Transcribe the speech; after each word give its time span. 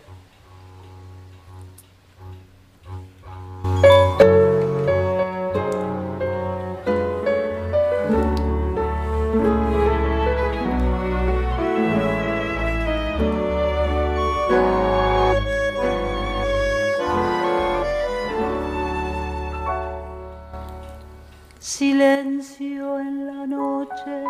Silencio 21.79 23.01
en 23.01 23.27
la 23.27 23.47
noche, 23.47 24.25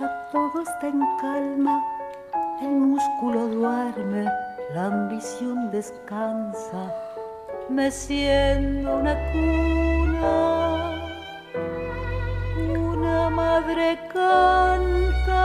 ya 0.00 0.30
todo 0.32 0.62
está 0.62 0.88
en 0.88 1.00
calma, 1.20 1.80
el 2.60 2.70
músculo 2.70 3.46
duerme, 3.46 4.24
la 4.74 4.86
ambición 4.86 5.70
descansa, 5.70 6.92
me 7.68 7.88
siento 7.92 8.96
una 8.96 9.14
cuna, 9.30 10.90
una 12.68 13.30
madre 13.30 13.96
canta, 14.12 15.44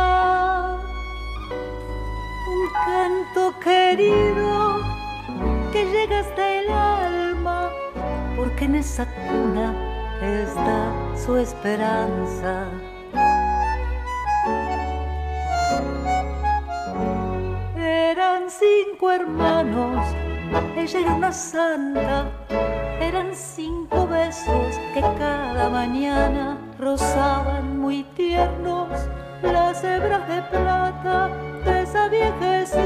un 2.49 2.67
canto 2.83 3.59
querido 3.59 4.81
que 5.71 5.85
llega 5.85 6.21
hasta 6.21 6.61
el 6.61 6.69
alma, 6.71 7.69
porque 8.35 8.65
en 8.65 8.73
esa 8.73 9.05
cuna 9.05 9.94
está 10.21 10.91
su 11.15 11.37
esperanza. 11.37 12.67
Eran 17.77 18.49
cinco 18.49 19.11
hermanos, 19.11 20.05
ella 20.75 20.99
era 20.99 21.13
una 21.15 21.31
santa, 21.31 22.29
eran 22.99 23.33
cinco 23.33 24.07
besos 24.07 24.79
que 24.93 25.01
cada 25.01 25.69
mañana 25.69 26.57
rozaban 26.79 27.79
muy 27.79 28.03
tiernos 28.15 28.89
las 29.41 29.83
hebras 29.83 30.27
de 30.27 30.41
plata 30.43 31.29
de 31.65 31.81
esa 31.81 32.07
viejecita. 32.07 32.83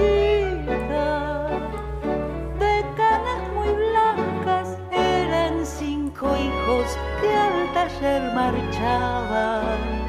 De 2.60 2.86
canas 2.98 3.42
muy 3.56 3.70
blancas 3.74 4.78
eran 4.92 5.66
cinco 5.66 5.99
hijos 6.28 6.98
que 7.22 7.34
al 7.34 7.74
taller 7.74 8.34
marchaban. 8.34 10.00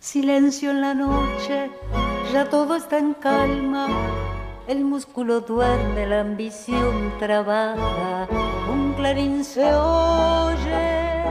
Silencio 0.00 0.70
en 0.70 0.80
la 0.80 0.94
noche, 0.94 1.70
ya 2.32 2.48
todo 2.48 2.74
está 2.74 2.98
en 2.98 3.14
calma. 3.14 3.86
El 4.66 4.84
músculo 4.84 5.40
duerme, 5.40 6.06
la 6.06 6.20
ambición 6.20 7.12
trabaja, 7.18 8.28
un 8.72 8.92
clarín 8.94 9.44
se 9.44 9.72
oye, 9.74 11.24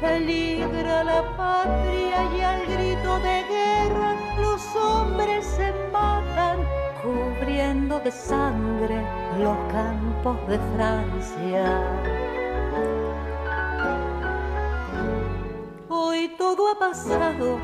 peligra 0.00 1.04
la 1.04 1.22
patria 1.36 2.18
y 2.36 2.40
al 2.40 2.66
grito 2.66 3.18
de 3.20 3.44
guerra 3.48 4.16
los 4.40 4.76
hombres 4.76 5.44
se 5.44 5.72
matan 5.92 6.58
cubriendo 7.02 7.98
de 8.00 8.10
sangre 8.10 9.04
los 9.38 9.56
campos 9.72 10.36
de 10.48 10.58
Francia. 10.74 11.82
Hoy 15.88 16.30
todo 16.38 16.70
ha 16.70 16.78
pasado, 16.78 17.58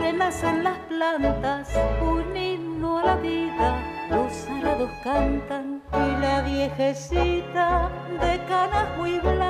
renacen 0.00 0.64
las 0.64 0.78
plantas, 0.88 1.68
un 2.00 2.36
himno 2.36 2.98
a 2.98 3.04
la 3.04 3.16
vida, 3.16 3.82
los 4.10 4.48
arados 4.48 4.90
cantan 5.04 5.82
y 5.92 6.20
la 6.20 6.42
viejecita 6.42 7.90
de 8.20 8.44
canas 8.46 8.96
muy 8.96 9.18
blancas 9.18 9.49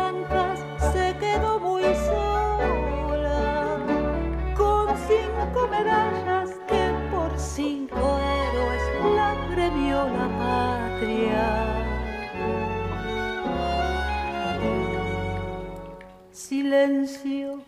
Silencio 16.71 17.59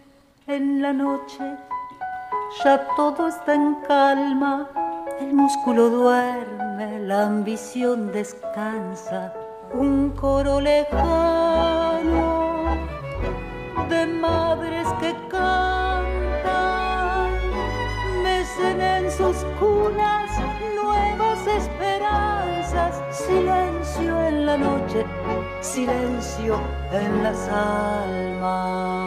en 0.46 0.80
la 0.80 0.92
noche, 0.92 1.42
ya 2.62 2.86
todo 2.94 3.26
está 3.26 3.52
en 3.52 3.74
calma, 3.88 4.68
el 5.20 5.34
músculo 5.34 5.90
duerme, 5.90 7.00
la 7.00 7.26
ambición 7.26 8.12
descansa, 8.12 9.32
un 9.74 10.10
coro 10.10 10.60
lejano 10.60 12.06
de 13.88 14.06
madres 14.06 14.86
que 15.00 15.16
cantan, 15.28 16.52
mecen 18.22 18.80
en 18.80 19.10
sus 19.10 19.36
cunas 19.58 20.30
nuevas 20.76 21.44
esperanzas, 21.48 22.61
silencio 23.26 24.22
en 24.28 24.46
la 24.46 24.56
noche, 24.56 25.04
silencio 25.60 26.60
en 26.92 27.22
las 27.22 27.48
almas. 27.48 29.02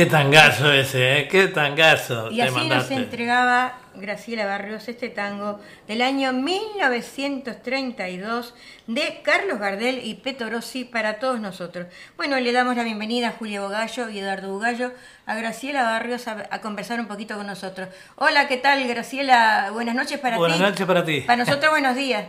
Qué 0.00 0.06
tangazo 0.06 0.72
ese, 0.72 1.18
¿eh? 1.18 1.28
Qué 1.28 1.48
tangazo. 1.48 2.30
Y 2.30 2.40
así 2.40 2.66
nos 2.66 2.90
entregaba 2.90 3.74
Graciela 3.94 4.46
Barrios 4.46 4.88
este 4.88 5.10
tango 5.10 5.60
del 5.86 6.00
año 6.00 6.32
1932 6.32 8.54
de 8.86 9.20
Carlos 9.22 9.58
Gardel 9.58 10.00
y 10.02 10.14
Peto 10.14 10.48
Rossi 10.48 10.86
para 10.86 11.18
todos 11.18 11.38
nosotros. 11.38 11.86
Bueno, 12.16 12.40
le 12.40 12.50
damos 12.50 12.76
la 12.76 12.82
bienvenida 12.82 13.28
a 13.28 13.32
Julio 13.32 13.64
Bogallo 13.64 14.08
y 14.08 14.20
Eduardo 14.20 14.50
Bugallo, 14.50 14.90
a 15.26 15.34
Graciela 15.34 15.82
Barrios 15.82 16.26
a, 16.28 16.62
conversar 16.62 16.98
un 16.98 17.06
poquito 17.06 17.36
con 17.36 17.46
nosotros. 17.46 17.90
Hola, 18.16 18.48
¿qué 18.48 18.56
tal 18.56 18.88
Graciela? 18.88 19.68
Buenas 19.70 19.94
noches 19.94 20.18
para 20.18 20.36
ti. 20.36 20.38
Buenas 20.38 20.60
noches 20.60 20.86
para 20.86 21.04
ti. 21.04 21.20
Para 21.26 21.44
nosotros 21.44 21.72
buenos 21.72 21.94
días. 21.94 22.24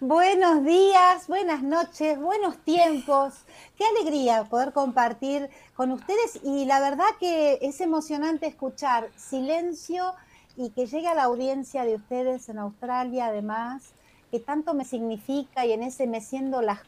Buenos 0.00 0.64
días, 0.64 1.26
buenas 1.26 1.62
noches, 1.62 2.18
buenos 2.20 2.58
tiempos. 2.58 3.34
Qué 3.76 3.84
alegría 3.84 4.44
poder 4.44 4.72
compartir 4.72 5.48
con 5.74 5.90
ustedes 5.92 6.40
y 6.42 6.64
la 6.66 6.80
verdad 6.80 7.06
que 7.18 7.58
es 7.62 7.80
emocionante 7.80 8.46
escuchar 8.46 9.08
silencio 9.16 10.14
y 10.56 10.70
que 10.70 10.86
llegue 10.86 11.08
a 11.08 11.14
la 11.14 11.24
audiencia 11.24 11.84
de 11.84 11.96
ustedes 11.96 12.48
en 12.48 12.58
Australia 12.58 13.26
además, 13.26 13.92
que 14.30 14.40
tanto 14.40 14.74
me 14.74 14.84
significa 14.84 15.64
y 15.66 15.72
en 15.72 15.82
ese 15.82 16.06
meciendo 16.06 16.62
las 16.62 16.80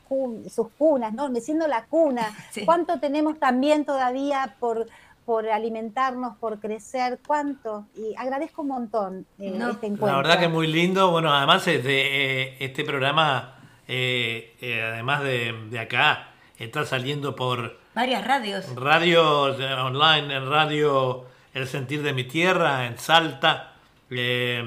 sus 0.50 0.69
cunas, 0.78 1.12
¿no? 1.12 1.28
Meciendo 1.30 1.66
la 1.66 1.86
cuna. 1.86 2.34
¿Cuánto 2.64 3.00
tenemos 3.00 3.38
también 3.38 3.84
todavía 3.84 4.56
por 4.60 4.86
por 5.28 5.46
alimentarnos, 5.46 6.38
por 6.38 6.58
crecer, 6.58 7.19
cuánto. 7.26 7.84
Y 7.94 8.14
agradezco 8.16 8.62
un 8.62 8.69
montón 8.69 9.26
eh, 9.38 9.52
este 9.70 9.86
encuentro. 9.86 10.06
La 10.06 10.16
verdad 10.16 10.38
que 10.38 10.46
es 10.46 10.50
muy 10.50 10.66
lindo. 10.66 11.10
Bueno, 11.10 11.30
además 11.30 11.66
de, 11.66 11.82
eh, 11.84 12.56
este 12.60 12.82
programa, 12.82 13.58
eh, 13.86 14.54
además 14.90 15.22
de, 15.22 15.78
acá, 15.78 16.30
está 16.58 16.86
saliendo 16.86 17.36
por 17.36 17.76
Varias 17.98 18.25
radios. 18.25 18.75
Radios 18.76 19.58
eh, 19.58 19.72
online, 19.75 20.36
en 20.36 20.48
radio 20.48 21.26
El 21.52 21.66
Sentir 21.66 22.00
de 22.04 22.12
mi 22.12 22.22
Tierra, 22.22 22.86
en 22.86 22.96
Salta, 22.96 23.72
eh, 24.08 24.62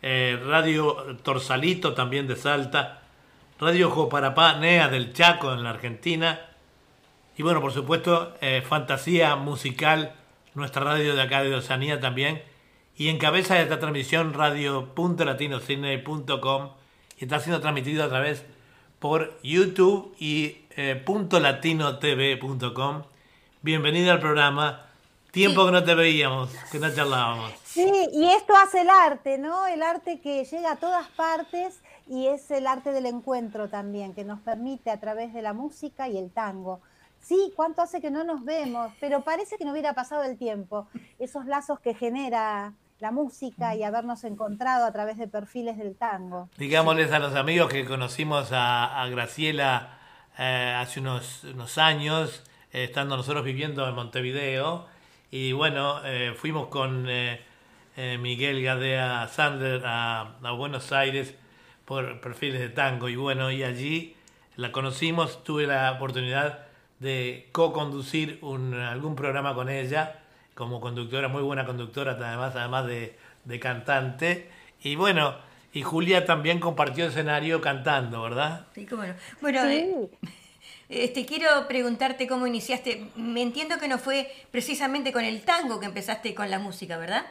eh, 0.00 0.40
Radio 0.46 1.16
Torsalito 1.24 1.94
también 1.94 2.28
de 2.28 2.36
Salta, 2.36 3.00
Radio 3.58 3.90
Joparapá, 3.90 4.54
NEA 4.54 4.86
del 4.86 5.12
Chaco 5.12 5.52
en 5.52 5.64
la 5.64 5.70
Argentina, 5.70 6.38
y 7.36 7.42
bueno, 7.42 7.60
por 7.60 7.72
supuesto, 7.72 8.32
eh, 8.40 8.62
Fantasía 8.66 9.34
Musical, 9.36 10.14
nuestra 10.54 10.84
radio 10.84 11.14
de 11.16 11.22
acá 11.22 11.42
de 11.42 11.54
Oceanía 11.54 12.00
también, 12.00 12.42
y 12.96 13.08
encabeza 13.08 13.60
esta 13.60 13.78
transmisión 13.80 14.32
radio.latinocine.com 14.34 16.70
y 17.18 17.24
está 17.24 17.40
siendo 17.40 17.60
transmitido 17.60 18.04
a 18.04 18.08
través 18.08 18.44
por 18.98 19.38
YouTube 19.42 20.14
y 20.18 20.58
eh, 20.76 21.02
.latinotv.com. 21.30 23.02
Bienvenido 23.62 24.12
al 24.12 24.20
programa. 24.20 24.82
Tiempo 25.32 25.62
Sí. 25.62 25.66
que 25.66 25.72
no 25.72 25.82
te 25.84 25.94
veíamos, 25.96 26.50
que 26.70 26.78
no 26.78 26.94
charlábamos. 26.94 27.52
Sí, 27.64 27.90
y 28.12 28.26
esto 28.26 28.54
hace 28.56 28.82
el 28.82 28.90
arte, 28.90 29.36
¿no? 29.38 29.66
El 29.66 29.82
arte 29.82 30.20
que 30.20 30.44
llega 30.44 30.70
a 30.72 30.76
todas 30.76 31.08
partes 31.08 31.80
y 32.08 32.28
es 32.28 32.48
el 32.52 32.68
arte 32.68 32.92
del 32.92 33.06
encuentro 33.06 33.68
también, 33.68 34.14
que 34.14 34.22
nos 34.22 34.38
permite 34.40 34.90
a 34.90 35.00
través 35.00 35.34
de 35.34 35.42
la 35.42 35.52
música 35.52 36.08
y 36.08 36.16
el 36.18 36.30
tango. 36.30 36.80
Sí, 37.24 37.52
cuánto 37.56 37.80
hace 37.80 38.02
que 38.02 38.10
no 38.10 38.22
nos 38.22 38.44
vemos, 38.44 38.92
pero 39.00 39.22
parece 39.22 39.56
que 39.56 39.64
no 39.64 39.72
hubiera 39.72 39.94
pasado 39.94 40.24
el 40.24 40.36
tiempo. 40.36 40.88
Esos 41.18 41.46
lazos 41.46 41.80
que 41.80 41.94
genera 41.94 42.74
la 43.00 43.12
música 43.12 43.74
y 43.74 43.82
habernos 43.82 44.24
encontrado 44.24 44.84
a 44.84 44.92
través 44.92 45.16
de 45.16 45.26
perfiles 45.26 45.78
del 45.78 45.96
tango. 45.96 46.50
Digámosles 46.58 47.12
a 47.12 47.18
los 47.18 47.34
amigos 47.34 47.70
que 47.70 47.86
conocimos 47.86 48.50
a, 48.52 49.06
Graciela 49.10 49.98
eh, 50.38 50.76
hace 50.76 51.00
unos, 51.00 51.78
años, 51.78 52.44
eh, 52.72 52.84
estando 52.84 53.16
nosotros 53.16 53.42
viviendo 53.42 53.88
en 53.88 53.94
Montevideo. 53.94 54.86
Y 55.30 55.52
bueno, 55.52 56.04
eh, 56.04 56.34
fuimos 56.36 56.68
con 56.68 57.08
Miguel 57.96 58.62
Gadea 58.62 59.28
Sander 59.28 59.82
a, 59.86 60.36
a 60.42 60.50
Buenos 60.52 60.92
Aires 60.92 61.34
por 61.86 62.20
perfiles 62.20 62.60
de 62.60 62.68
tango. 62.68 63.08
Y 63.08 63.16
bueno, 63.16 63.50
y 63.50 63.62
allí 63.62 64.14
la 64.56 64.72
conocimos, 64.72 65.42
tuve 65.42 65.66
la 65.66 65.90
oportunidad 65.92 66.73
de 67.00 67.48
co-conducir 67.52 68.38
un- 68.42 68.74
algún 68.74 69.14
programa 69.16 69.54
con 69.54 69.68
ella 69.68 70.20
como 70.54 70.80
conductora, 70.80 71.28
muy 71.28 71.42
buena 71.42 71.66
conductora 71.66 72.12
además, 72.12 72.54
además 72.56 72.86
de, 72.86 73.16
de 73.44 73.60
cantante. 73.60 74.48
Y 74.82 74.94
bueno, 74.96 75.34
y 75.72 75.82
Julia 75.82 76.24
también 76.24 76.60
compartió 76.60 77.06
escenario 77.06 77.60
cantando, 77.60 78.22
¿verdad? 78.22 78.66
Sí, 78.74 78.86
cómo 78.86 79.02
no. 79.04 79.14
Bueno, 79.40 79.64
eh, 79.64 80.08
este, 80.88 81.26
quiero 81.26 81.66
preguntarte 81.66 82.28
cómo 82.28 82.46
iniciaste. 82.46 83.08
Me 83.16 83.42
entiendo 83.42 83.78
que 83.78 83.88
no 83.88 83.98
fue 83.98 84.30
precisamente 84.52 85.12
con 85.12 85.24
el 85.24 85.42
tango 85.42 85.80
que 85.80 85.86
empezaste 85.86 86.34
con 86.34 86.48
la 86.50 86.58
música, 86.60 86.96
¿verdad? 86.98 87.24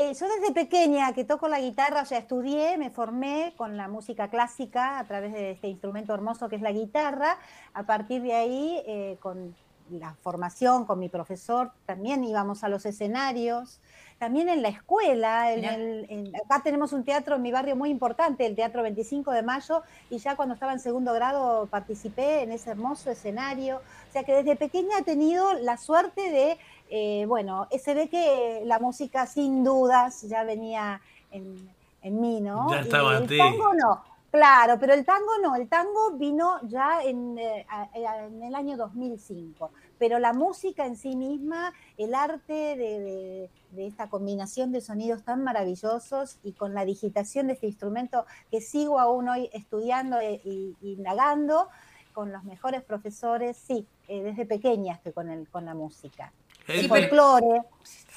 Eh, 0.00 0.14
yo 0.14 0.26
desde 0.28 0.52
pequeña 0.54 1.12
que 1.12 1.24
toco 1.24 1.48
la 1.48 1.58
guitarra, 1.60 2.02
o 2.02 2.04
sea, 2.06 2.18
estudié, 2.18 2.78
me 2.78 2.90
formé 2.90 3.52
con 3.56 3.76
la 3.76 3.88
música 3.88 4.28
clásica 4.28 4.98
a 5.00 5.04
través 5.04 5.32
de 5.32 5.50
este 5.52 5.66
instrumento 5.68 6.14
hermoso 6.14 6.48
que 6.48 6.56
es 6.56 6.62
la 6.62 6.70
guitarra. 6.70 7.36
A 7.74 7.82
partir 7.82 8.22
de 8.22 8.34
ahí, 8.34 8.80
eh, 8.86 9.16
con 9.20 9.56
la 9.90 10.14
formación, 10.22 10.84
con 10.84 10.98
mi 11.00 11.08
profesor, 11.08 11.72
también 11.86 12.22
íbamos 12.22 12.62
a 12.62 12.68
los 12.68 12.84
escenarios. 12.86 13.80
También 14.18 14.48
en 14.48 14.62
la 14.62 14.68
escuela, 14.68 15.52
en 15.52 15.64
el- 15.64 16.06
en- 16.10 16.36
acá 16.36 16.60
tenemos 16.62 16.92
un 16.92 17.04
teatro 17.04 17.36
en 17.36 17.42
mi 17.42 17.50
barrio 17.52 17.74
muy 17.74 17.88
importante, 17.88 18.44
el 18.44 18.54
Teatro 18.54 18.82
25 18.82 19.30
de 19.32 19.42
Mayo, 19.42 19.82
y 20.10 20.18
ya 20.18 20.36
cuando 20.36 20.54
estaba 20.54 20.72
en 20.72 20.80
segundo 20.80 21.12
grado 21.14 21.66
participé 21.70 22.42
en 22.42 22.52
ese 22.52 22.70
hermoso 22.70 23.10
escenario. 23.10 23.76
O 24.08 24.12
sea 24.12 24.24
que 24.24 24.34
desde 24.34 24.56
pequeña 24.56 24.98
he 24.98 25.02
tenido 25.04 25.54
la 25.54 25.76
suerte 25.76 26.30
de 26.30 26.58
eh, 26.90 27.24
bueno, 27.26 27.68
se 27.82 27.94
ve 27.94 28.08
que 28.08 28.62
la 28.64 28.78
música 28.78 29.26
sin 29.26 29.62
dudas 29.64 30.22
ya 30.22 30.44
venía 30.44 31.00
en, 31.30 31.68
en 32.02 32.20
mí, 32.20 32.40
¿no? 32.40 32.70
Ya 32.70 32.80
estaba 32.80 33.16
el 33.18 33.28
ti. 33.28 33.38
tango 33.38 33.74
no, 33.74 34.02
claro, 34.30 34.78
pero 34.80 34.94
el 34.94 35.04
tango 35.04 35.32
no, 35.42 35.54
el 35.56 35.68
tango 35.68 36.12
vino 36.12 36.58
ya 36.68 37.02
en, 37.02 37.36
eh, 37.38 37.66
en 37.94 38.42
el 38.42 38.54
año 38.54 38.76
2005, 38.76 39.70
pero 39.98 40.18
la 40.18 40.32
música 40.32 40.86
en 40.86 40.96
sí 40.96 41.16
misma, 41.16 41.72
el 41.96 42.14
arte 42.14 42.52
de, 42.52 42.76
de- 43.00 43.50
de 43.70 43.86
esta 43.86 44.08
combinación 44.08 44.72
de 44.72 44.80
sonidos 44.80 45.22
tan 45.24 45.44
maravillosos 45.44 46.38
y 46.42 46.52
con 46.52 46.72
la 46.72 46.86
digitación 46.86 47.48
de 47.48 47.52
este 47.52 47.66
instrumento 47.66 48.24
que 48.50 48.62
sigo 48.62 48.98
aún 48.98 49.28
hoy 49.28 49.50
estudiando 49.52 50.18
e 50.20 50.40
y 50.42 50.74
indagando 50.80 51.68
con 52.14 52.32
los 52.32 52.44
mejores 52.44 52.82
profesores, 52.82 53.58
sí, 53.58 53.86
eh, 54.08 54.22
desde 54.22 54.46
pequeña 54.46 54.94
estoy 54.94 55.12
con, 55.12 55.28
el, 55.28 55.46
con 55.50 55.66
la 55.66 55.74
música 55.74 56.32
El 56.68 56.88
folclore, 56.88 57.62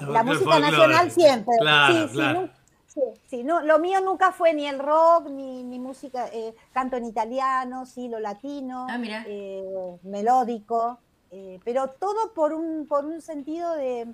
la 0.01 0.24
música 0.24 0.51
folclore. 0.51 0.71
nacional 0.71 1.12
siempre. 1.12 1.56
Claro, 1.59 1.94
sí, 1.94 2.07
sí, 2.07 2.13
claro. 2.13 2.50
sí, 2.88 3.01
sí, 3.27 3.44
no, 3.44 3.62
lo 3.62 3.80
mío 3.80 4.01
nunca 4.01 4.31
fue 4.31 4.53
ni 4.53 4.68
el 4.68 4.80
rock, 4.80 5.30
ni, 5.30 5.63
ni 5.63 5.80
música, 5.80 6.27
eh, 6.33 6.53
canto 6.74 6.98
en 6.98 7.06
italiano, 7.06 7.86
sí, 7.86 8.07
lo 8.09 8.19
latino, 8.19 8.88
Ah, 8.89 8.98
mira. 8.98 9.24
eh, 9.27 9.63
melódico, 10.03 11.00
eh, 11.31 11.59
pero 11.63 11.88
todo 11.88 12.33
por 12.33 12.53
un, 12.53 12.86
por 12.88 13.06
un 13.06 13.21
sentido 13.21 13.74
de, 13.75 14.07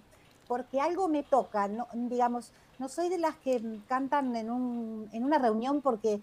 porque 0.48 0.80
algo 0.80 1.08
me 1.08 1.24
toca, 1.24 1.68
no, 1.68 1.88
digamos, 1.94 2.52
no 2.80 2.88
soy 2.90 3.10
de 3.10 3.18
las 3.18 3.36
que 3.38 3.62
cantan 3.88 4.36
en, 4.36 4.52
un, 4.52 5.10
en 5.12 5.24
una 5.24 5.40
reunión 5.40 5.82
porque 5.82 6.20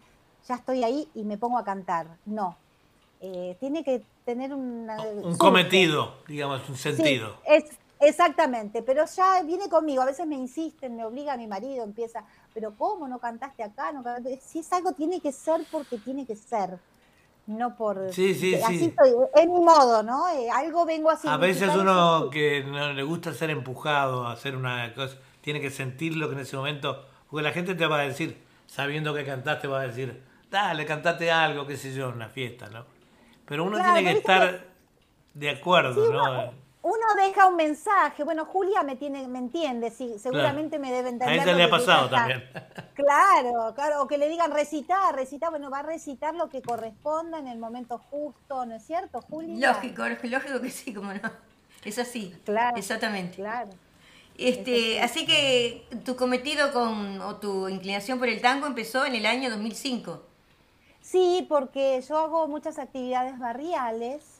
ya 0.47 0.55
estoy 0.55 0.85
ahí 0.85 1.09
y 1.15 1.25
me 1.25 1.37
pongo 1.37 1.59
a 1.59 1.65
cantar, 1.65 2.07
no. 2.27 2.57
Eh, 3.21 3.57
tiene 3.59 3.83
que 3.83 4.03
tener 4.27 4.53
una, 4.55 5.01
Un 5.01 5.23
surge. 5.23 5.39
cometido, 5.39 6.15
digamos, 6.29 6.69
un 6.69 6.77
sentido. 6.77 7.37
Sí, 7.47 7.55
es, 7.55 7.65
exactamente, 8.01 8.83
pero 8.83 9.05
ya 9.07 9.43
viene 9.43 9.69
conmigo, 9.69 10.03
a 10.03 10.07
veces 10.07 10.27
me 10.27 10.37
insisten, 10.37 10.97
me 10.97 11.05
obliga 11.05 11.37
mi 11.37 11.47
marido, 11.47 11.85
empieza, 11.85 12.25
pero 12.53 12.75
¿cómo 12.77 13.09
no 13.09 13.19
cantaste 13.19 13.63
acá? 13.63 13.93
No 13.93 14.03
cantaste? 14.03 14.41
Si 14.41 14.61
es 14.61 14.73
algo 14.73 14.93
tiene 14.93 15.21
que 15.21 15.33
ser 15.33 15.63
porque 15.71 15.99
tiene 15.99 16.27
que 16.27 16.37
ser, 16.37 16.79
no 17.47 17.77
por... 17.77 18.13
Sí, 18.13 18.35
sí, 18.35 18.55
así 18.57 18.79
sí. 18.79 18.95
soy, 18.99 19.13
es 19.35 19.47
mi 19.47 19.61
modo, 19.61 20.03
¿no? 20.03 20.29
Eh, 20.31 20.51
algo 20.51 20.85
vengo 20.85 21.11
a 21.11 21.19
A 21.25 21.37
veces 21.37 21.75
uno 21.75 22.31
que 22.31 22.65
no 22.65 22.93
le 22.93 23.03
gusta 23.03 23.33
ser 23.35 23.51
empujado 23.51 24.27
a 24.27 24.33
hacer 24.33 24.57
una 24.57 24.93
cosa, 24.95 25.17
tiene 25.41 25.61
que 25.61 25.71
sentir 25.71 26.17
lo 26.17 26.29
que 26.29 26.35
en 26.35 26.41
ese 26.41 26.57
momento, 26.57 27.05
porque 27.31 27.43
la 27.43 27.53
gente 27.53 27.75
te 27.75 27.87
va 27.87 28.01
a 28.01 28.03
decir, 28.05 28.39
sabiendo 28.67 29.15
que 29.15 29.25
cantaste, 29.25 29.69
va 29.69 29.81
a 29.81 29.87
decir, 29.87 30.23
dale, 30.51 30.87
cantate 30.87 31.31
algo, 31.31 31.67
qué 31.67 31.77
sé 31.77 31.93
yo, 31.93 32.09
en 32.09 32.15
una 32.15 32.29
fiesta, 32.29 32.69
¿no? 32.71 32.85
Pero 33.45 33.65
uno 33.65 33.77
Claro, 33.77 33.95
tiene 33.95 34.13
que 34.13 34.19
estar 34.19 34.67
de 35.35 35.51
acuerdo, 35.51 36.07
Sí, 36.07 36.13
¿no? 36.13 36.64
Uno 36.85 37.15
deja 37.17 37.47
un 37.47 37.57
mensaje, 37.57 38.25
bueno, 38.25 38.45
Julia 38.45 38.83
me 38.83 38.95
tiene, 38.97 39.27
me 39.27 39.39
entiende, 39.39 39.91
sí, 39.91 40.17
seguramente 40.19 40.79
me 40.79 40.93
debe 40.93 41.09
A 41.09 41.13
entender. 41.13 41.37
ella 41.41 41.53
lo 41.53 41.59
le 41.59 41.65
ha 41.65 41.71
pasado 41.71 42.09
ella 42.09 42.17
también. 42.17 42.45
Claro, 42.93 43.75
claro, 43.75 44.03
o 44.03 44.07
que 44.07 44.19
le 44.19 44.29
digan 44.29 44.53
recitar, 44.53 45.15
recitar, 45.15 45.49
bueno, 45.49 45.71
va 45.71 45.79
a 45.79 45.83
recitar 45.83 46.35
lo 46.35 46.51
que 46.51 46.61
corresponda 46.61 47.39
en 47.39 47.49
el 47.49 47.59
momento 47.59 47.99
justo, 48.11 48.67
¿no 48.67 48.75
es 48.75 48.85
cierto, 48.85 49.23
Julia? 49.23 49.73
Lógico, 49.73 50.03
lógico 50.07 50.61
que 50.61 50.71
sí, 50.71 50.93
como 50.93 51.15
no. 51.15 51.21
Es 51.85 51.99
así. 51.99 52.35
Claro. 52.45 52.77
Exactamente. 52.77 53.37
Claro. 53.37 53.71
Este, 54.37 55.01
así 55.01 55.25
que 55.25 55.87
tu 56.05 56.17
cometido 56.17 56.71
con, 56.73 57.21
o 57.23 57.37
tu 57.37 57.67
inclinación 57.69 58.19
por 58.19 58.29
el 58.29 58.43
tango 58.43 58.67
empezó 58.67 59.07
en 59.07 59.15
el 59.15 59.25
año 59.25 59.49
2005. 59.49 60.23
Sí, 61.01 61.47
porque 61.49 62.03
yo 62.07 62.19
hago 62.19 62.47
muchas 62.47 62.79
actividades 62.79 63.39
barriales 63.39 64.34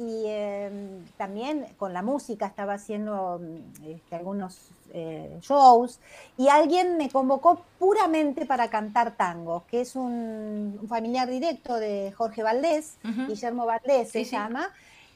y 0.00 0.24
eh, 0.26 0.70
también 1.18 1.66
con 1.76 1.92
la 1.92 2.02
música 2.02 2.46
estaba 2.46 2.74
haciendo 2.74 3.38
mm, 3.40 3.84
este, 3.86 4.16
algunos 4.16 4.70
eh, 4.92 5.38
shows 5.42 6.00
y 6.38 6.48
alguien 6.48 6.96
me 6.96 7.10
convocó 7.10 7.66
puramente 7.78 8.46
para 8.46 8.70
cantar 8.70 9.16
tango, 9.16 9.64
que 9.68 9.82
es 9.82 9.96
un, 9.96 10.78
un 10.82 10.88
familiar 10.88 11.28
directo 11.28 11.76
de 11.76 12.12
Jorge 12.16 12.42
Valdés. 12.42 12.96
Guillermo 13.26 13.66
Valdés 13.66 14.10
Sí, 14.10 14.24
se 14.24 14.24
sí. 14.24 14.36
llama. 14.36 14.70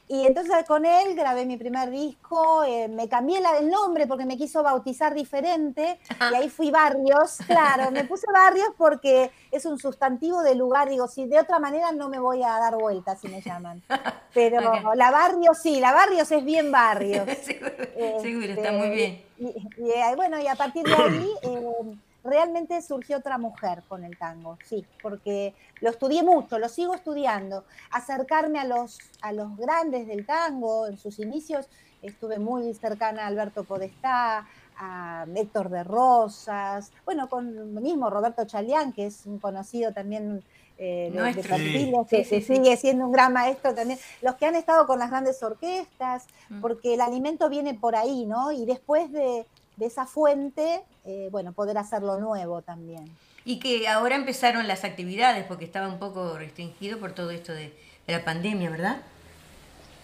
Y 0.07 0.27
entonces 0.27 0.53
con 0.67 0.85
él 0.85 1.15
grabé 1.15 1.45
mi 1.47 1.57
primer 1.57 1.89
disco, 1.89 2.63
eh, 2.63 2.87
me 2.87 3.09
cambié 3.09 3.41
la- 3.41 3.57
el 3.57 3.69
nombre 3.69 4.05
porque 4.05 4.25
me 4.25 4.37
quiso 4.37 4.61
bautizar 4.61 5.15
diferente 5.15 5.99
y 6.31 6.35
ahí 6.35 6.49
fui 6.49 6.69
Barrios, 6.69 7.37
claro, 7.47 7.89
me 7.91 8.03
puse 8.05 8.27
Barrios 8.31 8.69
porque 8.77 9.31
es 9.51 9.65
un 9.65 9.79
sustantivo 9.79 10.43
de 10.43 10.53
lugar, 10.53 10.89
digo, 10.89 11.07
si 11.07 11.25
de 11.25 11.39
otra 11.39 11.57
manera 11.59 11.91
no 11.91 12.09
me 12.09 12.19
voy 12.19 12.43
a 12.43 12.49
dar 12.59 12.75
vueltas 12.75 13.19
si 13.19 13.27
me 13.29 13.41
llaman. 13.41 13.81
Pero 14.33 14.93
la 14.95 15.11
Barrios 15.11 15.57
sí, 15.59 15.79
la 15.79 15.93
Barrios 15.93 16.31
es 16.31 16.43
bien 16.45 16.71
Barrios. 16.71 17.27
seguro, 17.41 17.71
Este, 17.95 18.19
seguro, 18.21 18.47
está 18.53 18.71
muy 18.73 18.89
bien. 18.89 19.23
Y, 19.37 19.47
y, 19.77 19.89
eh, 19.91 20.15
bueno, 20.15 20.39
y 20.39 20.47
a 20.47 20.55
partir 20.55 20.83
de 20.85 20.93
ahí 20.95 21.29
eh, 21.43 21.97
realmente 22.25 22.81
surgió 22.81 23.17
otra 23.19 23.37
mujer 23.37 23.83
con 23.87 24.03
el 24.03 24.17
tango, 24.17 24.57
sí, 24.65 24.85
porque 25.01 25.53
lo 25.81 25.89
estudié 25.91 26.23
mucho, 26.23 26.59
lo 26.59 26.67
sigo 26.67 26.93
estudiando. 26.95 27.63
Acercarme 27.91 28.59
a 28.59 28.65
los, 28.65 28.97
a 29.21 29.31
los 29.31 29.55
grandes 29.57 30.07
del 30.07 30.25
tango 30.25 30.87
en 30.87 30.97
sus 30.97 31.19
inicios 31.19 31.67
estuve 32.01 32.37
muy 32.39 32.73
cercana 32.73 33.23
a 33.23 33.27
Alberto 33.27 33.63
Podestá, 33.63 34.45
a 34.77 35.25
Héctor 35.33 35.69
de 35.69 35.83
Rosas, 35.83 36.91
bueno, 37.05 37.29
con 37.29 37.47
el 37.57 37.65
mismo 37.81 38.09
Roberto 38.09 38.45
Chalián, 38.45 38.91
que 38.91 39.05
es 39.05 39.25
un 39.25 39.39
conocido 39.39 39.93
también 39.93 40.43
eh, 40.77 41.09
de, 41.13 41.21
de 41.33 41.41
Perfiles, 41.41 42.07
que, 42.09 42.25
Sí, 42.25 42.41
sí, 42.41 42.41
sí. 42.45 42.55
sigue 42.57 42.75
siendo 42.75 43.05
un 43.05 43.11
gran 43.13 43.31
maestro 43.31 43.73
también, 43.73 43.97
los 44.21 44.35
que 44.35 44.45
han 44.45 44.55
estado 44.55 44.85
con 44.85 44.99
las 44.99 45.09
grandes 45.09 45.41
orquestas, 45.41 46.25
Mm. 46.49 46.61
porque 46.61 46.93
el 46.93 47.01
alimento 47.01 47.49
viene 47.49 47.73
por 47.73 47.95
ahí, 47.95 48.25
¿no? 48.25 48.51
Y 48.51 48.65
después 48.65 49.11
de, 49.11 49.47
de 49.77 49.85
esa 49.85 50.05
fuente, 50.05 50.81
eh, 51.05 51.29
bueno, 51.31 51.53
poder 51.53 51.77
hacerlo 51.77 52.19
nuevo 52.19 52.61
también. 52.61 53.09
Y 53.43 53.59
que 53.59 53.87
ahora 53.87 54.15
empezaron 54.15 54.67
las 54.67 54.83
actividades 54.83 55.45
porque 55.45 55.65
estaba 55.65 55.87
un 55.87 55.99
poco 55.99 56.37
restringido 56.37 56.99
por 56.99 57.13
todo 57.13 57.31
esto 57.31 57.53
de, 57.53 57.73
de 58.07 58.13
la 58.13 58.23
pandemia, 58.23 58.69
¿verdad? 58.69 58.97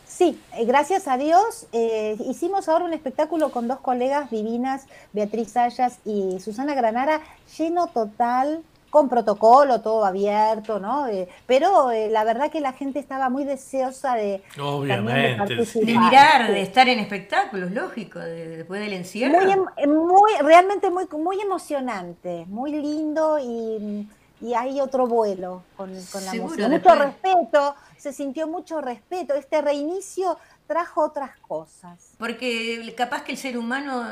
Sí, 0.08 0.40
eh, 0.58 0.66
gracias 0.66 1.08
a 1.08 1.18
Dios. 1.18 1.68
eh, 1.72 2.18
hicimos 2.28 2.68
ahora 2.68 2.86
un 2.86 2.94
espectáculo 2.94 3.50
con 3.52 3.68
dos 3.68 3.80
colegas 3.80 4.30
divinas, 4.30 4.86
Beatriz 5.14 5.52
Sayas 5.52 6.00
y 6.06 6.40
Susana 6.42 6.76
Granara, 6.76 7.22
lleno 7.58 7.88
total, 7.88 8.62
con 8.92 9.10
protocolo, 9.10 9.82
todo 9.82 10.06
abierto, 10.06 10.80
¿no? 10.80 11.08
Eh, 11.08 11.28
pero 11.48 11.90
eh, 11.92 12.10
la 12.12 12.24
verdad 12.24 12.52
que 12.52 12.62
la 12.62 12.74
gente 12.74 13.00
estaba 13.00 13.30
muy 13.30 13.44
deseosa 13.46 14.14
de, 14.14 14.44
también 14.56 14.56
de 14.56 14.62
Obviamente, 14.62 15.38
participar. 15.38 15.86
De 15.88 15.98
mirar, 15.98 16.48
de 16.52 16.62
estar 16.62 16.88
en 16.90 17.00
espectáculos, 17.00 17.72
lógico, 17.72 18.20
de- 18.20 18.58
después 18.58 18.80
del 18.82 18.94
encierro. 18.94 19.42
Muy, 19.42 19.52
em- 19.52 19.66
eh, 19.78 19.88
muy, 19.88 20.32
realmente 20.44 20.92
muy, 20.92 21.08
muy 21.18 21.42
emocionante, 21.42 22.46
muy 22.48 22.74
lindo 22.74 23.40
y, 23.40 24.08
y 24.42 24.54
hay 24.54 24.80
otro 24.82 25.08
vuelo 25.08 25.64
con, 25.78 25.88
con 26.12 26.26
la 26.26 26.32
Seguro, 26.32 26.50
música. 26.50 26.68
Mucho 26.68 26.90
después- 26.90 27.00
respeto, 27.00 27.76
se 27.98 28.12
sintió 28.14 28.48
mucho 28.48 28.82
respeto. 28.82 29.34
Este 29.36 29.62
reinicio 29.62 30.38
trajo 30.68 31.02
otras 31.06 31.32
cosas. 31.48 32.12
Porque 32.18 32.94
capaz 32.98 33.24
que 33.24 33.32
el 33.32 33.38
ser 33.38 33.58
humano 33.58 34.04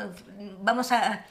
vamos 0.62 0.92
a 0.92 1.26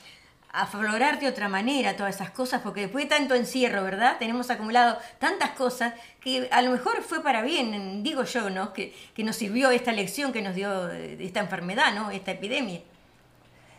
aflorar 0.53 1.21
de 1.21 1.29
otra 1.29 1.49
manera 1.49 1.97
todas 1.97 2.15
esas 2.15 2.31
cosas, 2.31 2.63
porque 2.63 2.83
después 2.83 3.05
de 3.05 3.11
tanto 3.17 3.35
encierro, 3.35 3.83
¿verdad? 3.85 4.17
Tenemos 4.19 4.51
acumulado 4.51 4.99
tantas 5.19 5.51
cosas 5.51 5.95
que 6.21 6.49
a 6.51 6.63
lo 6.63 6.71
mejor 6.71 7.03
fue 7.03 7.23
para 7.23 7.43
bien, 7.43 8.03
digo 8.03 8.25
yo, 8.25 8.51
¿no? 8.51 8.73
Que, 8.73 8.95
que 9.15 9.25
nos 9.25 9.37
sirvió 9.37 9.71
esta 9.71 9.93
lección 9.93 10.33
que 10.33 10.43
nos 10.43 10.55
dio 10.55 10.91
eh, 10.91 11.19
esta 11.21 11.41
enfermedad, 11.41 11.95
¿no? 11.95 12.11
Esta 12.11 12.33
epidemia. 12.33 12.81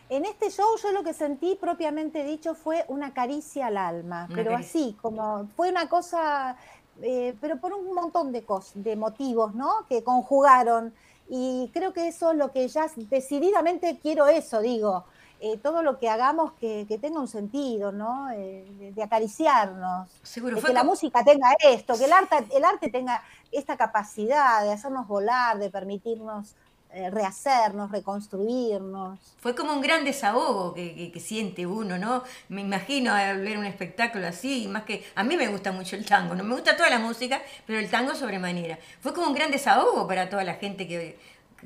En 0.08 0.24
este 0.24 0.50
show 0.50 0.66
yo 0.82 0.90
lo 0.92 1.04
que 1.04 1.14
sentí 1.14 1.56
propiamente 1.60 2.24
dicho 2.24 2.54
fue 2.54 2.84
una 2.88 3.14
caricia 3.14 3.66
al 3.68 3.76
alma, 3.76 4.28
Una 4.28 4.34
pero 4.34 4.52
caricia. 4.52 4.80
así, 4.80 4.96
como 5.00 5.48
fue 5.56 5.70
una 5.70 5.88
cosa, 5.88 6.56
eh, 7.00 7.34
pero 7.40 7.58
por 7.58 7.72
un 7.72 7.94
montón 7.94 8.32
de 8.32 8.44
cosas, 8.44 8.72
de 8.82 8.96
motivos, 8.96 9.54
¿no? 9.54 9.86
Que 9.88 10.02
conjugaron. 10.02 10.92
Y 11.28 11.70
creo 11.72 11.92
que 11.92 12.08
eso 12.08 12.32
es 12.32 12.38
lo 12.38 12.50
que 12.50 12.66
ya 12.66 12.86
decididamente 12.96 14.00
quiero 14.02 14.26
eso, 14.26 14.60
digo, 14.60 15.04
eh, 15.40 15.58
todo 15.58 15.82
lo 15.82 15.98
que 15.98 16.08
hagamos 16.08 16.52
que, 16.54 16.86
que 16.88 16.98
tenga 16.98 17.20
un 17.20 17.28
sentido, 17.28 17.92
¿no? 17.92 18.30
Eh, 18.30 18.64
de, 18.78 18.92
de 18.92 19.02
acariciarnos, 19.02 20.08
Seguro, 20.22 20.56
de 20.56 20.60
fue 20.60 20.68
que 20.68 20.74
la 20.74 20.84
música 20.84 21.24
tenga 21.24 21.48
esto, 21.60 21.96
que 21.98 22.04
el 22.04 22.12
arte, 22.12 22.46
el 22.56 22.64
arte 22.64 22.90
tenga 22.90 23.22
esta 23.52 23.76
capacidad 23.76 24.62
de 24.62 24.72
hacernos 24.72 25.06
volar, 25.08 25.58
de 25.58 25.70
permitirnos 25.70 26.54
eh, 26.92 27.08
rehacernos, 27.10 27.90
reconstruirnos. 27.90 29.18
Fue 29.38 29.54
como 29.54 29.72
un 29.72 29.80
gran 29.80 30.04
desahogo 30.04 30.74
que, 30.74 30.94
que- 30.94 31.12
que 31.12 31.20
siente 31.20 31.66
uno, 31.66 31.96
¿no? 31.98 32.22
Me 32.48 32.60
imagino 32.62 33.12
al 33.14 33.40
ver 33.40 33.58
un 33.58 33.64
espectáculo 33.64 34.26
así, 34.26 34.68
más 34.68 34.84
que 34.84 35.04
a 35.14 35.22
mí 35.24 35.36
me 35.36 35.48
gusta 35.48 35.72
mucho 35.72 35.96
el 35.96 36.04
tango, 36.04 36.34
no 36.34 36.44
me 36.44 36.54
gusta 36.54 36.76
toda 36.76 36.90
la 36.90 36.98
música, 36.98 37.40
pero 37.66 37.78
el 37.78 37.88
tango 37.90 38.14
sobremanera. 38.14 38.78
Fue 39.00 39.14
como 39.14 39.28
un 39.28 39.34
gran 39.34 39.50
desahogo 39.50 40.06
para 40.06 40.28
toda 40.28 40.44
la 40.44 40.54
gente 40.54 40.86
que, 40.86 41.18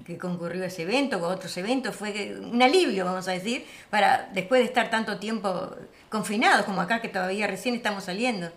que 0.04 0.18
concurrió 0.18 0.64
ese 0.64 0.82
evento 0.82 1.16
a 1.16 1.28
otros 1.28 1.56
eventos, 1.56 1.94
fue 1.94 2.36
un 2.40 2.62
alivio, 2.62 3.04
vamos 3.04 3.28
a 3.28 3.32
decir, 3.32 3.64
para 3.90 4.28
después 4.32 4.60
de 4.60 4.66
estar 4.66 4.90
tanto 4.90 5.18
tiempo 5.18 5.70
confinados 6.08 6.64
como 6.64 6.80
acá 6.80 7.00
que 7.00 7.08
todavía 7.08 7.46
recién 7.46 7.74
estamos 7.74 8.04
saliendo. 8.04 8.50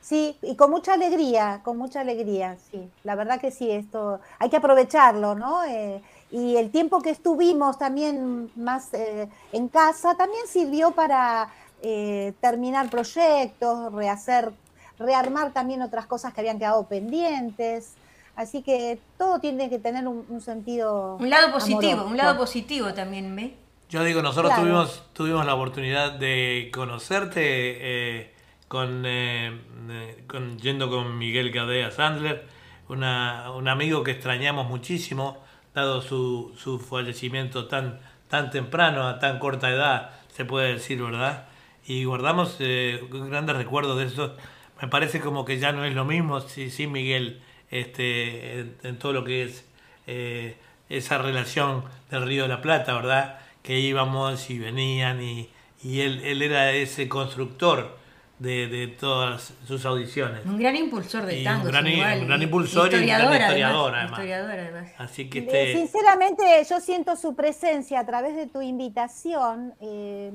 Sí, 0.00 0.36
y 0.42 0.56
con 0.56 0.70
mucha 0.70 0.94
alegría, 0.94 1.60
con 1.62 1.78
mucha 1.78 2.00
alegría, 2.00 2.56
sí. 2.70 2.90
La 3.04 3.14
verdad 3.14 3.40
que 3.40 3.52
sí, 3.52 3.70
esto 3.70 4.20
hay 4.40 4.50
que 4.50 4.56
aprovecharlo, 4.56 5.36
¿no? 5.36 5.62
Eh, 5.62 6.02
y 6.32 6.56
el 6.56 6.72
tiempo 6.72 7.00
que 7.00 7.10
estuvimos 7.10 7.78
también 7.78 8.50
más 8.56 8.92
eh, 8.94 9.28
en 9.52 9.68
casa 9.68 10.16
también 10.16 10.44
sirvió 10.48 10.90
para 10.90 11.50
eh, 11.82 12.32
terminar 12.40 12.90
proyectos, 12.90 13.92
rehacer, 13.92 14.52
rearmar 14.98 15.52
también 15.52 15.82
otras 15.82 16.06
cosas 16.06 16.34
que 16.34 16.40
habían 16.40 16.58
quedado 16.58 16.84
pendientes. 16.88 17.92
Así 18.34 18.62
que 18.62 18.98
todo 19.18 19.40
tiene 19.40 19.68
que 19.68 19.78
tener 19.78 20.06
un, 20.08 20.24
un 20.28 20.40
sentido. 20.40 21.16
Un 21.20 21.28
lado 21.30 21.52
positivo, 21.52 21.92
amoroso. 21.92 22.08
un 22.10 22.16
lado 22.16 22.36
positivo 22.38 22.94
también, 22.94 23.34
¿ve? 23.36 23.54
Yo 23.90 24.02
digo, 24.04 24.22
nosotros 24.22 24.52
Claro. 24.52 24.62
tuvimos, 24.62 25.02
tuvimos 25.12 25.44
la 25.44 25.54
oportunidad 25.54 26.12
de 26.12 26.70
conocerte 26.72 27.40
eh, 27.44 28.34
con, 28.68 29.04
eh, 29.04 29.60
eh, 29.90 30.24
con- 30.26 30.58
yendo 30.58 30.88
con 30.88 31.18
Miguel 31.18 31.50
Gadea 31.50 31.90
Sandler, 31.90 32.46
una- 32.88 33.50
un 33.52 33.68
amigo 33.68 34.02
que 34.02 34.12
extrañamos 34.12 34.66
muchísimo, 34.66 35.36
dado 35.74 36.00
su, 36.00 36.54
su 36.56 36.78
fallecimiento 36.78 37.66
tan, 37.68 38.00
tan 38.28 38.50
temprano, 38.50 39.06
a 39.06 39.18
tan 39.18 39.38
corta 39.38 39.68
edad, 39.70 40.10
se 40.28 40.46
puede 40.46 40.72
decir, 40.72 41.02
¿verdad? 41.02 41.48
Y 41.86 42.04
guardamos 42.04 42.56
eh, 42.60 42.98
grandes 43.10 43.56
recuerdos 43.56 43.98
de 43.98 44.04
eso. 44.06 44.34
Me 44.80 44.88
parece 44.88 45.20
como 45.20 45.44
que 45.44 45.58
ya 45.58 45.72
no 45.72 45.84
es 45.84 45.94
lo 45.94 46.06
mismo 46.06 46.40
sí, 46.40 46.70
sí, 46.70 46.86
Miguel, 46.86 47.42
este, 47.72 48.60
en, 48.60 48.76
en 48.84 48.98
todo 49.00 49.12
lo 49.12 49.24
que 49.24 49.42
es 49.42 49.64
eh, 50.06 50.56
esa 50.88 51.18
relación 51.18 51.82
del 52.10 52.24
Río 52.26 52.42
de 52.44 52.48
la 52.50 52.62
Plata, 52.62 52.94
¿verdad? 52.94 53.40
Que 53.62 53.80
íbamos 53.80 54.48
y 54.50 54.58
venían 54.58 55.20
y, 55.22 55.48
y 55.82 56.00
él, 56.02 56.20
él 56.24 56.42
era 56.42 56.70
ese 56.72 57.08
constructor 57.08 57.96
de, 58.38 58.66
de 58.66 58.88
todas 58.88 59.54
sus 59.68 59.84
audiciones. 59.86 60.44
Un 60.44 60.58
gran 60.58 60.74
impulsor 60.76 61.24
de 61.24 61.36
Y 61.36 61.38
un 61.38 61.44
tango. 61.44 61.66
gran- 61.68 61.84
sin 61.84 61.92
igual, 61.94 62.20
un 62.22 62.26
gran 62.26 62.42
impulsor 62.42 62.92
y 62.92 62.96
un 62.96 63.06
gran 63.06 63.32
historiador, 63.32 63.94
además, 63.94 63.94
además. 63.94 64.18
historiador, 64.18 64.50
además. 64.58 64.92
Así 64.98 65.30
que 65.30 65.38
Eh, 65.38 65.42
este, 65.42 65.74
Sinceramente, 65.78 66.42
yo 66.68 66.80
siento 66.80 67.16
su 67.16 67.34
presencia 67.36 68.00
a 68.00 68.06
través 68.06 68.34
de 68.36 68.46
tu 68.48 68.60
invitación. 68.62 69.74
eh, 69.80 70.32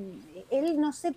él, 0.52 0.80
no 0.80 0.94
sé, 0.94 1.14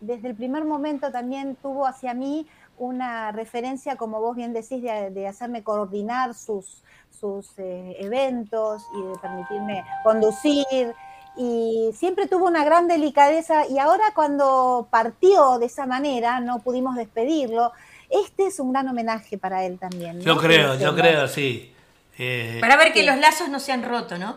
desde 0.00 0.28
el 0.28 0.34
primer 0.34 0.64
momento 0.64 1.12
también 1.12 1.56
tuvo 1.60 1.86
hacia 1.86 2.14
mí 2.14 2.46
una 2.80 3.30
referencia, 3.30 3.96
como 3.96 4.20
vos 4.20 4.34
bien 4.34 4.52
decís, 4.52 4.82
de, 4.82 5.10
de 5.10 5.28
hacerme 5.28 5.62
coordinar 5.62 6.34
sus, 6.34 6.82
sus 7.20 7.46
eh, 7.58 7.96
eventos 7.98 8.82
y 8.96 9.02
de 9.02 9.18
permitirme 9.18 9.84
conducir. 10.02 10.94
Y 11.36 11.90
siempre 11.94 12.26
tuvo 12.26 12.46
una 12.46 12.64
gran 12.64 12.88
delicadeza 12.88 13.66
y 13.66 13.78
ahora 13.78 14.12
cuando 14.14 14.88
partió 14.90 15.58
de 15.58 15.66
esa 15.66 15.86
manera, 15.86 16.40
no 16.40 16.60
pudimos 16.60 16.96
despedirlo. 16.96 17.72
Este 18.08 18.46
es 18.46 18.58
un 18.58 18.72
gran 18.72 18.88
homenaje 18.88 19.38
para 19.38 19.64
él 19.64 19.78
también. 19.78 20.18
¿no? 20.18 20.24
yo 20.24 20.36
creo, 20.38 20.72
Que 20.72 20.84
yo 20.84 20.96
creo, 20.96 21.28
sí. 21.28 21.72
Eh, 22.18 22.58
Para 22.60 22.76
ver 22.76 22.92
que 22.92 23.02
los 23.02 23.16
lazos 23.18 23.48
no 23.48 23.60
se 23.60 23.72
han 23.72 23.84
roto, 23.84 24.18
¿no? 24.18 24.36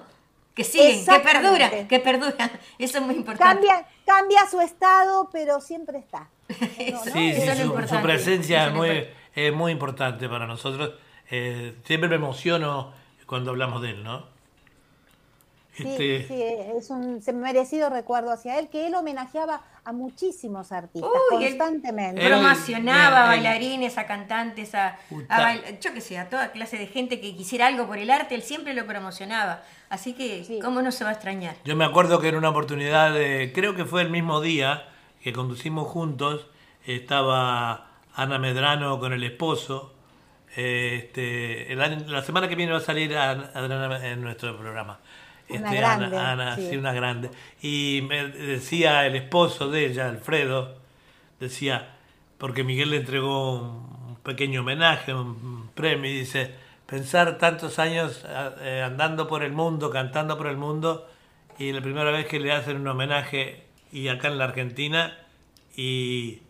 Que 0.54 0.64
siguen, 0.64 1.04
que 1.04 1.20
perduran, 1.20 1.88
que 1.88 2.00
perduran. 2.00 2.52
Eso 2.78 3.00
es 3.00 3.04
muy 3.04 3.16
importante. 3.16 3.44
Cambia, 3.44 3.88
cambia 4.06 4.48
su 4.50 4.62
estado, 4.62 5.30
pero 5.32 5.60
siempre 5.60 5.98
está. 5.98 6.30
Eso, 6.50 7.06
¿no? 7.06 7.12
Sí, 7.12 7.30
eso 7.30 7.54
sí, 7.56 7.88
su, 7.88 8.02
presencia 8.02 8.68
es 8.68 8.74
muy, 8.74 8.88
importante. 8.90 9.16
es 9.48 9.54
muy 9.54 9.72
importante 9.72 10.30
para 10.30 10.46
nosotros. 10.48 10.92
Eh, 11.32 11.76
siempre 11.86 12.10
me 12.10 12.16
emociono 12.16 12.92
cuando 13.26 13.52
hablamos 13.52 13.82
de 13.82 13.92
él, 13.92 14.04
¿no? 14.04 14.32
Sí, 15.76 15.84
Este, 15.88 16.28
sí, 16.28 16.44
es 16.78 16.90
un 16.92 17.20
merecido 17.42 17.90
recuerdo 17.90 18.32
hacia 18.32 18.60
él, 18.60 18.68
que 18.70 18.86
él 18.86 18.94
homenajeaba 18.94 19.62
a 19.84 19.92
muchísimos 19.92 20.72
artistas 20.72 21.10
Uy, 21.32 21.48
constantemente. 21.48 22.24
Promocionaba 22.24 23.24
a 23.24 23.28
bailarines, 23.30 23.98
a 23.98 24.06
cantantes, 24.06 24.76
a, 24.76 25.00
a 25.30 25.56
yo 25.82 25.92
que 25.96 26.00
sé, 26.02 26.20
a 26.20 26.30
toda 26.30 26.52
clase 26.52 26.78
de 26.78 26.86
gente 26.86 27.20
que 27.20 27.36
quisiera 27.36 27.66
algo 27.66 27.88
por 27.88 27.98
el 27.98 28.12
arte, 28.12 28.36
él 28.36 28.44
siempre 28.44 28.76
lo 28.76 28.86
promocionaba. 28.86 29.64
Así 29.90 30.14
que, 30.14 30.44
Sí. 30.44 30.60
¿cómo 30.62 30.84
no 30.84 30.92
se 30.92 31.06
va 31.06 31.10
a 31.10 31.14
extrañar? 31.14 31.56
Yo 31.66 31.76
me 31.76 31.86
acuerdo 31.86 32.20
que 32.20 32.28
en 32.28 32.36
una 32.36 32.50
oportunidad, 32.50 33.12
de- 33.12 33.52
creo 33.56 33.74
que 33.76 33.86
fue 33.86 34.04
el 34.04 34.12
mismo 34.12 34.42
día 34.42 34.86
que 35.24 35.32
conducimos 35.34 35.88
juntos, 35.88 36.48
estaba 36.86 37.88
Ana 38.14 38.38
Medrano 38.40 39.00
con 39.00 39.14
el 39.14 39.24
esposo. 39.24 39.94
Este, 40.56 41.72
el 41.74 41.82
año- 41.82 42.06
la 42.08 42.22
semana 42.22 42.48
que 42.48 42.56
viene 42.56 42.72
va 42.74 42.78
a 42.80 42.82
salir 42.82 43.16
Ana- 43.18 43.50
Adriana 43.54 44.08
en 44.08 44.22
nuestro 44.22 44.56
programa. 44.58 45.00
Una 45.50 45.68
Este, 45.70 45.78
grande, 45.78 46.06
Ana, 46.18 46.32
Ana, 46.32 46.56
sí. 46.58 46.68
sí, 46.70 46.78
una 46.78 46.94
grande. 46.94 47.30
Y 47.62 48.02
me 48.08 48.28
decía 48.28 49.06
el 49.06 49.16
esposo 49.16 49.70
de 49.70 49.86
ella, 49.88 50.10
Alfredo, 50.10 50.76
decía, 51.40 51.96
porque 52.38 52.64
Miguel 52.64 52.92
le 52.92 52.98
entregó 52.98 53.60
un 53.60 54.18
pequeño 54.24 54.62
homenaje, 54.62 55.14
un 55.14 55.70
premio, 55.74 56.10
y 56.12 56.20
dice, 56.20 56.54
pensar 56.86 57.38
tantos 57.38 57.80
años 57.80 58.24
eh, 58.62 58.82
andando 58.86 59.28
por 59.28 59.44
el 59.44 59.52
mundo, 59.54 59.90
cantando 59.90 60.38
por 60.38 60.48
el 60.48 60.58
mundo, 60.58 61.10
y 61.58 61.72
la 61.72 61.82
primera 61.82 62.12
vez 62.12 62.28
que 62.28 62.40
le 62.40 62.52
hacen 62.52 62.78
un 62.78 62.88
homenaje, 62.88 63.64
y 63.94 64.10
acá 64.10 64.28
en 64.30 64.38
la 64.40 64.46
Argentina, 64.46 65.18
y 65.76 66.42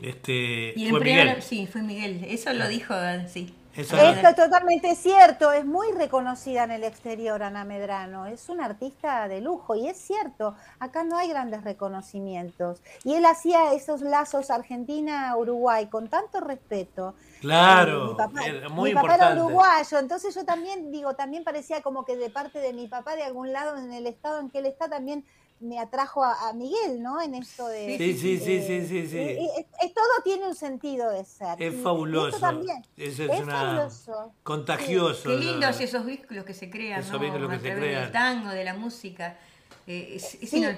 este 0.00 0.74
Y 0.76 0.88
el 0.88 0.90
fue 0.90 1.00
primero, 1.00 1.36
Miguel. 1.36 1.42
sí, 1.42 1.66
fue 1.66 1.82
Miguel. 1.82 2.24
Eso 2.28 2.52
lo 2.52 2.68
dijo, 2.68 2.94
sí. 3.28 3.54
Esto 3.76 4.28
es 4.28 4.36
totalmente 4.36 4.94
cierto, 4.94 5.50
es 5.52 5.64
muy 5.64 5.90
reconocida 5.92 6.62
en 6.62 6.70
el 6.70 6.84
exterior 6.84 7.42
Ana 7.42 7.64
Medrano, 7.64 8.26
es 8.26 8.48
una 8.48 8.66
artista 8.66 9.26
de 9.26 9.40
lujo 9.40 9.74
y 9.74 9.88
es 9.88 9.98
cierto, 9.98 10.56
acá 10.78 11.02
no 11.02 11.16
hay 11.18 11.28
grandes 11.28 11.64
reconocimientos. 11.64 12.82
Y 13.02 13.14
él 13.14 13.26
hacía 13.26 13.72
esos 13.72 14.02
lazos 14.02 14.50
Argentina-Uruguay 14.50 15.88
con 15.88 16.08
tanto 16.08 16.40
respeto. 16.40 17.16
Claro, 17.40 18.04
eh, 18.04 18.04
mi 18.04 18.14
papá, 18.14 18.42
muy 18.70 18.90
mi 18.90 18.94
papá 18.94 19.14
importante. 19.14 19.14
era 19.14 19.32
uruguayo, 19.32 19.98
entonces 19.98 20.34
yo 20.36 20.44
también 20.44 20.92
digo, 20.92 21.16
también 21.16 21.42
parecía 21.42 21.82
como 21.82 22.04
que 22.04 22.16
de 22.16 22.30
parte 22.30 22.60
de 22.60 22.72
mi 22.74 22.86
papá 22.86 23.16
de 23.16 23.24
algún 23.24 23.52
lado 23.52 23.76
en 23.76 23.92
el 23.92 24.06
estado 24.06 24.38
en 24.38 24.50
que 24.50 24.58
él 24.60 24.66
está 24.66 24.88
también 24.88 25.24
me 25.60 25.78
atrajo 25.78 26.22
a, 26.22 26.48
a 26.48 26.52
Miguel, 26.52 27.02
¿no? 27.02 27.20
En 27.22 27.34
esto 27.34 27.66
de... 27.68 27.96
Sí, 27.96 28.12
sí, 28.18 28.38
sí, 28.38 28.56
eh, 28.56 28.64
sí, 28.66 28.86
sí, 28.86 29.08
sí. 29.08 29.16
eh, 29.18 29.38
eh, 29.58 29.66
eh, 29.82 29.92
todo 29.94 30.22
tiene 30.22 30.46
un 30.46 30.54
sentido 30.54 31.10
de 31.10 31.24
ser. 31.24 31.60
Es 31.62 31.74
y 31.74 31.76
fabuloso. 31.78 32.28
esto 32.28 32.40
también. 32.40 32.84
Eso 32.96 33.22
es, 33.24 33.30
Es 33.30 33.40
una 33.40 33.52
fabuloso. 33.60 34.32
contagioso. 34.42 35.22
Qué 35.30 35.36
lindos 35.36 35.80
esos 35.80 36.04
vínculos 36.04 36.44
que 36.44 36.54
se 36.54 36.68
crean, 36.68 37.00
Esos 37.00 37.12
¿no? 37.12 37.18
vínculos 37.20 37.50
que 37.50 37.60
se 37.60 37.74
crean. 37.74 38.02
del 38.02 38.12
tango, 38.12 38.50
de 38.50 38.64
la 38.64 38.74
música. 38.74 39.38
Eh, 39.86 40.12
es- 40.16 40.34
es 40.34 40.50
Sí. 40.50 40.58
ino- 40.58 40.76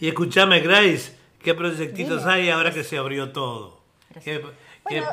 Y 0.00 0.08
escúchame, 0.08 0.60
Grace, 0.60 1.12
¿qué 1.42 1.54
proyectitos 1.54 2.20
Dime. 2.22 2.32
hay 2.32 2.50
ahora 2.50 2.72
que 2.72 2.82
se 2.84 2.98
abrió 2.98 3.30
todo? 3.32 3.80
¿Qué- 4.14 4.20
qué- 4.40 4.44
Bueno, 4.84 5.06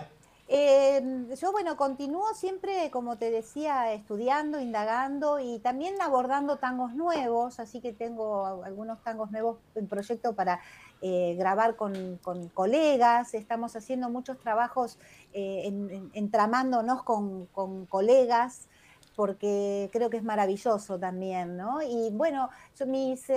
eh, 0.47 1.01
yo 1.41 1.51
bueno, 1.51 1.75
continúo 1.75 2.33
siempre, 2.35 2.91
como 2.91 3.17
te 3.17 3.31
decía, 3.31 3.93
estudiando, 3.93 4.59
indagando 4.59 5.39
y 5.39 5.59
también 5.59 5.99
abordando 6.01 6.57
tangos 6.57 6.93
nuevos, 6.93 7.59
así 7.59 7.81
que 7.81 7.93
tengo 7.93 8.63
algunos 8.63 9.01
tangos 9.03 9.31
nuevos 9.31 9.57
en 9.73 9.87
proyecto 9.87 10.35
para 10.35 10.59
eh, 11.01 11.35
grabar 11.37 11.75
con, 11.75 12.17
con 12.21 12.49
colegas, 12.49 13.33
estamos 13.33 13.75
haciendo 13.75 14.09
muchos 14.09 14.37
trabajos 14.39 14.99
eh, 15.33 15.63
en- 15.65 15.89
en- 15.89 16.11
entramándonos 16.13 17.03
con, 17.03 17.47
colegas 17.87 18.67
porque 19.15 19.89
creo 19.93 20.09
que 20.09 20.17
es 20.17 20.23
maravilloso 20.23 20.99
también, 20.99 21.55
¿no? 21.57 21.81
Y 21.81 22.09
bueno, 22.11 22.49
mis... 22.85 23.29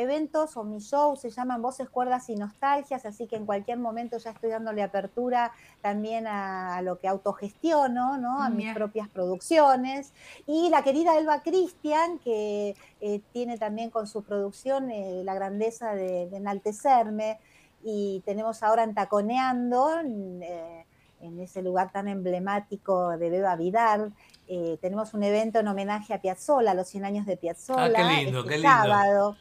eventos 0.00 0.56
o 0.56 0.64
mis 0.64 0.84
shows 0.90 1.20
se 1.20 1.30
llaman 1.30 1.62
Voces, 1.62 1.88
Cuerdas 1.88 2.28
y 2.30 2.36
Nostalgias, 2.36 3.04
así 3.06 3.26
que 3.26 3.36
en 3.36 3.46
cualquier 3.46 3.78
momento 3.78 4.18
ya 4.18 4.30
estoy 4.30 4.50
dándole 4.50 4.82
apertura 4.82 5.52
también 5.80 6.26
a, 6.26 6.76
a 6.76 6.82
lo 6.82 6.98
que 6.98 7.08
autogestiono, 7.08 8.18
¿no? 8.18 8.42
a 8.42 8.50
mis 8.50 8.72
propias 8.74 9.08
producciones. 9.08 10.12
Y 10.46 10.68
la 10.70 10.82
querida 10.82 11.16
Elba 11.18 11.42
Cristian, 11.42 12.18
que 12.18 12.74
eh, 13.00 13.20
tiene 13.32 13.58
también 13.58 13.90
con 13.90 14.06
su 14.06 14.22
producción 14.22 14.90
eh, 14.90 15.22
la 15.24 15.34
grandeza 15.34 15.94
de, 15.94 16.28
de 16.28 16.36
enaltecerme, 16.36 17.38
y 17.82 18.22
tenemos 18.26 18.62
ahora 18.62 18.82
en 18.84 18.94
Taconeando, 18.94 20.00
en, 20.00 20.42
eh, 20.42 20.84
en 21.20 21.40
ese 21.40 21.62
lugar 21.62 21.90
tan 21.92 22.08
emblemático 22.08 23.10
de 23.16 23.30
Beba 23.30 23.56
Vidal, 23.56 24.12
eh, 24.48 24.78
tenemos 24.80 25.14
un 25.14 25.22
evento 25.22 25.60
en 25.60 25.68
homenaje 25.68 26.12
a 26.12 26.20
Piazzolla, 26.20 26.72
a 26.72 26.74
los 26.74 26.88
100 26.88 27.04
años 27.04 27.26
de 27.26 27.36
Piazzolla, 27.36 27.84
Ah, 27.84 27.90
qué 28.16 28.24
lindo, 28.24 28.38
este 28.40 28.48
qué 28.50 28.56
lindo. 28.56 28.68
sábado. 28.70 29.36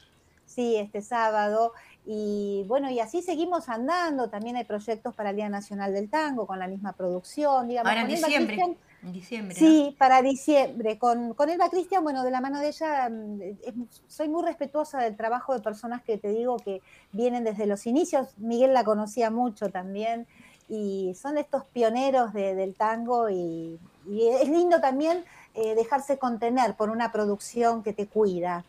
Sí, 0.50 0.76
este 0.78 1.02
sábado. 1.02 1.74
Y 2.06 2.64
bueno, 2.68 2.90
y 2.90 3.00
así 3.00 3.22
seguimos 3.22 3.70
andando. 3.70 4.30
También 4.30 4.56
hay 4.56 4.64
proyectos 4.64 5.14
para 5.14 5.30
el 5.30 5.36
Día 5.36 5.48
Nacional 5.48 5.94
del 5.94 6.10
Tango 6.10 6.48
con 6.48 6.58
la 6.58 6.68
misma 6.68 6.94
producción. 6.94 7.68
Digamos, 7.68 7.90
Ahora 7.90 8.02
en 8.02 8.08
diciembre. 8.08 8.58
En 9.04 9.14
diciembre. 9.14 9.56
¿no? 9.62 9.68
Sí, 9.68 9.96
para 10.00 10.22
diciembre. 10.24 10.98
Con, 10.98 11.36
con 11.36 11.50
Elba 11.50 11.70
Cristian, 11.70 12.04
bueno, 12.04 12.24
de 12.24 12.32
la 12.32 12.42
mano 12.42 12.60
de 12.60 12.70
ella, 12.70 13.10
mm, 13.10 13.42
es- 13.42 13.74
soy 14.08 14.28
muy 14.28 14.44
respetuosa 14.44 15.00
del 15.00 15.16
trabajo 15.16 15.54
de 15.54 15.60
personas 15.62 16.02
que 16.02 16.18
te 16.18 16.30
digo 16.30 16.58
que 16.58 16.82
vienen 17.12 17.44
desde 17.44 17.68
los 17.68 17.86
inicios. 17.86 18.30
Miguel 18.38 18.74
la 18.74 18.84
conocía 18.84 19.30
mucho 19.30 19.70
también. 19.70 20.26
Y 20.68 21.14
son 21.16 21.38
estos 21.38 21.64
pioneros 21.66 22.34
de- 22.34 22.56
del 22.56 22.74
tango 22.74 23.30
y, 23.30 23.80
y 24.08 24.28
es 24.30 24.50
lindo 24.50 24.82
también 24.82 25.24
eh, 25.54 25.76
dejarse 25.76 26.18
contener 26.18 26.76
por 26.76 26.90
una 26.90 27.12
producción 27.12 27.84
que 27.84 27.94
te 27.94 28.08
cuida. 28.08 28.64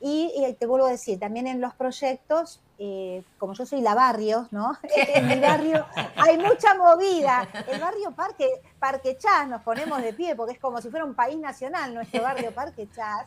Y, 0.00 0.32
y 0.36 0.52
te 0.54 0.66
vuelvo 0.66 0.86
a 0.86 0.90
decir, 0.90 1.18
también 1.18 1.46
en 1.46 1.60
los 1.62 1.72
proyectos, 1.74 2.60
eh, 2.78 3.22
como 3.38 3.54
yo 3.54 3.64
soy 3.64 3.80
la 3.80 3.94
barrios, 3.94 4.52
¿no? 4.52 4.76
en 5.14 5.28
mi 5.28 5.40
barrio 5.40 5.86
hay 6.16 6.36
mucha 6.36 6.74
movida. 6.74 7.48
El 7.68 7.80
barrio 7.80 8.10
Parque, 8.10 8.48
Parque 8.78 9.16
Chas, 9.16 9.48
nos 9.48 9.62
ponemos 9.62 10.02
de 10.02 10.12
pie 10.12 10.34
porque 10.36 10.52
es 10.54 10.58
como 10.58 10.80
si 10.82 10.90
fuera 10.90 11.04
un 11.06 11.14
país 11.14 11.38
nacional 11.38 11.94
nuestro 11.94 12.22
barrio 12.22 12.52
Parque 12.52 12.88
Chas. 12.94 13.26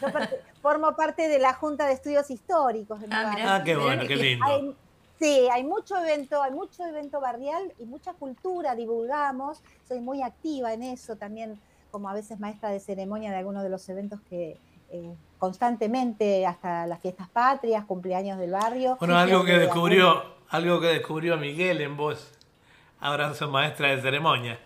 Yo 0.00 0.10
parte- 0.10 0.40
formo 0.60 0.96
parte 0.96 1.28
de 1.28 1.38
la 1.38 1.52
Junta 1.54 1.86
de 1.86 1.92
Estudios 1.92 2.28
Históricos 2.30 3.00
de 3.00 3.06
mi 3.06 3.14
Ah, 3.14 3.22
barrio. 3.24 3.44
Ah, 3.48 3.62
qué 3.64 3.76
bueno, 3.76 4.02
qué 4.08 4.16
lindo. 4.16 4.44
Hay- 4.46 4.76
sí, 5.20 5.48
hay 5.52 5.62
mucho 5.62 5.96
evento, 5.98 6.42
hay 6.42 6.50
mucho 6.50 6.84
evento 6.84 7.20
barrial 7.20 7.72
y 7.78 7.84
mucha 7.84 8.14
cultura, 8.14 8.74
divulgamos. 8.74 9.62
Soy 9.86 10.00
muy 10.00 10.22
activa 10.22 10.72
en 10.72 10.82
eso 10.82 11.14
también, 11.16 11.60
como 11.92 12.08
a 12.08 12.14
veces 12.14 12.40
maestra 12.40 12.70
de 12.70 12.80
ceremonia 12.80 13.30
de 13.30 13.36
algunos 13.36 13.62
de 13.62 13.68
los 13.68 13.86
eventos 13.90 14.20
que 14.22 14.58
eh, 14.90 15.14
constantemente, 15.40 16.46
hasta 16.46 16.86
las 16.86 17.00
fiestas 17.00 17.28
patrias, 17.30 17.84
cumpleaños 17.86 18.38
del 18.38 18.52
barrio. 18.52 18.96
Bueno, 19.00 19.18
algo 19.18 19.42
que 19.44 19.58
descubrió, 19.58 20.22
algo 20.50 20.80
que 20.80 20.88
descubrió 20.88 21.36
Miguel 21.38 21.80
en 21.80 21.96
vos. 21.96 22.30
Ahora 23.00 23.34
sos 23.34 23.50
maestra 23.50 23.88
de 23.88 24.02
ceremonia. 24.02 24.60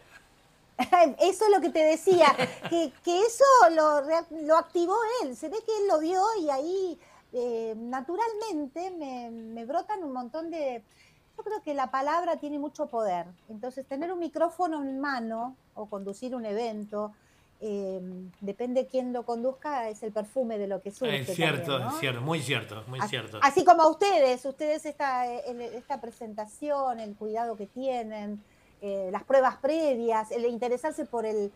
Eso 1.20 1.44
es 1.44 1.50
lo 1.54 1.60
que 1.60 1.70
te 1.70 1.84
decía, 1.84 2.26
que, 2.68 2.92
que 3.04 3.20
eso 3.20 3.44
lo, 3.70 4.02
lo 4.44 4.56
activó 4.56 4.96
él, 5.22 5.36
se 5.36 5.48
ve 5.48 5.58
que 5.64 5.70
él 5.70 5.86
lo 5.88 6.00
vio 6.00 6.20
y 6.40 6.50
ahí 6.50 6.98
eh, 7.32 7.74
naturalmente 7.76 8.90
me, 8.90 9.30
me 9.30 9.64
brotan 9.64 10.02
un 10.02 10.12
montón 10.12 10.50
de... 10.50 10.82
Yo 11.36 11.44
creo 11.44 11.62
que 11.62 11.74
la 11.74 11.92
palabra 11.92 12.38
tiene 12.38 12.58
mucho 12.58 12.86
poder, 12.86 13.26
entonces 13.48 13.86
tener 13.86 14.12
un 14.12 14.18
micrófono 14.18 14.82
en 14.82 15.00
mano 15.00 15.56
o 15.74 15.86
conducir 15.86 16.34
un 16.34 16.44
evento, 16.44 17.12
eh, 17.60 18.00
depende 18.40 18.86
quién 18.86 19.12
lo 19.12 19.24
conduzca, 19.24 19.88
es 19.88 20.02
el 20.02 20.12
perfume 20.12 20.58
de 20.58 20.66
lo 20.66 20.82
que 20.82 20.90
surge. 20.90 21.20
Es 21.20 21.34
cierto, 21.34 21.78
también, 21.78 21.88
¿no? 21.88 21.94
es 21.94 22.00
cierto, 22.00 22.20
muy 22.20 22.40
cierto, 22.42 22.84
muy 22.88 23.00
Así- 23.00 23.08
cierto. 23.10 23.38
Así 23.42 23.64
como 23.64 23.82
a 23.82 23.88
ustedes, 23.88 24.44
ustedes 24.44 24.84
esta, 24.86 25.26
esta 25.26 26.00
presentación, 26.00 27.00
el 27.00 27.14
cuidado 27.14 27.56
que 27.56 27.66
tienen, 27.66 28.42
eh, 28.82 29.08
las 29.12 29.24
pruebas 29.24 29.56
previas, 29.56 30.30
el 30.30 30.44
interesarse 30.46 31.06
por 31.06 31.24
el, 31.24 31.50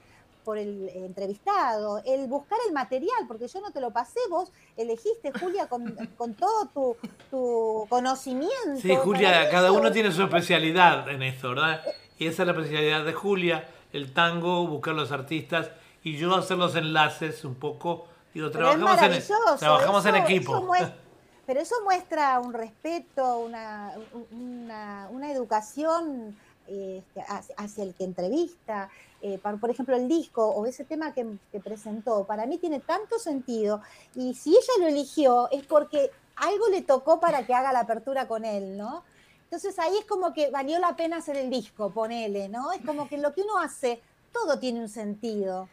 por 0.44 0.56
el 0.56 0.88
entrevistado, 0.94 2.00
el 2.06 2.26
buscar 2.26 2.58
el 2.66 2.72
material, 2.72 3.26
porque 3.26 3.48
yo 3.48 3.60
no 3.60 3.70
te 3.70 3.80
lo 3.82 3.90
pasé, 3.90 4.20
vos 4.30 4.50
elegiste, 4.78 5.30
Julia, 5.38 5.68
con, 5.68 5.84
con 6.16 6.32
todo 6.34 6.66
tu, 6.68 6.96
tu 7.30 7.86
conocimiento. 7.90 8.80
Sí, 8.80 8.94
Julia, 8.96 9.50
cada 9.50 9.72
uno 9.72 9.92
tiene 9.92 10.10
su 10.12 10.22
especialidad 10.22 11.08
en 11.10 11.22
esto, 11.22 11.50
¿verdad? 11.50 11.82
Y 12.18 12.26
esa 12.28 12.42
es 12.44 12.46
la 12.46 12.52
especialidad 12.54 13.04
de 13.04 13.12
Julia, 13.12 13.68
el 13.92 14.12
tango, 14.14 14.66
buscar 14.66 14.94
los 14.94 15.12
artistas 15.12 15.70
y 16.08 16.16
yo 16.16 16.34
hacer 16.34 16.56
los 16.56 16.74
enlaces 16.74 17.44
un 17.44 17.54
poco. 17.54 18.06
Digo, 18.32 18.50
Pero 18.50 18.70
trabajamos, 18.70 19.02
en, 19.02 19.58
trabajamos 19.58 20.06
en 20.06 20.16
equipo. 20.16 20.74
eso 20.74 20.92
pero 21.46 21.60
eso 21.60 21.74
muestra 21.84 22.40
un 22.40 22.52
respeto, 22.52 23.38
una, 23.38 23.92
una, 24.30 25.08
una 25.10 25.32
educación 25.32 26.36
este, 26.66 27.24
hacia, 27.56 27.84
el 27.84 27.94
que 27.94 28.04
entrevista. 28.04 28.90
Eh, 29.20 29.38
por 29.38 29.70
ejemplo, 29.70 29.96
el 29.96 30.08
disco 30.08 30.46
o 30.46 30.66
ese 30.66 30.84
tema 30.84 31.12
que, 31.12 31.26
que 31.50 31.60
presentó, 31.60 32.24
para 32.24 32.46
mí 32.46 32.58
tiene 32.58 32.80
tanto 32.80 33.18
sentido. 33.18 33.80
Y 34.14 34.34
si 34.34 34.50
ella 34.50 34.72
lo 34.80 34.86
eligió 34.86 35.50
es 35.50 35.66
porque 35.66 36.10
algo 36.36 36.68
le 36.68 36.82
tocó 36.82 37.18
para 37.20 37.44
que 37.44 37.54
haga 37.54 37.72
la 37.72 37.80
apertura 37.80 38.28
con 38.28 38.44
él, 38.44 38.76
¿no? 38.76 39.02
Entonces 39.44 39.78
ahí 39.78 39.96
es 39.98 40.04
como 40.04 40.34
que 40.34 40.50
valió 40.50 40.78
la 40.78 40.94
pena 40.94 41.16
hacer 41.16 41.36
el 41.38 41.50
disco, 41.50 41.90
ponele, 41.90 42.48
¿no? 42.48 42.72
Es 42.72 42.82
como 42.84 43.08
que 43.08 43.16
lo 43.16 43.32
que 43.32 43.42
uno 43.42 43.58
hace, 43.58 44.00
todo 44.32 44.58
tiene 44.58 44.80
un 44.80 44.88
sentido 44.88 45.68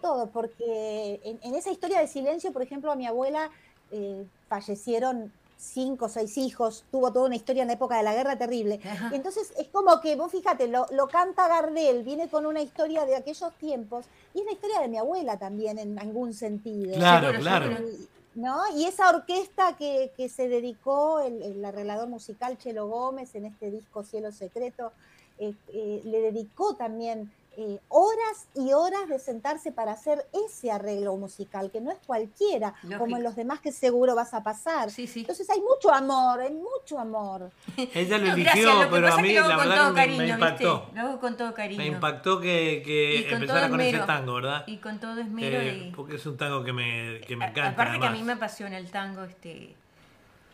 todo, 0.00 0.26
porque 0.28 1.20
en, 1.24 1.38
en 1.42 1.54
esa 1.54 1.70
historia 1.70 2.00
de 2.00 2.06
silencio, 2.08 2.52
por 2.52 2.62
ejemplo, 2.62 2.92
a 2.92 2.96
mi 2.96 3.06
abuela 3.06 3.50
eh, 3.90 4.24
fallecieron 4.48 5.32
cinco 5.56 6.04
o 6.04 6.08
seis 6.08 6.38
hijos, 6.38 6.84
tuvo 6.92 7.12
toda 7.12 7.26
una 7.26 7.34
historia 7.34 7.62
en 7.62 7.68
la 7.68 7.74
época 7.74 7.96
de 7.96 8.02
la 8.04 8.14
guerra 8.14 8.36
terrible. 8.38 8.78
Y 9.10 9.14
entonces 9.16 9.52
es 9.58 9.66
como 9.68 10.00
que, 10.00 10.14
vos 10.14 10.30
fíjate, 10.30 10.68
lo, 10.68 10.86
lo 10.92 11.08
canta 11.08 11.48
Gardel, 11.48 12.04
viene 12.04 12.28
con 12.28 12.46
una 12.46 12.60
historia 12.60 13.04
de 13.06 13.16
aquellos 13.16 13.52
tiempos, 13.54 14.04
y 14.34 14.40
es 14.40 14.44
la 14.44 14.52
historia 14.52 14.80
de 14.80 14.88
mi 14.88 14.98
abuela 14.98 15.36
también, 15.38 15.78
en 15.78 15.98
algún 15.98 16.32
sentido. 16.34 16.94
Claro, 16.94 17.36
claro. 17.40 17.72
Y- 17.72 18.08
¿no? 18.34 18.60
Y 18.76 18.84
esa 18.84 19.08
orquesta 19.10 19.76
que, 19.76 20.12
que 20.16 20.28
se 20.28 20.48
dedicó, 20.48 21.18
el, 21.18 21.42
el 21.42 21.64
arreglador 21.64 22.08
musical 22.08 22.56
Chelo 22.56 22.86
Gómez 22.86 23.34
en 23.34 23.46
este 23.46 23.72
disco 23.72 24.04
Cielo 24.04 24.30
Secreto, 24.30 24.92
eh, 25.40 25.54
eh, 25.72 26.02
le 26.04 26.20
dedicó 26.20 26.76
también 26.76 27.32
eh, 27.60 27.80
horas 27.88 28.46
y 28.54 28.72
horas 28.72 29.08
de 29.08 29.18
sentarse 29.18 29.72
para 29.72 29.90
hacer 29.90 30.24
ese 30.46 30.70
arreglo 30.70 31.16
musical, 31.16 31.72
que 31.72 31.80
no 31.80 31.90
es 31.90 31.98
cualquiera, 32.06 32.74
Lógico. 32.84 33.00
como 33.00 33.16
en 33.16 33.24
los 33.24 33.34
demás 33.34 33.58
que 33.58 33.72
seguro 33.72 34.14
vas 34.14 34.32
a 34.32 34.44
pasar. 34.44 34.92
Sí, 34.92 35.08
sí. 35.08 35.20
Entonces 35.20 35.50
hay 35.50 35.60
mucho 35.60 35.92
amor, 35.92 36.40
hay 36.40 36.54
mucho 36.54 37.00
amor. 37.00 37.50
Ella 37.76 38.18
lo 38.18 38.32
eligió, 38.32 38.42
gracias, 38.44 38.74
lo 38.74 38.80
que 38.82 38.86
pero 38.94 39.12
a 39.12 39.16
mí 39.18 39.32
la 39.34 39.42
con 39.42 39.56
verdad 39.56 39.92
me, 39.92 40.06
¿viste? 40.06 40.26
impactó. 40.28 40.90
Lo 40.94 41.00
hago 41.00 41.18
con 41.20 41.36
todo 41.36 41.52
cariño. 41.52 41.78
Me 41.82 41.86
impactó 41.88 42.40
que, 42.40 42.80
que 42.86 43.14
Y 43.16 43.24
con 43.24 43.34
empezara 43.42 43.68
con 43.68 43.80
ese 43.80 43.98
tango, 43.98 44.34
¿verdad? 44.34 44.62
Y 44.68 44.76
con 44.76 45.00
todo 45.00 45.18
esmero 45.20 45.58
Eh, 45.60 45.88
y... 45.88 45.90
porque 45.90 46.14
es 46.14 46.26
un 46.26 46.36
tango 46.36 46.62
que 46.62 46.72
me, 46.72 47.20
que 47.26 47.34
me 47.34 47.46
encanta. 47.46 47.70
Aparte 47.70 47.98
que 47.98 48.06
a 48.06 48.10
mí 48.10 48.22
me 48.22 48.34
apasiona 48.34 48.78
el 48.78 48.88
tango, 48.92 49.24
este, 49.24 49.74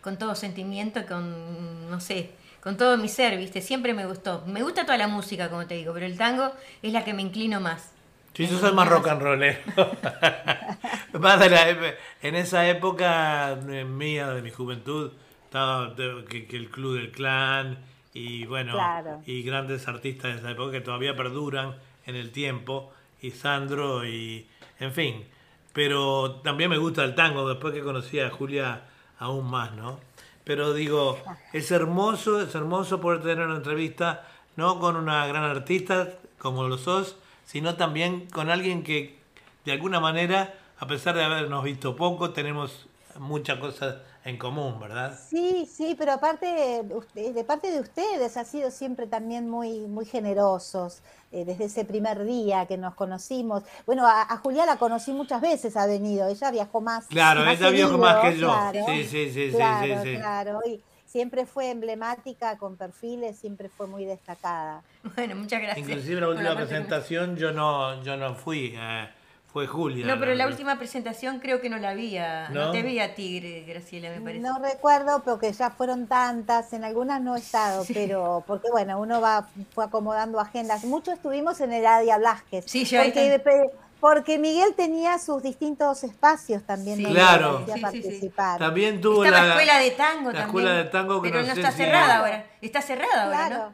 con 0.01 0.17
todo 0.17 0.35
sentimiento, 0.35 1.05
con, 1.07 1.91
no 1.91 2.01
sé, 2.01 2.31
con 2.65 2.77
todo 2.77 2.97
mi 2.99 3.09
ser, 3.09 3.39
¿viste? 3.39 3.61
Siempre 3.61 3.95
me 3.95 4.07
gustó. 4.07 4.43
Me 4.47 4.63
gusta 4.63 4.83
toda 4.85 4.99
la 4.99 5.07
música, 5.07 5.49
como 5.51 5.67
te 5.67 5.75
digo, 5.75 5.93
pero 5.95 6.07
el 6.07 6.17
tango 6.19 6.51
es 6.83 6.93
la 6.93 7.05
que 7.05 7.15
me 7.15 7.23
inclino 7.23 7.61
más. 7.61 7.93
Sí, 8.35 8.49
yo 8.49 8.59
soy 8.59 8.73
más 8.73 8.89
rock 8.89 9.07
and 9.09 9.23
rollero. 9.23 9.59
Más 11.21 11.39
de 11.39 11.49
la 11.51 11.71
ep- 11.71 11.95
en 12.23 12.35
esa 12.35 12.69
época 12.69 13.57
mía, 13.87 14.31
de 14.31 14.43
mi 14.43 14.51
juventud, 14.51 15.13
estaba 15.45 15.89
de- 15.95 16.25
que, 16.29 16.47
que 16.47 16.57
el 16.57 16.69
Club 16.71 16.97
del 16.97 17.13
Clan 17.13 17.79
y 18.13 18.45
bueno, 18.47 18.73
Claro. 18.73 19.23
y 19.27 19.43
grandes 19.43 19.87
artistas 19.87 20.33
de 20.33 20.39
esa 20.41 20.51
época 20.51 20.73
que 20.73 20.81
todavía 20.81 21.15
perduran 21.17 21.77
en 22.07 22.17
el 22.17 22.31
tiempo, 22.33 22.93
y 23.23 23.31
Sandro, 23.31 24.05
y 24.05 24.47
en 24.81 24.93
fin. 24.93 25.25
Pero 25.73 26.41
también 26.43 26.71
me 26.71 26.79
gusta 26.79 27.05
el 27.05 27.15
tango, 27.15 27.49
después 27.49 27.73
que 27.75 27.83
conocí 27.83 28.19
a 28.21 28.31
Julia 28.31 28.83
aún 29.19 29.49
más, 29.51 29.73
¿no? 29.73 30.01
Pero 30.45 30.75
digo, 30.75 31.19
es 31.53 31.71
hermoso, 31.71 32.41
es 32.41 32.55
hermoso 32.55 33.01
poder 33.01 33.23
tener 33.23 33.47
una 33.47 33.57
entrevista, 33.57 34.29
no 34.57 34.79
con 34.79 34.97
una 34.97 35.27
gran 35.27 35.45
artista 35.45 36.13
como 36.39 36.69
lo 36.69 36.77
sos, 36.77 37.17
sino 37.45 37.77
también 37.77 38.27
con 38.31 38.51
alguien 38.51 38.83
que 38.83 39.19
de 39.65 39.73
alguna 39.73 40.01
manera, 40.01 40.55
a 40.79 40.87
pesar 40.87 41.15
de 41.15 41.25
habernos 41.25 41.65
visto 41.65 41.97
poco, 41.97 42.31
tenemos 42.31 42.87
muchas 43.19 43.59
cosas 43.59 43.97
en 44.25 44.39
común, 44.39 44.81
¿verdad? 44.81 45.19
Sí, 45.29 45.67
sí, 45.67 45.95
pero 45.99 46.13
aparte, 46.13 46.83
usted- 46.95 47.35
de 47.35 47.45
parte 47.45 47.71
de 47.71 47.81
ustedes 47.81 48.37
ha 48.37 48.45
sido 48.45 48.71
siempre 48.71 49.07
también 49.07 49.49
muy, 49.49 49.81
muy 49.81 50.05
generosos 50.07 51.03
eh, 51.31 51.45
desde 51.45 51.65
ese 51.65 51.85
primer 51.85 52.25
día 52.25 52.67
que 52.67 52.77
nos 52.79 52.95
conocimos. 52.95 53.65
Bueno, 53.87 54.07
a, 54.07 54.23
a 54.23 54.37
Julia 54.39 54.67
la 54.67 54.77
conocí 54.77 55.13
muchas 55.13 55.41
veces, 55.41 55.77
ha 55.77 55.87
venido, 55.87 56.29
ella 56.29 56.51
viajó 56.51 56.81
más. 56.81 57.07
Claro, 57.07 57.45
más 57.45 57.59
ella 57.61 57.71
viajó 57.71 57.99
más 57.99 58.17
que 58.21 58.39
yo. 58.39 58.47
claro. 58.49 58.87
Sí, 58.87 59.05
sí, 59.05 59.31
sí, 59.31 59.51
sí, 59.51 59.57
claro, 59.57 60.03
sí, 60.03 60.11
sí. 60.11 60.17
claro. 60.19 60.61
Y 60.67 60.83
siempre 61.05 61.47
fue 61.47 61.71
emblemática 61.71 62.57
con 62.59 62.77
perfiles, 62.77 63.39
siempre 63.39 63.69
fue 63.69 63.87
muy 63.87 64.05
destacada. 64.05 64.83
Bueno, 65.17 65.37
muchas 65.37 65.61
gracias. 65.63 65.87
Inclusive 65.89 66.21
la 66.21 66.29
última 66.29 66.57
presentación 66.57 67.37
yo 67.37 67.53
no, 67.53 68.03
yo 68.03 68.17
no 68.17 68.35
fui, 68.35 68.75
eh, 68.77 69.09
fue 69.55 69.69
Julia. 69.69 70.05
No, 70.05 70.19
pero 70.19 70.35
la 70.35 70.49
última 70.49 70.77
presentación 70.81 71.39
creo 71.39 71.61
que 71.61 71.71
no 71.71 71.79
la 71.79 71.95
vi. 71.95 72.19
a- 72.19 72.49
No, 72.49 72.67
¿No? 72.67 72.71
te 72.73 72.83
vi 72.83 72.99
a 72.99 73.15
Tigre, 73.15 73.63
Graciela, 73.65 74.11
me 74.11 74.21
parece. 74.21 74.41
No 74.41 74.59
recuerdo, 74.59 75.23
porque 75.25 75.53
ya 75.53 75.71
fueron 75.71 76.09
tantas, 76.09 76.73
en 76.73 76.83
algunas 76.83 77.23
no 77.23 77.37
he 77.37 77.39
estado, 77.39 77.85
pero 77.95 78.43
porque 78.49 78.67
bueno, 78.73 78.99
uno 78.99 79.21
va 79.21 79.47
fue 79.73 79.85
acomodando 79.85 80.41
agendas. 80.41 80.83
Mucho 80.83 81.13
estuvimos 81.13 81.61
en 81.61 81.73
el 81.73 81.87
Adia 81.87 82.19
Blasquez. 82.19 82.65
Sí, 82.67 82.85
yo 82.85 83.01
ahí 83.01 83.13
porque, 83.13 83.71
porque 84.01 84.39
Miguel 84.41 84.75
tenía 84.75 85.21
sus 85.21 85.41
distintos 85.41 86.03
espacios 86.03 86.65
también 86.65 86.97
Sí. 86.99 87.05
Claro. 87.05 87.59
Sí, 87.61 87.65
sí, 87.67 87.73
sí. 87.77 87.81
participar. 87.81 88.59
También 88.59 89.01
tuvo 89.01 89.25
Estaba 89.25 89.45
la 89.47 89.51
escuela 89.53 89.79
de 89.79 89.91
tango 89.93 90.33
la 90.33 90.41
también. 90.41 90.47
escuela 90.49 90.73
de 90.73 90.85
tango 90.87 91.23
que 91.23 91.29
pero 91.31 91.43
no 91.43 91.47
no, 91.47 91.55
sé 91.55 91.61
está 91.61 91.71
si- 91.71 91.77
cerrada 91.79 92.17
ahora. 92.19 92.47
Está 92.61 92.83
cerrada 92.83 93.23
ahora, 93.27 93.47
Claro. 93.47 93.73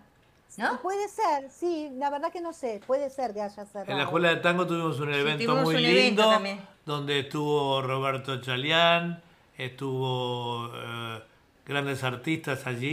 ¿No? 0.61 0.81
Puede 0.81 1.09
ser, 1.09 1.51
sí, 1.51 1.91
la 1.97 2.11
verdad 2.11 2.31
que 2.33 2.41
no 2.41 2.53
sé, 2.53 2.81
puede 2.87 3.11
ser 3.11 3.33
que 3.35 3.41
haya 3.43 3.65
cerrado. 3.67 3.91
En 3.91 3.97
la 3.99 4.05
escuela 4.05 4.29
de 4.31 4.37
tango 4.37 4.67
tuvimos 4.67 5.01
un 5.01 5.13
evento 5.13 5.45
tuvimos 5.45 5.65
muy 5.65 5.75
un 5.77 5.81
evento 5.85 6.01
lindo 6.05 6.31
también. 6.31 6.61
donde 6.87 7.19
estuvo 7.21 7.83
Roberto 7.83 8.41
Chalián, 8.41 9.23
estuvo 9.59 10.71
eh, 10.75 11.21
grandes 11.67 12.03
artistas 12.05 12.67
allí 12.67 12.89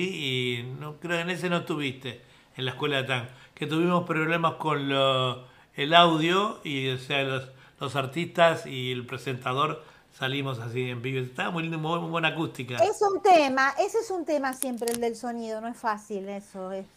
y 0.64 0.64
no 0.80 0.96
creo 0.98 1.20
en 1.20 1.30
ese 1.30 1.50
no 1.50 1.58
estuviste 1.58 2.22
en 2.56 2.66
la 2.66 2.72
escuela 2.72 2.98
de 2.98 3.04
tango, 3.04 3.30
que 3.54 3.68
tuvimos 3.68 4.06
problemas 4.06 4.54
con 4.56 4.90
lo- 4.90 5.46
el 5.76 5.94
audio 5.94 6.60
y 6.64 6.90
o 6.90 6.98
sea 6.98 7.22
los, 7.24 7.50
los 7.80 7.96
artistas 7.96 8.66
y 8.66 8.92
el 8.92 9.06
presentador 9.06 9.84
salimos 10.18 10.58
así 10.60 10.90
en 10.90 11.04
vivo, 11.04 11.24
estaba 11.24 11.52
muy 11.52 11.62
lindo, 11.64 11.78
muy, 11.78 12.00
muy 12.00 12.10
buena 12.10 12.30
acústica. 12.30 12.78
Es 12.78 13.00
un 13.04 13.22
tema, 13.22 13.76
ese 13.78 14.00
es 14.00 14.10
un 14.10 14.26
tema 14.26 14.54
siempre 14.54 14.92
el 14.92 15.00
del 15.00 15.16
sonido, 15.16 15.62
no 15.62 15.68
es 15.68 15.78
fácil 15.78 16.28
eso, 16.30 16.72
es 16.72 16.88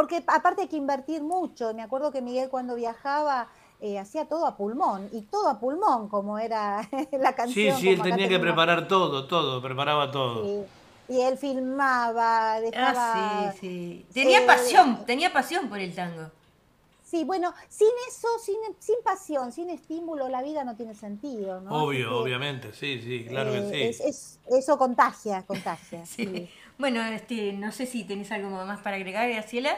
porque 0.00 0.24
aparte 0.26 0.62
hay 0.62 0.68
que 0.68 0.76
invertir 0.78 1.22
mucho. 1.22 1.74
Me 1.74 1.82
acuerdo 1.82 2.10
que 2.10 2.22
Miguel 2.22 2.48
cuando 2.48 2.74
viajaba 2.74 3.48
eh, 3.80 3.98
hacía 3.98 4.24
todo 4.24 4.46
a 4.46 4.56
pulmón 4.56 5.10
y 5.12 5.20
todo 5.22 5.46
a 5.50 5.60
pulmón 5.60 6.08
como 6.08 6.38
era 6.38 6.88
la 7.12 7.30
Sí, 7.30 7.34
canción. 7.36 7.76
sí, 7.78 7.88
él 7.90 7.98
como 7.98 8.04
acá 8.08 8.16
tenía 8.16 8.28
que 8.30 8.38
preparar 8.38 8.88
todo, 8.88 9.26
todo, 9.26 9.60
preparaba 9.60 10.10
todo. 10.10 10.42
Sí. 10.46 10.64
Y 11.14 11.20
él 11.20 11.36
filmaba, 11.36 12.60
dejaba. 12.62 13.48
Ah, 13.48 13.52
sí, 13.52 13.58
sí. 13.60 14.06
Tenía 14.14 14.38
Eh, 14.38 14.46
pasión, 14.46 15.04
tenía 15.04 15.30
pasión 15.34 15.68
por 15.68 15.78
el 15.80 15.94
tango. 15.94 16.30
Sí, 17.04 17.24
bueno, 17.24 17.52
sin 17.68 17.88
eso, 18.08 18.28
sin, 18.42 18.54
sin 18.78 18.94
pasión, 19.04 19.50
sin 19.52 19.68
estímulo, 19.68 20.28
la 20.28 20.42
vida 20.42 20.62
no 20.62 20.76
tiene 20.76 20.94
sentido, 20.94 21.60
¿no? 21.60 21.84
Obvio, 21.84 22.08
que, 22.08 22.14
obviamente, 22.14 22.72
sí, 22.72 23.02
sí, 23.02 23.26
claro 23.28 23.52
eh, 23.52 23.68
que 23.72 23.88
es- 23.88 24.00
sí. 24.00 24.06
es- 24.06 24.38
eso 24.48 24.78
contagia, 24.78 25.44
contagia. 25.44 26.06
Sí. 26.06 26.24
sí. 26.24 26.48
Bueno, 26.80 27.04
este, 27.04 27.52
no 27.52 27.72
sé 27.72 27.84
si 27.84 28.04
tenés 28.04 28.32
algo 28.32 28.48
más 28.48 28.80
para 28.80 28.96
agregar, 28.96 29.28
Graciela. 29.28 29.76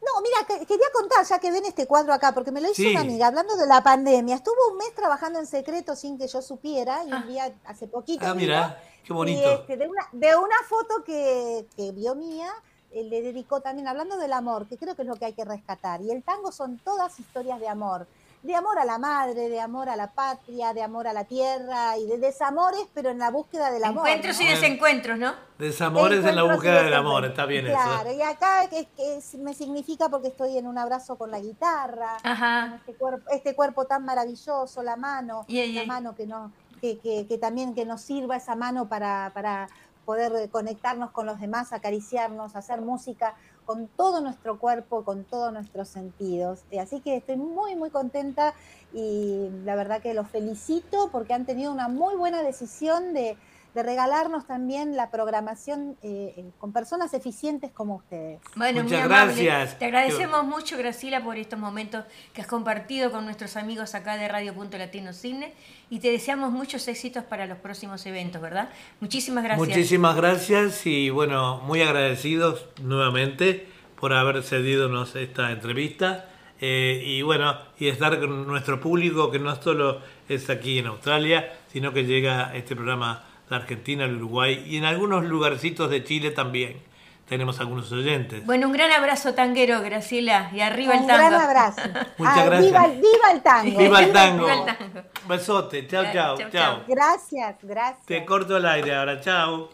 No, 0.00 0.22
mira, 0.22 0.46
que- 0.46 0.64
quería 0.64 0.86
contar, 0.94 1.26
ya 1.26 1.40
que 1.40 1.50
ven 1.50 1.64
este 1.64 1.88
cuadro 1.88 2.12
acá, 2.12 2.32
porque 2.32 2.52
me 2.52 2.60
lo 2.60 2.66
hizo 2.70 2.76
Sí. 2.82 2.92
una 2.92 3.00
amiga, 3.00 3.26
hablando 3.26 3.56
de 3.56 3.66
la 3.66 3.82
pandemia. 3.82 4.36
Estuvo 4.36 4.54
un 4.70 4.76
mes 4.78 4.94
trabajando 4.94 5.40
en 5.40 5.46
secreto 5.46 5.96
sin 5.96 6.16
que 6.18 6.28
yo 6.28 6.40
supiera, 6.40 7.02
y 7.04 7.10
Ah. 7.10 7.16
un 7.16 7.28
día, 7.28 7.52
hace 7.64 7.88
poquito. 7.88 8.24
Ah, 8.24 8.34
mira, 8.34 8.80
qué 9.02 9.12
y, 9.12 9.16
bonito. 9.16 9.52
este, 9.54 9.76
de, 9.76 9.88
una, 9.88 10.08
de 10.12 10.36
una 10.36 10.56
foto 10.68 11.02
que, 11.04 11.66
que 11.74 11.90
vio 11.90 12.14
mía, 12.14 12.52
eh, 12.92 13.02
le 13.02 13.20
dedicó 13.22 13.60
también, 13.60 13.88
hablando 13.88 14.16
del 14.18 14.32
amor, 14.34 14.68
que 14.68 14.76
creo 14.78 14.94
que 14.94 15.02
es 15.02 15.08
lo 15.08 15.16
que 15.16 15.24
hay 15.24 15.32
que 15.32 15.44
rescatar. 15.44 16.00
Y 16.00 16.12
el 16.12 16.22
tango 16.22 16.52
son 16.52 16.78
todas 16.78 17.18
historias 17.18 17.58
de 17.58 17.66
amor. 17.66 18.06
De 18.46 18.54
amor 18.54 18.78
a 18.78 18.84
la 18.84 18.96
madre, 18.98 19.48
de 19.48 19.60
amor 19.60 19.88
a 19.88 19.96
la 19.96 20.12
patria, 20.12 20.72
de 20.72 20.80
amor 20.80 21.08
a 21.08 21.12
la 21.12 21.24
tierra 21.24 21.98
y 21.98 22.06
de 22.06 22.16
desamores, 22.18 22.86
pero 22.94 23.10
en 23.10 23.18
la 23.18 23.32
búsqueda 23.32 23.72
del 23.72 23.82
amor. 23.82 24.06
Encuentros 24.06 24.38
¿no? 24.38 24.44
y 24.44 24.48
desencuentros, 24.48 25.18
¿no? 25.18 25.34
Desamores 25.58 26.24
en 26.24 26.36
la 26.36 26.44
búsqueda 26.44 26.84
del 26.84 26.94
amor, 26.94 27.24
está 27.24 27.44
bien 27.44 27.64
Claro, 27.66 28.08
eso. 28.08 28.16
y 28.16 28.22
acá 28.22 28.68
que, 28.70 28.86
que 28.96 29.16
es- 29.16 29.34
me 29.34 29.52
significa 29.52 30.08
porque 30.08 30.28
estoy 30.28 30.56
en 30.58 30.68
un 30.68 30.78
abrazo 30.78 31.16
con 31.16 31.32
la 31.32 31.40
guitarra, 31.40 32.18
Ajá. 32.22 32.76
este 32.76 32.94
cuerpo, 32.94 33.28
este 33.32 33.56
cuerpo 33.56 33.86
tan 33.86 34.04
maravilloso, 34.04 34.80
la 34.84 34.94
mano, 34.94 35.44
Y 35.48 35.58
ahí, 35.58 35.72
la 35.72 35.84
mano 35.86 36.14
que 36.14 36.28
no, 36.28 36.52
que, 36.80 37.00
que, 37.00 37.26
que 37.26 37.38
también 37.38 37.74
que 37.74 37.84
nos 37.84 38.00
sirva 38.02 38.36
esa 38.36 38.54
mano 38.54 38.88
para, 38.88 39.32
para 39.34 39.66
poder 40.04 40.48
conectarnos 40.50 41.10
con 41.10 41.26
los 41.26 41.40
demás, 41.40 41.72
acariciarnos, 41.72 42.54
hacer 42.54 42.80
música 42.80 43.34
con 43.66 43.88
todo 43.88 44.20
nuestro 44.22 44.58
cuerpo, 44.58 45.04
con 45.04 45.24
todos 45.24 45.52
nuestros 45.52 45.88
sentidos. 45.88 46.60
Eh, 46.70 46.80
Así 46.80 47.00
que 47.00 47.16
estoy 47.16 47.36
muy, 47.36 47.76
muy 47.76 47.90
contenta 47.90 48.54
y 48.94 49.50
la 49.64 49.74
verdad 49.74 50.00
que 50.00 50.14
los 50.14 50.28
felicito 50.28 51.10
porque 51.12 51.34
han 51.34 51.44
tenido 51.44 51.72
una 51.72 51.88
muy 51.88 52.14
buena 52.14 52.42
decisión 52.42 53.12
de, 53.12 53.36
de 53.76 53.82
regalarnos 53.82 54.46
también 54.46 54.96
la 54.96 55.10
programación 55.10 55.96
eh, 56.02 56.32
eh, 56.36 56.44
con 56.58 56.72
personas 56.72 57.12
eficientes 57.12 57.70
como 57.70 57.96
ustedes. 57.96 58.40
Bueno, 58.56 58.82
Muchas 58.82 58.98
muy 59.06 59.12
amable. 59.14 59.44
gracias. 59.44 59.78
Te 59.78 59.84
agradecemos 59.84 60.44
mucho, 60.44 60.78
Graciela, 60.78 61.22
por 61.22 61.36
estos 61.36 61.58
momentos 61.58 62.04
que 62.32 62.40
has 62.40 62.46
compartido 62.46 63.12
con 63.12 63.26
nuestros 63.26 63.54
amigos 63.56 63.94
acá 63.94 64.16
de 64.16 64.28
Radio 64.28 64.54
Punto 64.54 64.78
Latino 64.78 65.12
Cine 65.12 65.52
y 65.90 66.00
te 66.00 66.10
deseamos 66.10 66.50
muchos 66.52 66.88
éxitos 66.88 67.22
para 67.24 67.44
los 67.46 67.58
próximos 67.58 68.04
eventos, 68.06 68.40
¿verdad? 68.40 68.70
Muchísimas 69.00 69.44
gracias. 69.44 69.68
Muchísimas 69.68 70.16
gracias 70.16 70.86
y 70.86 71.10
bueno, 71.10 71.58
muy 71.58 71.82
agradecidos 71.82 72.66
nuevamente 72.82 73.68
por 74.00 74.14
haber 74.14 74.42
cedidonos 74.42 75.14
esta 75.16 75.52
entrevista. 75.52 76.30
eh, 76.58 77.02
y 77.04 77.20
bueno, 77.20 77.58
y 77.78 77.88
estar 77.88 78.18
con 78.18 78.46
nuestro 78.46 78.80
público 78.80 79.30
que 79.30 79.38
no 79.38 79.54
solo 79.60 80.00
es 80.30 80.48
aquí 80.48 80.78
en 80.78 80.86
Australia, 80.86 81.52
sino 81.70 81.92
que 81.92 82.04
llega 82.06 82.56
este 82.56 82.74
programa 82.74 83.22
de 83.48 83.56
Argentina, 83.56 84.04
el 84.04 84.16
Uruguay 84.16 84.64
y 84.66 84.76
en 84.76 84.84
algunos 84.84 85.24
lugarcitos 85.24 85.90
de 85.90 86.02
Chile 86.04 86.30
también. 86.30 86.80
Tenemos 87.28 87.58
algunos 87.58 87.90
oyentes. 87.90 88.46
Bueno, 88.46 88.68
un 88.68 88.72
gran 88.72 88.92
abrazo 88.92 89.34
tanguero, 89.34 89.82
Graciela, 89.82 90.48
y 90.54 90.60
arriba 90.60 90.94
el 90.94 91.00
Un 91.00 91.06
tango. 91.08 91.28
gran 91.28 91.34
abrazo. 91.42 91.80
Muchas 92.18 92.38
Ah, 92.38 92.44
gracias. 92.44 92.62
Viva, 92.72 92.84
el- 92.84 93.00
viva 93.00 93.30
el 93.32 93.42
tango. 93.42 93.78
¡Viva 93.78 94.00
el 94.00 94.12
tango! 94.12 94.44
Viva 94.46 94.54
el 94.54 94.64
tango. 94.64 95.00
Besote, 95.28 95.88
chao, 95.88 96.04
Chao, 96.04 96.12
chao, 96.12 96.36
chao, 96.38 96.50
chao. 96.50 96.76
chao. 96.76 96.84
Gracias, 96.86 97.56
gracias. 97.62 98.06
Te 98.06 98.24
corto 98.24 98.56
el 98.56 98.64
aire 98.66 98.94
ahora, 98.94 99.20
chao. 99.20 99.70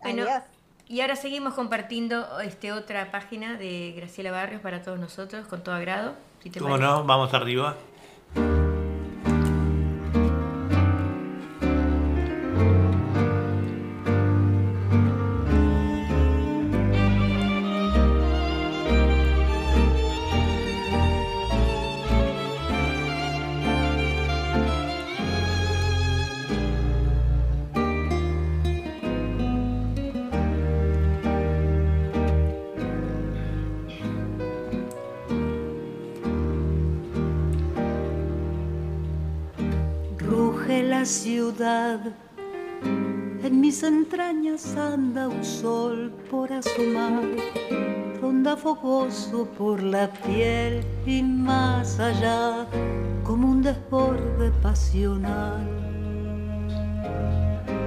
Bueno, 0.00 0.22
Adiós. 0.22 0.42
y 0.86 1.00
ahora 1.00 1.16
seguimos 1.16 1.54
compartiendo 1.54 2.38
este 2.40 2.70
otra 2.70 3.10
página 3.10 3.54
de 3.56 3.94
Graciela 3.96 4.30
Barrios 4.30 4.60
para 4.62 4.82
todos 4.82 5.00
nosotros, 5.00 5.48
con 5.48 5.64
todo 5.64 5.74
agrado. 5.74 6.14
Si 6.40 6.50
te 6.50 6.60
¿Cómo 6.60 6.76
parece. 6.76 6.88
no? 6.88 7.02
Vamos 7.02 7.34
arriba. 7.34 7.74
En 41.62 43.60
mis 43.60 43.84
entrañas 43.84 44.76
anda 44.76 45.28
un 45.28 45.44
sol 45.44 46.12
por 46.28 46.52
asomar, 46.52 47.22
ronda 48.20 48.56
fogoso 48.56 49.46
por 49.56 49.80
la 49.80 50.08
piel 50.08 50.84
y 51.06 51.22
más 51.22 52.00
allá, 52.00 52.66
como 53.22 53.48
un 53.48 53.62
desborde 53.62 54.50
pasional. 54.60 55.64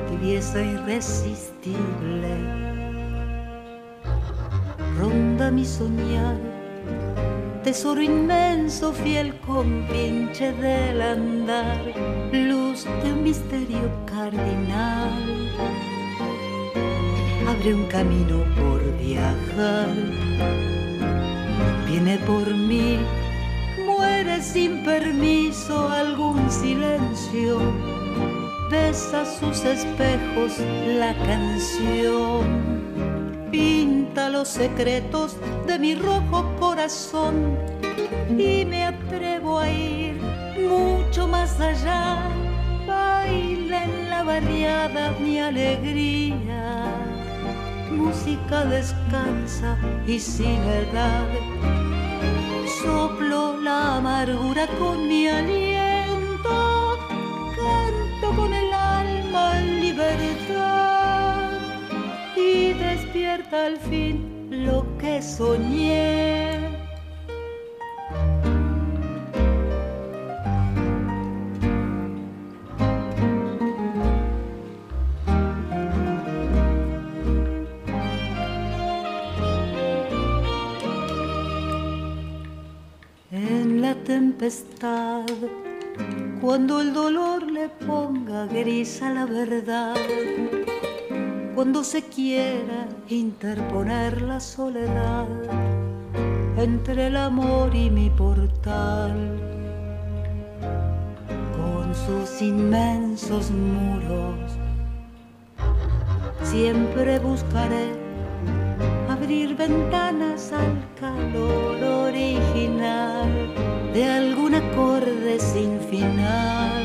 Tibieza 0.08 0.62
irresistible, 0.62 2.34
ronda 4.98 5.52
mi 5.52 5.66
soñar 5.66 6.55
tesoro 7.66 8.00
inmenso, 8.00 8.94
fiel 8.94 9.34
compinche 9.40 10.54
del 10.54 11.02
andar, 11.02 11.82
luz 12.32 12.86
de 13.02 13.12
un 13.12 13.24
misterio 13.24 13.90
cardinal. 14.06 15.50
Abre 17.48 17.74
un 17.74 17.86
camino 17.88 18.44
por 18.56 18.80
viajar, 19.00 19.90
viene 21.88 22.20
por 22.28 22.54
mí, 22.54 23.00
muere 23.84 24.44
sin 24.44 24.84
permiso 24.84 25.90
algún 25.90 26.52
silencio, 26.52 27.58
besa 28.70 29.26
sus 29.26 29.66
espejos 29.66 30.60
la 31.00 31.16
canción 31.26 33.05
pinta 33.52 34.30
los 34.30 34.48
secretos 34.48 35.38
de 35.68 35.80
mi 35.80 35.96
rojo 35.96 36.46
corazón 36.60 37.58
y 38.30 38.66
me 38.66 38.86
atrevo 38.86 39.60
a 39.60 39.70
ir 39.70 40.20
mucho 40.70 41.28
más 41.28 41.60
allá. 41.60 42.18
Baila 42.88 43.84
en 43.84 44.10
la 44.10 44.24
barriada 44.24 45.12
mi 45.20 45.40
alegría, 45.40 46.86
música 47.92 48.66
descansa 48.66 49.78
y 50.08 50.20
sin 50.20 50.62
edad. 50.82 51.28
Soplo 52.82 53.60
la 53.62 53.98
amargura 53.98 54.68
con 54.80 55.08
mi 55.08 55.28
aliento, 55.28 56.98
canto 57.56 58.36
con 58.36 58.54
el 58.54 58.74
alma 58.74 59.60
en 59.60 59.82
libertad 59.82 60.95
despierta 62.80 63.66
al 63.66 63.78
fin 63.78 64.48
lo 64.50 64.86
que 64.98 65.22
soñé. 65.22 66.60
En 83.32 83.82
la 83.82 83.96
tempestad, 84.04 85.26
cuando 86.42 86.82
el 86.82 86.94
dolor 86.94 87.52
le 87.52 87.70
ponga 87.70 88.46
gris 88.46 89.02
a 89.02 89.10
la 89.12 89.26
verdad, 89.26 89.96
cuando 91.56 91.86
se 91.86 92.04
quiera 92.04 92.86
interponer 93.08 94.22
la 94.22 94.42
soledad 94.42 95.26
entre 96.58 97.08
el 97.08 97.16
amor 97.16 97.74
y 97.74 97.90
mi 97.90 98.10
portal, 98.10 99.40
con 101.56 101.96
sus 101.96 102.42
inmensos 102.42 103.52
muros, 103.52 104.38
siempre 106.44 107.20
buscaré 107.20 107.88
abrir 109.10 109.56
ventanas 109.56 110.52
al 110.52 110.84
calor 111.00 111.82
original 112.10 113.30
de 113.94 114.04
algún 114.04 114.56
acorde 114.56 115.40
sin 115.40 115.80
final. 115.80 116.84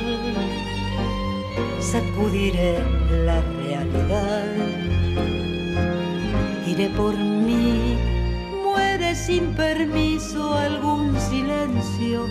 Sacudiré 1.80 2.78
la 3.26 3.40
realidad, 3.40 4.49
iré 6.80 6.88
por 6.96 7.16
mí, 7.16 7.96
muere 8.62 9.14
sin 9.14 9.54
permiso 9.54 10.54
algún 10.54 11.18
silencio, 11.20 12.26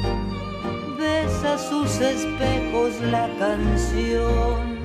besa 0.97 1.57
sus 1.57 1.99
espejos 1.99 2.99
la 3.11 3.27
canción 3.37 4.79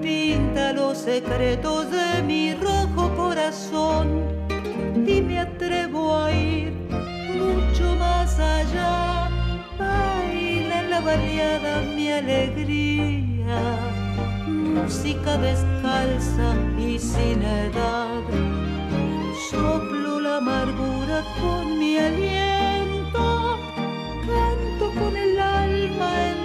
pinta 0.00 0.72
los 0.72 0.98
secretos 0.98 1.90
de 1.90 2.22
mi 2.22 2.54
rojo 2.54 3.14
corazón 3.16 4.08
y 5.06 5.20
me 5.20 5.38
atrevo 5.38 6.16
a 6.16 6.32
ir 6.32 6.72
mucho 7.38 7.94
más 7.96 8.38
allá. 8.38 9.28
Baila 9.78 10.82
en 10.82 10.90
la 10.90 11.00
barriada 11.00 11.82
mi 11.94 12.10
alegría, 12.10 13.60
música 14.46 15.36
descalza 15.36 16.54
y 16.78 16.98
sin 16.98 17.42
edad. 17.42 18.11
Soplo 19.52 20.18
la 20.18 20.38
amargura 20.38 21.22
con 21.38 21.78
mi 21.78 21.98
aliento, 21.98 23.58
canto 24.26 24.90
con 24.98 25.14
el 25.14 25.38
alma 25.38 26.30
en 26.30 26.41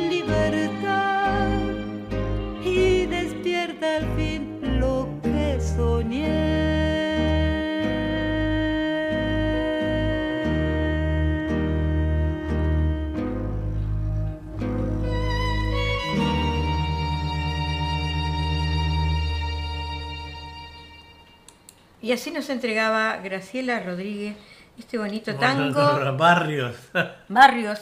Y 22.08 22.14
así 22.14 22.32
nos 22.32 22.50
entregaba 22.50 23.18
Graciela 23.18 23.82
Rodríguez 23.82 24.38
este 24.80 24.98
bonito 24.98 25.36
tango. 25.36 25.82
Barrios. 26.18 26.78
Barrios, 27.28 27.82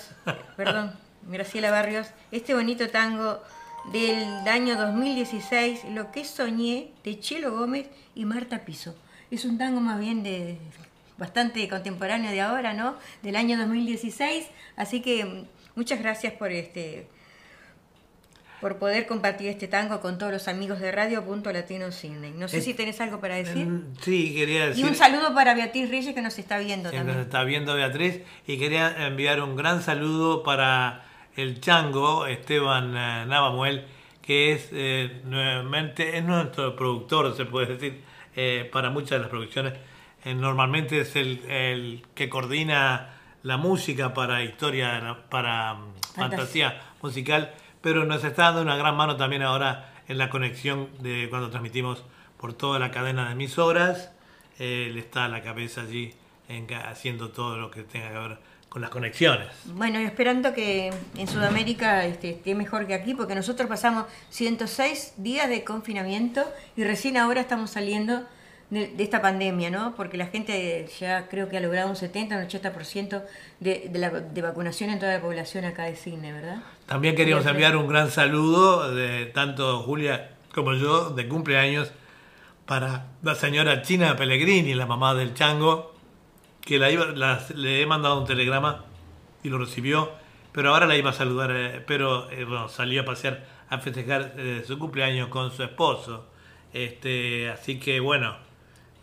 perdón, 0.57 0.93
Graciela 1.27 1.69
Barrios, 1.69 2.07
este 2.31 2.55
bonito 2.55 2.89
tango 2.89 3.39
del 3.91 4.47
año 4.47 4.77
2016, 4.77 5.83
Lo 5.91 6.11
que 6.11 6.25
soñé, 6.25 6.89
de 7.03 7.19
Chelo 7.19 7.55
Gómez 7.55 7.87
y 8.15 8.25
Marta 8.25 8.65
Piso. 8.65 8.95
Es 9.29 9.45
un 9.45 9.59
tango 9.59 9.79
más 9.79 9.99
bien 9.99 10.23
de 10.23 10.57
bastante 11.19 11.69
contemporáneo 11.69 12.31
de 12.31 12.41
ahora, 12.41 12.73
¿no? 12.73 12.95
Del 13.21 13.35
año 13.35 13.59
2016, 13.59 14.47
así 14.75 15.03
que 15.03 15.23
mm, 15.23 15.45
muchas 15.75 15.99
gracias 15.99 16.33
por 16.33 16.51
este 16.51 17.07
por 18.61 18.77
poder 18.77 19.05
compartir 19.07 19.47
este 19.49 19.67
tango 19.67 19.99
con 20.01 20.17
todos 20.17 20.31
los 20.31 20.47
amigos 20.47 20.79
de 20.79 20.91
Radio 20.91 21.23
Punto 21.25 21.51
Latino 21.51 21.91
Cine. 21.91 22.31
No 22.31 22.47
sé 22.47 22.61
si 22.61 22.73
tenés 22.73 22.99
algo 23.01 23.19
para 23.19 23.35
decir. 23.35 23.65
Mm, 23.67 23.93
Sí, 24.01 24.33
quería 24.33 24.65
Y 24.65 24.69
decir. 24.69 24.85
un 24.85 24.95
saludo 24.95 25.33
para 25.33 25.53
Beatriz 25.53 25.89
Reyes 25.89 26.13
que 26.15 26.21
nos 26.21 26.37
está 26.39 26.57
viendo 26.59 26.89
que 26.89 26.97
nos 26.97 27.05
también. 27.05 27.25
está 27.25 27.43
viendo 27.43 27.75
Beatriz 27.75 28.21
y 28.47 28.57
quería 28.57 29.05
enviar 29.07 29.41
un 29.41 29.55
gran 29.55 29.81
saludo 29.81 30.43
para 30.43 31.05
el 31.35 31.59
chango 31.59 32.25
Esteban 32.27 32.95
eh, 32.95 33.25
Navamuel 33.27 33.85
que 34.21 34.53
es 34.53 34.69
eh, 34.71 35.21
nuevamente 35.25 36.17
es 36.17 36.23
nuestro 36.23 36.75
productor 36.75 37.35
se 37.35 37.45
puede 37.45 37.73
decir 37.75 38.01
eh, 38.35 38.67
para 38.71 38.89
muchas 38.89 39.11
de 39.11 39.19
las 39.19 39.29
producciones 39.29 39.73
Eh, 40.25 40.33
normalmente 40.33 41.01
es 41.01 41.15
el, 41.15 41.39
el 41.47 42.03
que 42.15 42.29
coordina 42.29 43.11
la 43.43 43.57
música 43.57 44.15
para 44.15 44.43
historia 44.43 45.17
para 45.29 45.75
mm, 45.75 45.93
fantasía 46.15 46.81
musical 47.03 47.53
pero 47.85 48.03
nos 48.03 48.23
está 48.23 48.45
dando 48.45 48.63
una 48.63 48.75
gran 48.77 48.97
mano 48.97 49.15
también 49.15 49.43
ahora 49.43 49.93
en 50.07 50.17
la 50.17 50.31
conexión 50.31 50.89
de 51.01 51.27
cuando 51.29 51.51
transmitimos 51.51 52.03
por 52.39 52.53
toda 52.53 52.79
la 52.79 52.89
cadena 52.89 53.27
de 53.27 53.33
emisoras 53.33 54.09
él 54.57 54.97
está 54.97 55.25
a 55.25 55.29
la 55.29 55.43
cabeza 55.43 55.81
allí 55.81 56.11
haciendo 56.83 57.29
todo 57.29 57.57
lo 57.57 57.69
que 57.69 57.83
tenga 57.83 58.09
que 58.09 58.17
ver 58.17 58.37
con 58.69 58.81
las 58.81 58.89
conexiones. 58.89 59.49
Bueno, 59.65 60.01
y 60.01 60.03
esperando 60.03 60.51
que 60.55 60.91
en 61.15 61.27
Sudamérica 61.27 62.07
este, 62.07 62.31
esté 62.31 62.55
mejor 62.55 62.87
que 62.87 62.95
aquí, 62.95 63.13
porque 63.13 63.35
nosotros 63.35 63.69
pasamos 63.69 64.05
106 64.31 65.13
días 65.17 65.47
de 65.47 65.63
confinamiento 65.63 66.43
y 66.75 66.85
recién 66.85 67.17
ahora 67.17 67.39
estamos 67.39 67.69
saliendo 67.69 68.23
de, 68.69 68.87
de 68.87 69.03
esta 69.03 69.21
pandemia, 69.21 69.69
¿no? 69.69 69.93
Porque 69.95 70.17
la 70.17 70.27
gente 70.27 70.87
ya 70.99 71.27
creo 71.27 71.49
que 71.49 71.57
ha 71.57 71.61
logrado 71.61 71.89
un 71.89 71.95
70, 71.95 72.37
un 72.37 72.43
80% 72.47 73.23
de, 73.59 73.89
de, 73.89 73.99
la, 73.99 74.09
de 74.09 74.41
vacunación 74.41 74.89
en 74.89 74.99
toda 74.99 75.13
la 75.13 75.21
población 75.21 75.65
acá 75.65 75.83
de 75.83 75.95
Cine, 75.95 76.33
¿verdad? 76.33 76.57
También 76.87 77.15
queríamos 77.15 77.45
enviar 77.45 77.75
un 77.77 77.87
gran 77.87 78.09
saludo 78.11 78.93
de 78.93 79.27
tanto 79.27 79.79
Julia 79.83 80.31
como 80.53 80.73
yo 80.73 81.09
de 81.11 81.27
cumpleaños 81.27 81.91
para 82.65 83.05
la 83.21 83.35
señora 83.35 83.81
China 83.83 84.15
Pellegrini, 84.15 84.73
la 84.73 84.85
mamá 84.87 85.13
del 85.13 85.33
chango, 85.35 85.93
que 86.61 86.79
la 86.79 86.89
iba, 86.89 87.05
la- 87.07 87.43
le 87.53 87.81
he 87.81 87.85
mandado 87.85 88.19
un 88.19 88.25
telegrama 88.25 88.85
y 89.43 89.49
lo 89.49 89.59
recibió, 89.59 90.11
pero 90.51 90.73
ahora 90.73 90.87
la 90.87 90.95
iba 90.97 91.11
a 91.11 91.13
saludar, 91.13 91.51
eh, 91.53 91.83
pero 91.85 92.31
eh, 92.31 92.43
bueno, 92.45 92.67
salió 92.69 93.01
a 93.01 93.05
pasear 93.05 93.45
a 93.69 93.77
festejar 93.79 94.33
eh, 94.37 94.63
su 94.65 94.79
cumpleaños 94.79 95.27
con 95.29 95.51
su 95.51 95.61
esposo. 95.63 96.27
Este, 96.73 97.49
así 97.49 97.79
que 97.79 97.99
bueno, 97.99 98.35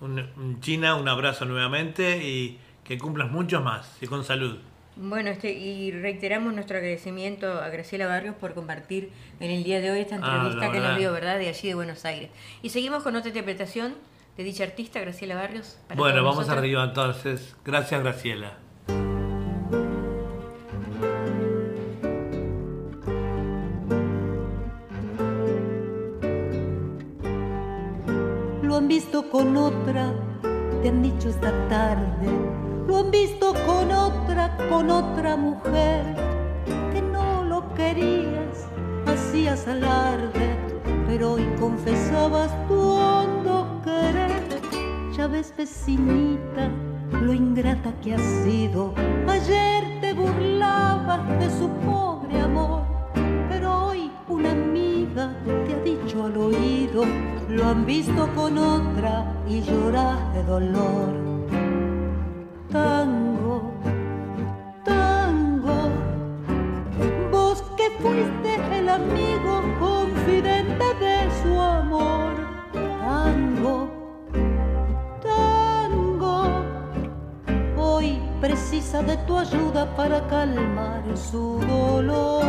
un, 0.02 0.60
China, 0.60 0.96
un 0.96 1.08
abrazo 1.08 1.44
nuevamente 1.46 2.18
y 2.18 2.58
que 2.84 2.98
cumplas 2.98 3.30
muchos 3.30 3.62
más 3.62 3.96
y 4.02 4.06
con 4.06 4.24
salud. 4.24 4.58
Bueno, 4.96 5.30
este, 5.30 5.52
y 5.52 5.90
reiteramos 5.90 6.52
nuestro 6.52 6.76
agradecimiento 6.76 7.50
a 7.62 7.68
Graciela 7.70 8.06
Barrios 8.06 8.34
por 8.36 8.52
compartir 8.52 9.10
en 9.40 9.50
el 9.50 9.64
día 9.64 9.80
de 9.80 9.90
hoy 9.90 10.00
esta 10.00 10.16
Ah, 10.16 10.42
entrevista 10.42 10.70
que 10.70 10.80
nos 10.80 10.98
dio, 10.98 11.12
¿verdad? 11.12 11.38
De 11.38 11.48
allí 11.48 11.68
de 11.68 11.74
Buenos 11.74 12.04
Aires. 12.04 12.28
Y 12.62 12.68
seguimos 12.68 13.02
con 13.02 13.16
otra 13.16 13.28
interpretación 13.28 13.94
de 14.36 14.44
dicha 14.44 14.64
artista, 14.64 15.00
Graciela 15.00 15.34
Barrios. 15.34 15.78
para 15.88 15.98
Bueno, 15.98 16.16
vamos 16.22 16.36
nosotros. 16.40 16.58
arriba 16.58 16.84
entonces. 16.84 17.56
Gracias, 17.64 18.02
Graciela. 18.02 18.58
Con 29.32 29.56
otra, 29.56 30.12
te 30.82 30.90
han 30.90 31.02
dicho 31.02 31.30
esta 31.30 31.50
tarde. 31.70 32.28
Lo 32.86 32.98
han 32.98 33.10
visto 33.10 33.54
con 33.66 33.90
otra, 33.90 34.54
con 34.68 34.90
otra 34.90 35.36
mujer. 35.36 36.04
Que 36.92 37.00
no 37.00 37.42
lo 37.42 37.72
querías, 37.72 38.68
hacías 39.06 39.66
alarde. 39.66 40.58
Pero 41.06 41.32
hoy 41.32 41.46
confesabas 41.58 42.50
tu 42.68 42.78
hondo 42.78 43.80
querer. 43.82 44.60
Ya 45.16 45.26
ves, 45.28 45.54
vecinita, 45.56 46.68
lo 47.22 47.32
ingrata 47.32 47.90
que 48.02 48.14
has 48.14 48.44
sido. 48.44 48.92
Ayer 49.26 49.82
te 50.02 50.12
burlabas 50.12 51.26
de 51.40 51.48
su 51.58 51.70
pobre 51.86 52.38
amor. 52.38 52.82
Pero 53.48 53.86
hoy 53.86 54.10
una 54.28 54.52
te 55.14 55.74
ha 55.74 55.78
dicho 55.84 56.24
al 56.24 56.36
oído, 56.36 57.04
lo 57.48 57.66
han 57.66 57.84
visto 57.84 58.28
con 58.34 58.56
otra 58.56 59.26
y 59.48 59.60
lloras 59.60 60.34
de 60.34 60.42
dolor. 60.44 61.08
Tango, 62.70 63.72
tango, 64.84 65.90
vos 67.30 67.62
que 67.76 67.90
fuiste 68.00 68.78
el 68.78 68.88
amigo 68.88 69.62
confidente 69.78 70.84
de 71.00 71.28
su 71.42 71.60
amor. 71.60 72.32
Tango, 72.72 73.90
tango, 75.22 76.44
hoy 77.76 78.18
precisa 78.40 79.02
de 79.02 79.16
tu 79.18 79.36
ayuda 79.36 79.94
para 79.94 80.26
calmar 80.28 81.02
su 81.14 81.58
dolor. 81.68 82.42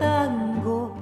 Tango, 0.00 0.96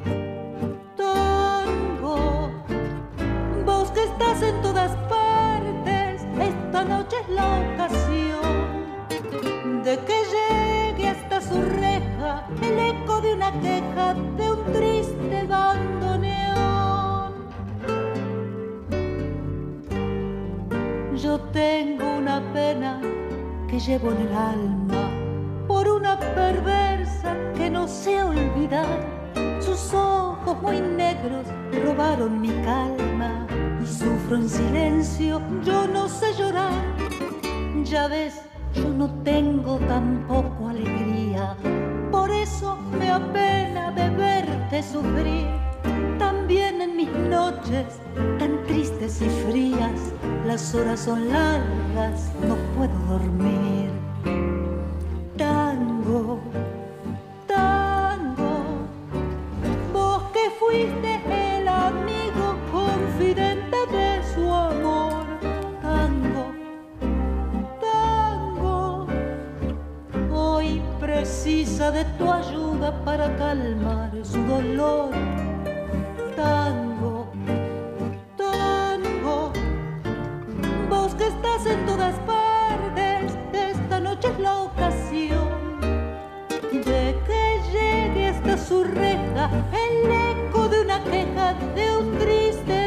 en 4.42 4.60
todas 4.60 4.94
partes, 5.08 6.26
esta 6.38 6.84
noche 6.84 7.16
es 7.22 7.28
la 7.34 7.60
ocasión 7.60 9.82
de 9.82 9.98
que 10.00 10.24
llegue 10.34 11.08
hasta 11.08 11.40
su 11.40 11.62
reja 11.62 12.46
el 12.60 12.78
eco 12.78 13.22
de 13.22 13.32
una 13.34 13.50
queja 13.60 14.12
de 14.36 14.52
un 14.52 14.62
triste 14.72 15.46
bandoneón. 15.48 17.32
Yo 21.16 21.40
tengo 21.52 22.18
una 22.18 22.42
pena 22.52 23.00
que 23.68 23.80
llevo 23.80 24.12
en 24.12 24.18
el 24.18 24.34
alma 24.34 25.08
por 25.66 25.88
una 25.88 26.18
perversa 26.18 27.34
que 27.56 27.70
no 27.70 27.88
sé 27.88 28.22
olvidar. 28.22 29.16
Sus 29.60 29.94
ojos 29.94 30.60
muy 30.60 30.78
negros 30.80 31.46
robaron 31.84 32.38
mi 32.40 32.50
calma 32.62 33.45
sufro 33.86 34.36
en 34.36 34.48
silencio, 34.48 35.40
yo 35.64 35.86
no 35.86 36.08
sé 36.08 36.26
llorar. 36.38 36.72
Ya 37.84 38.08
ves, 38.08 38.34
yo 38.74 38.88
no 38.88 39.08
tengo 39.22 39.78
tampoco 39.88 40.68
alegría, 40.68 41.56
por 42.10 42.30
eso 42.30 42.76
me 42.98 43.10
apena 43.10 43.92
de 43.92 44.10
verte 44.10 44.82
sufrir. 44.82 45.46
También 46.18 46.80
en 46.80 46.96
mis 46.96 47.10
noches 47.10 47.86
tan 48.38 48.62
tristes 48.66 49.22
y 49.22 49.28
frías, 49.48 50.12
las 50.46 50.74
horas 50.74 51.00
son 51.00 51.28
largas, 51.28 52.30
no 52.46 52.56
puedo 52.76 52.98
dormir. 53.08 53.90
Tango, 55.36 56.40
tango, 57.46 58.64
vos 59.92 60.22
que 60.32 60.50
fuiste 60.58 61.58
el 61.58 61.68
amigo 61.68 62.25
confidente 63.16 63.76
de 63.92 64.22
su 64.34 64.52
amor. 64.52 65.24
Tango, 65.80 66.52
tango, 67.80 69.06
hoy 70.30 70.82
precisa 71.00 71.90
de 71.90 72.04
tu 72.18 72.30
ayuda 72.30 72.92
para 73.04 73.34
calmar 73.36 74.12
su 74.22 74.42
dolor. 74.44 75.10
Tango, 76.36 77.28
tango, 78.36 79.52
vos 80.90 81.14
que 81.14 81.26
estás 81.26 81.64
en 81.66 81.86
todas 81.86 82.14
partes, 82.26 83.32
esta 83.52 83.98
noche 83.98 84.28
es 84.28 84.38
la 84.40 84.58
ocasión 84.58 85.80
de 86.70 87.16
que 87.26 87.60
llegue 87.72 88.28
hasta 88.28 88.58
su 88.58 88.84
reja 88.84 89.48
el 89.72 90.10
eco 90.10 90.68
de 90.68 90.80
una 90.82 91.02
queja 91.04 91.54
de 91.74 91.96
un 91.96 92.18
triste 92.18 92.85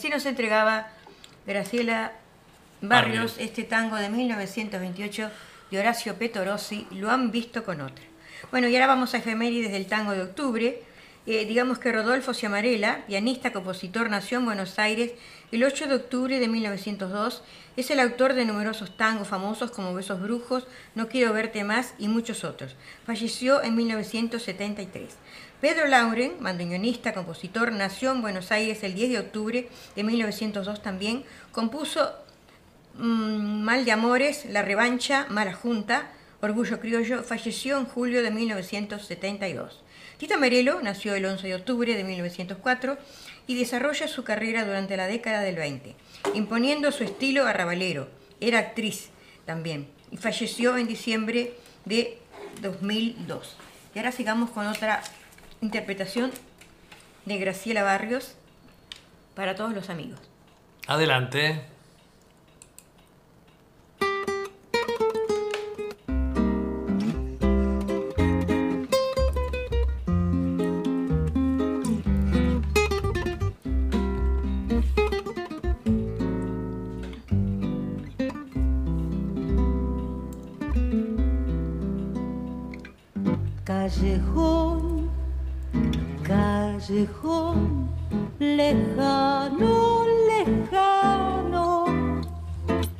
así 0.00 0.08
nos 0.08 0.24
entregaba 0.24 0.88
Graciela 1.46 2.12
Barrios 2.80 3.36
Barrios. 3.36 3.36
este 3.38 3.64
tango 3.64 3.96
de 3.96 4.08
1928 4.08 5.30
de 5.70 5.78
Horacio 5.78 6.14
Petorossi, 6.14 6.86
Lo 6.92 7.10
han 7.10 7.30
visto 7.30 7.64
con 7.64 7.82
otra. 7.82 8.02
Bueno, 8.50 8.66
y 8.68 8.74
ahora 8.74 8.86
vamos 8.86 9.12
a 9.12 9.18
efemérides 9.18 9.72
del 9.72 9.84
tango 9.84 10.12
de 10.12 10.22
octubre. 10.22 10.82
Eh, 11.26 11.44
digamos 11.44 11.78
que 11.78 11.92
Rodolfo 11.92 12.32
Ciamarela, 12.32 13.04
pianista, 13.08 13.52
compositor, 13.52 14.08
nació 14.08 14.38
en 14.38 14.46
Buenos 14.46 14.78
Aires 14.78 15.12
el 15.52 15.64
8 15.64 15.86
de 15.88 15.96
octubre 15.96 16.40
de 16.40 16.48
1902. 16.48 17.42
Es 17.76 17.90
el 17.90 18.00
autor 18.00 18.32
de 18.32 18.46
numerosos 18.46 18.96
tangos 18.96 19.28
famosos 19.28 19.70
como 19.70 19.92
Besos 19.92 20.22
Brujos, 20.22 20.66
No 20.94 21.08
Quiero 21.08 21.34
Verte 21.34 21.62
Más 21.62 21.92
y 21.98 22.08
muchos 22.08 22.42
otros. 22.42 22.74
Falleció 23.04 23.62
en 23.62 23.76
1973. 23.76 25.10
Pedro 25.60 25.86
Lauren, 25.86 26.32
bandoneonista, 26.40 27.12
compositor, 27.12 27.70
nació 27.70 28.12
en 28.12 28.22
Buenos 28.22 28.50
Aires 28.50 28.82
el 28.82 28.94
10 28.94 29.10
de 29.10 29.18
octubre 29.18 29.68
de 29.94 30.04
1902 30.04 30.82
también. 30.82 31.22
Compuso 31.52 32.14
mm, 32.94 33.60
Mal 33.62 33.84
de 33.84 33.92
Amores, 33.92 34.46
La 34.46 34.62
Revancha, 34.62 35.26
Mala 35.28 35.52
Junta, 35.52 36.12
Orgullo 36.40 36.80
Criollo. 36.80 37.22
Falleció 37.22 37.76
en 37.76 37.84
julio 37.84 38.22
de 38.22 38.30
1972. 38.30 39.82
Tita 40.16 40.38
Merelo 40.38 40.80
nació 40.80 41.14
el 41.14 41.26
11 41.26 41.48
de 41.48 41.54
octubre 41.54 41.94
de 41.94 42.04
1904 42.04 42.96
y 43.46 43.58
desarrolla 43.58 44.08
su 44.08 44.24
carrera 44.24 44.64
durante 44.64 44.96
la 44.96 45.08
década 45.08 45.42
del 45.42 45.56
20, 45.56 45.94
imponiendo 46.32 46.90
su 46.90 47.04
estilo 47.04 47.46
arrabalero. 47.46 48.08
Era 48.40 48.60
actriz 48.60 49.10
también 49.44 49.88
y 50.10 50.16
falleció 50.16 50.78
en 50.78 50.86
diciembre 50.86 51.52
de 51.84 52.16
2002. 52.62 53.56
Y 53.94 53.98
ahora 53.98 54.12
sigamos 54.12 54.50
con 54.50 54.66
otra 54.66 55.02
interpretación 55.60 56.30
de 57.24 57.38
Graciela 57.38 57.82
Barrios 57.82 58.34
para 59.34 59.54
todos 59.54 59.72
los 59.74 59.90
amigos. 59.90 60.20
Adelante. 60.86 61.64
Callejón, 83.64 84.79
callejón 86.90 87.88
lejano, 88.40 90.04
lejano. 90.28 91.84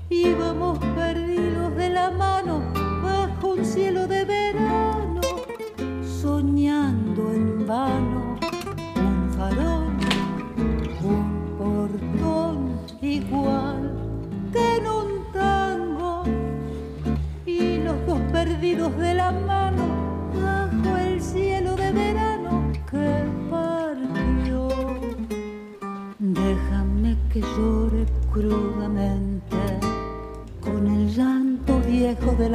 Íbamos 0.09 0.79
perdidos 0.79 1.75
de 1.75 1.91
la 1.91 2.11
mano 2.11 2.63
bajo 3.03 3.55
un 3.55 3.65
cielo 3.65 4.07
de 4.07 4.25
verano, 4.25 5.21
soñando 6.23 7.33
en 7.33 7.67
vano 7.67 8.39
un 8.97 9.31
farol, 9.37 9.97
un 11.03 11.57
portón 11.59 12.81
igual 13.03 13.91
que 14.53 14.77
en 14.77 14.87
un 14.87 15.33
tango. 15.33 16.23
Y 17.45 17.79
los 17.79 18.07
dos 18.07 18.21
perdidos 18.31 18.97
de 18.99 19.15
la 19.15 19.33
mano 19.33 19.60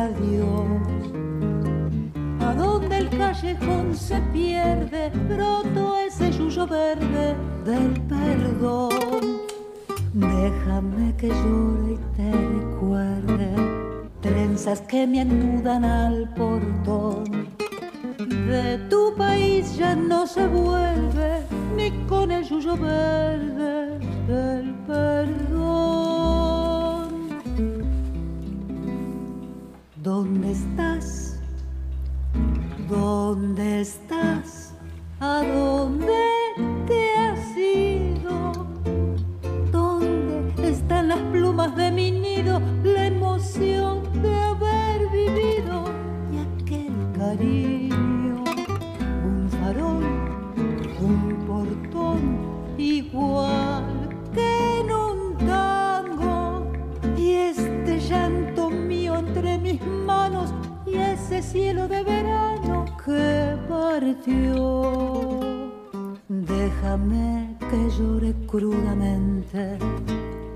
adiós. 0.05 1.01
A 2.41 2.53
donde 2.53 2.97
el 2.97 3.09
callejón 3.09 3.95
se 3.95 4.19
pierde, 4.33 5.11
broto 5.29 5.97
ese 5.97 6.31
yuyo 6.31 6.67
verde 6.67 7.35
del 7.65 7.91
perdón. 8.13 9.25
Déjame 10.13 11.15
que 11.17 11.29
llore 11.29 11.93
y 11.93 11.99
te 12.15 12.31
recuerde 12.31 13.49
trenzas 14.21 14.81
que 14.81 15.05
me 15.07 15.21
anudan 15.21 15.83
al 15.83 16.33
portón. 16.35 17.47
De 18.49 18.77
tu 18.89 19.13
país 19.15 19.75
ya 19.75 19.95
no 19.95 20.25
se 20.25 20.47
vuelve 20.47 21.41
ni 21.75 21.91
con 22.07 22.31
el 22.31 22.43
yuyo 22.43 22.75
verde 22.77 23.99
del 24.27 24.73
perdón. 24.87 25.94
¿Dónde 30.05 30.51
estás? 30.51 31.39
¿Dónde 32.87 33.81
estás? 33.81 34.75
¿A 35.19 35.41
dónde 35.41 36.21
te 36.85 37.15
has 37.15 37.57
ido? 37.57 38.67
¿Dónde 39.71 40.69
están 40.69 41.07
las 41.07 41.17
plumas 41.31 41.75
de 41.75 41.89
mi 41.89 42.11
nido? 42.11 42.61
La 42.83 43.07
emoción 43.07 44.04
partió. 64.05 65.39
Déjame 66.27 67.57
que 67.59 67.89
llore 67.97 68.33
crudamente 68.47 69.77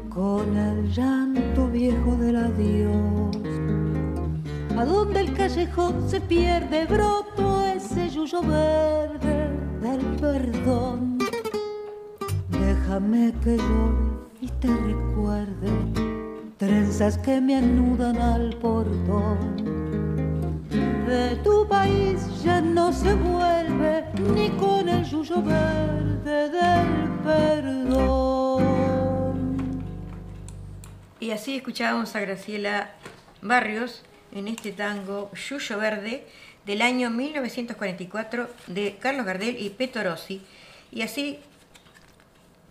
con 0.10 0.56
el 0.56 0.92
llanto 0.92 1.68
viejo 1.68 2.16
del 2.18 2.36
adiós. 2.36 3.38
A 4.78 4.86
donde 4.86 5.22
el 5.22 5.34
callejón 5.34 6.10
se 6.10 6.22
pierde, 6.22 6.86
broto 6.86 7.62
ese 7.64 8.10
yuyo 8.10 8.42
verde 8.42 9.50
del 9.82 10.00
perdón. 10.22 11.18
Déjame 12.50 13.34
que 13.44 13.58
llore 13.58 14.10
y 14.42 14.48
te 14.62 14.68
recuerde 14.68 15.72
trenzas 16.58 17.18
que 17.18 17.42
me 17.42 17.56
anudan 17.56 18.18
al 18.18 18.56
portón. 18.58 19.69
De 21.10 21.36
tu 21.38 21.68
país 21.68 22.22
ya 22.44 22.62
no 22.62 22.94
se 22.94 23.16
vuelve 23.16 24.06
ni 24.32 24.52
con 24.52 24.88
el 24.88 25.04
yuyo 25.04 25.42
verde 25.42 26.50
del 26.50 27.10
perdón. 27.24 28.60
Y 31.20 31.32
así 31.32 31.56
escuchábamos 31.56 32.16
a 32.16 32.20
Graciela 32.20 32.92
Barrios 33.42 34.04
en 34.32 34.48
este 34.48 34.72
tango 34.72 35.32
Yuyo 35.34 35.80
Verde 35.80 36.28
del 36.68 36.84
año 36.84 37.10
1944 37.10 38.48
de 38.68 38.98
Carlos 39.00 39.26
Gardel 39.26 39.60
y 39.60 39.72
Peto 39.72 40.04
Rossi. 40.04 40.44
Y 40.92 41.02
así, 41.02 41.40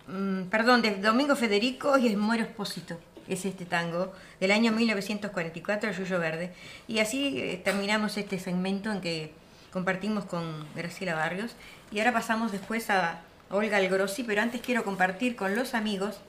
mm, 0.07 0.43
perdón, 0.43 0.81
de 0.81 0.95
Domingo 0.95 1.35
Federico 1.35 1.97
y 1.97 2.07
el 2.07 2.15
Moro 2.15 2.43
Espósito 2.43 3.01
es 3.29 3.45
este 3.45 3.65
tango 3.65 4.11
del 4.39 4.51
año 4.51 4.71
1944, 4.71 5.91
Yuyo 5.91 6.19
Verde. 6.19 6.51
Y 6.87 6.99
así 6.99 7.39
eh, 7.39 7.61
terminamos 7.63 8.17
este 8.17 8.39
segmento 8.39 8.91
en 8.91 9.01
que 9.01 9.31
compartimos 9.71 10.25
con 10.25 10.67
Graciela 10.75 11.15
Barrios. 11.15 11.55
Y 11.91 11.99
ahora 11.99 12.13
pasamos 12.13 12.51
después 12.51 12.89
a 12.89 13.21
Olga 13.49 13.77
Algrossi, 13.77 14.23
pero 14.23 14.41
antes 14.41 14.61
quiero 14.61 14.83
compartir 14.83 15.35
con 15.35 15.55
los 15.55 15.73
amigos 15.73 16.19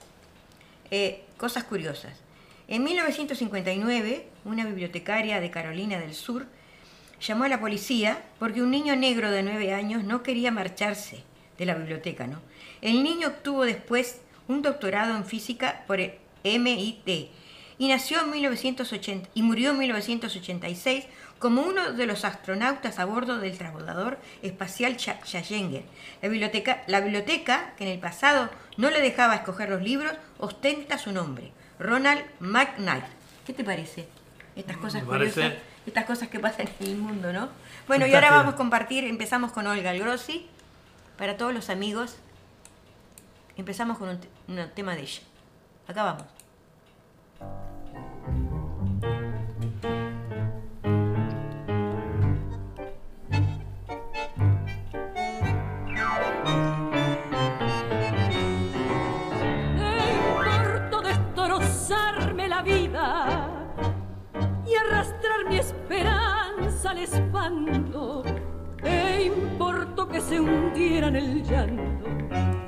eh, 0.91 1.25
cosas 1.37 1.65
curiosas. 1.65 2.13
En 2.69 2.85
1959, 2.85 4.27
una 4.45 4.65
bibliotecaria 4.65 5.41
de 5.41 5.51
Carolina 5.51 5.99
del 5.99 6.15
Sur 6.15 6.47
llamó 7.21 7.45
a 7.45 7.49
la 7.49 7.61
policía 7.61 8.23
porque 8.39 8.63
un 8.63 8.71
niño 8.71 8.97
negro 8.97 9.31
de 9.31 9.43
9 9.43 9.75
años 9.75 10.05
no 10.05 10.23
quería 10.23 10.51
marcharse 10.51 11.25
de 11.59 11.67
la 11.67 11.75
biblioteca. 11.75 12.27
¿no? 12.27 12.41
El 12.81 13.03
niño 13.03 13.29
obtuvo 13.29 13.65
después 13.65 14.21
un 14.49 14.63
doctorado 14.63 15.17
en 15.17 15.25
física 15.25 15.85
por 15.87 16.01
el 16.01 16.15
MIT 16.45 17.31
y 17.79 17.89
nació 17.89 18.21
en 18.21 18.31
1980 18.31 19.29
y 19.35 19.43
murió 19.43 19.71
en 19.71 19.79
1986 19.79 21.07
como 21.39 21.63
uno 21.63 21.93
de 21.93 22.07
los 22.07 22.25
astronautas 22.27 22.99
a 22.99 23.07
bordo 23.07 23.39
del 23.39 23.57
transbordador 23.57 24.19
espacial 24.43 24.97
Challenger. 24.99 25.85
La 26.21 26.29
biblioteca, 26.29 26.83
la 26.87 27.01
biblioteca, 27.01 27.73
que 27.79 27.85
en 27.85 27.91
el 27.91 27.99
pasado 27.99 28.51
no 28.77 28.91
le 28.91 29.01
dejaba 29.01 29.37
escoger 29.37 29.71
los 29.71 29.81
libros, 29.81 30.13
ostenta 30.39 30.99
su 30.99 31.13
nombre, 31.13 31.53
Ronald 31.79 32.23
McKnight. 32.41 33.05
¿Qué 33.47 33.55
te 33.55 33.65
parece? 33.65 34.07
Estas 34.55 34.77
cosas 34.77 35.03
parece- 35.05 35.33
curiosas, 35.41 35.59
estas 35.87 36.05
cosas 36.05 36.29
que 36.29 36.39
pasan 36.41 36.69
en 36.81 36.87
el 36.89 36.97
mundo, 36.97 37.33
¿no? 37.33 37.49
Bueno, 37.89 38.07
y 38.07 38.15
ahora 38.15 38.31
vamos 38.31 38.53
a 38.55 38.57
compartir, 38.59 39.05
empezamos 39.05 39.53
con 39.53 39.67
Olga 39.67 39.91
Algrossi, 39.91 40.47
para 41.17 41.39
todos 41.39 41.55
los 41.55 41.71
amigos. 41.71 42.17
Empezamos 43.57 43.97
con 43.99 44.09
un 44.11 44.69
tema 44.75 44.95
de 44.95 45.03
ella. 45.03 45.23
Acá 45.91 46.05
vamos. 46.05 46.23
Te 59.77 60.13
importo 60.15 61.03
destrozarme 61.03 62.47
la 62.47 62.63
vida 62.63 63.49
y 64.65 64.75
arrastrar 64.77 65.49
mi 65.49 65.57
esperanza 65.57 66.91
al 66.91 66.99
espanto. 66.99 68.23
Te 68.81 69.25
importo 69.25 70.07
que 70.07 70.21
se 70.21 70.39
hundiera 70.39 71.09
en 71.09 71.17
el 71.17 71.43
llanto 71.43 72.09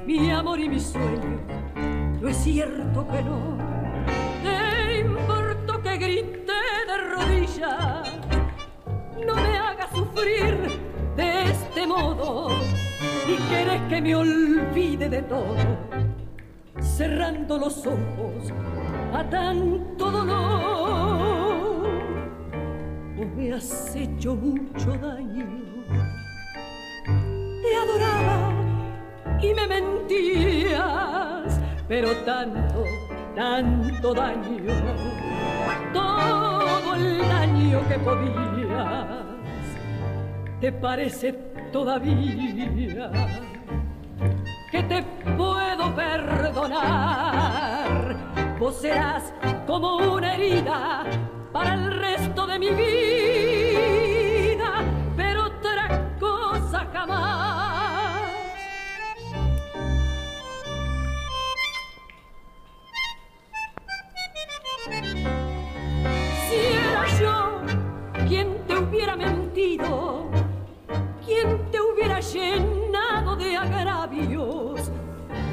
mi 0.05 0.29
amor 0.33 0.59
y 0.59 0.69
mi 0.69 0.81
sueño. 0.81 1.39
No 2.23 2.29
es 2.29 2.37
cierto 2.37 3.07
que 3.09 3.23
no. 3.23 3.59
Te 4.45 5.01
importo 5.01 5.83
que 5.83 5.97
grite 5.97 6.53
de 6.87 6.97
rodillas. 7.11 8.13
No 9.27 9.35
me 9.35 9.59
hagas 9.59 9.91
sufrir 9.91 10.57
de 11.17 11.51
este 11.51 11.85
modo 11.85 12.51
y 13.27 13.37
querés 13.51 13.83
que 13.89 14.01
me 14.01 14.15
olvide 14.15 15.09
de 15.09 15.23
todo 15.23 15.57
cerrando 16.81 17.59
los 17.59 17.87
ojos 17.87 18.53
a 19.13 19.25
tanto 19.29 20.11
dolor. 20.11 21.83
Vos 23.17 23.27
me 23.37 23.53
has 23.53 23.97
hecho 23.97 24.37
mucho 24.37 24.93
daño. 24.93 25.47
Te 27.05 27.77
adoraba 27.77 28.53
y 29.41 29.55
me 29.55 29.67
mentías, 29.67 31.59
pero 31.89 32.15
tanto, 32.25 32.85
tanto 33.35 34.15
daño. 34.15 34.73
Todo 35.93 36.95
el 36.95 37.19
daño 37.19 37.81
que 37.89 37.99
podías. 37.99 39.07
¿Te 40.61 40.73
parece 40.73 41.33
todavía? 41.73 43.11
que 44.73 44.83
te 44.85 45.03
puedo 45.37 45.95
perdonar. 45.95 47.47
Vos 48.59 48.77
serás 48.81 49.35
como 49.67 49.97
una 49.97 50.35
herida 50.35 51.05
para 51.53 51.75
el 51.75 52.01
resto 52.01 52.47
de 52.47 52.59
mi 52.59 52.71
vida, 52.71 54.12
mentido, 69.63 70.27
quien 71.25 71.71
te 71.71 71.81
hubiera 71.81 72.21
llenado 72.21 73.37
de 73.37 73.57
agravios 73.57 74.91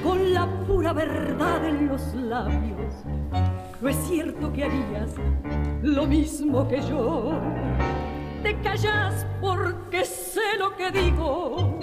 con 0.03 0.33
la 0.33 0.47
pura 0.65 0.93
verdad 0.93 1.65
en 1.65 1.87
los 1.87 2.13
labios. 2.15 2.93
No 3.81 3.89
es 3.89 3.95
cierto 4.07 4.51
que 4.51 4.65
harías 4.65 5.11
lo 5.81 6.05
mismo 6.05 6.67
que 6.67 6.81
yo. 6.81 7.31
te 8.43 8.55
callas 8.61 9.25
porque 9.41 10.05
sé 10.05 10.57
lo 10.57 10.75
que 10.75 10.91
digo, 10.91 11.77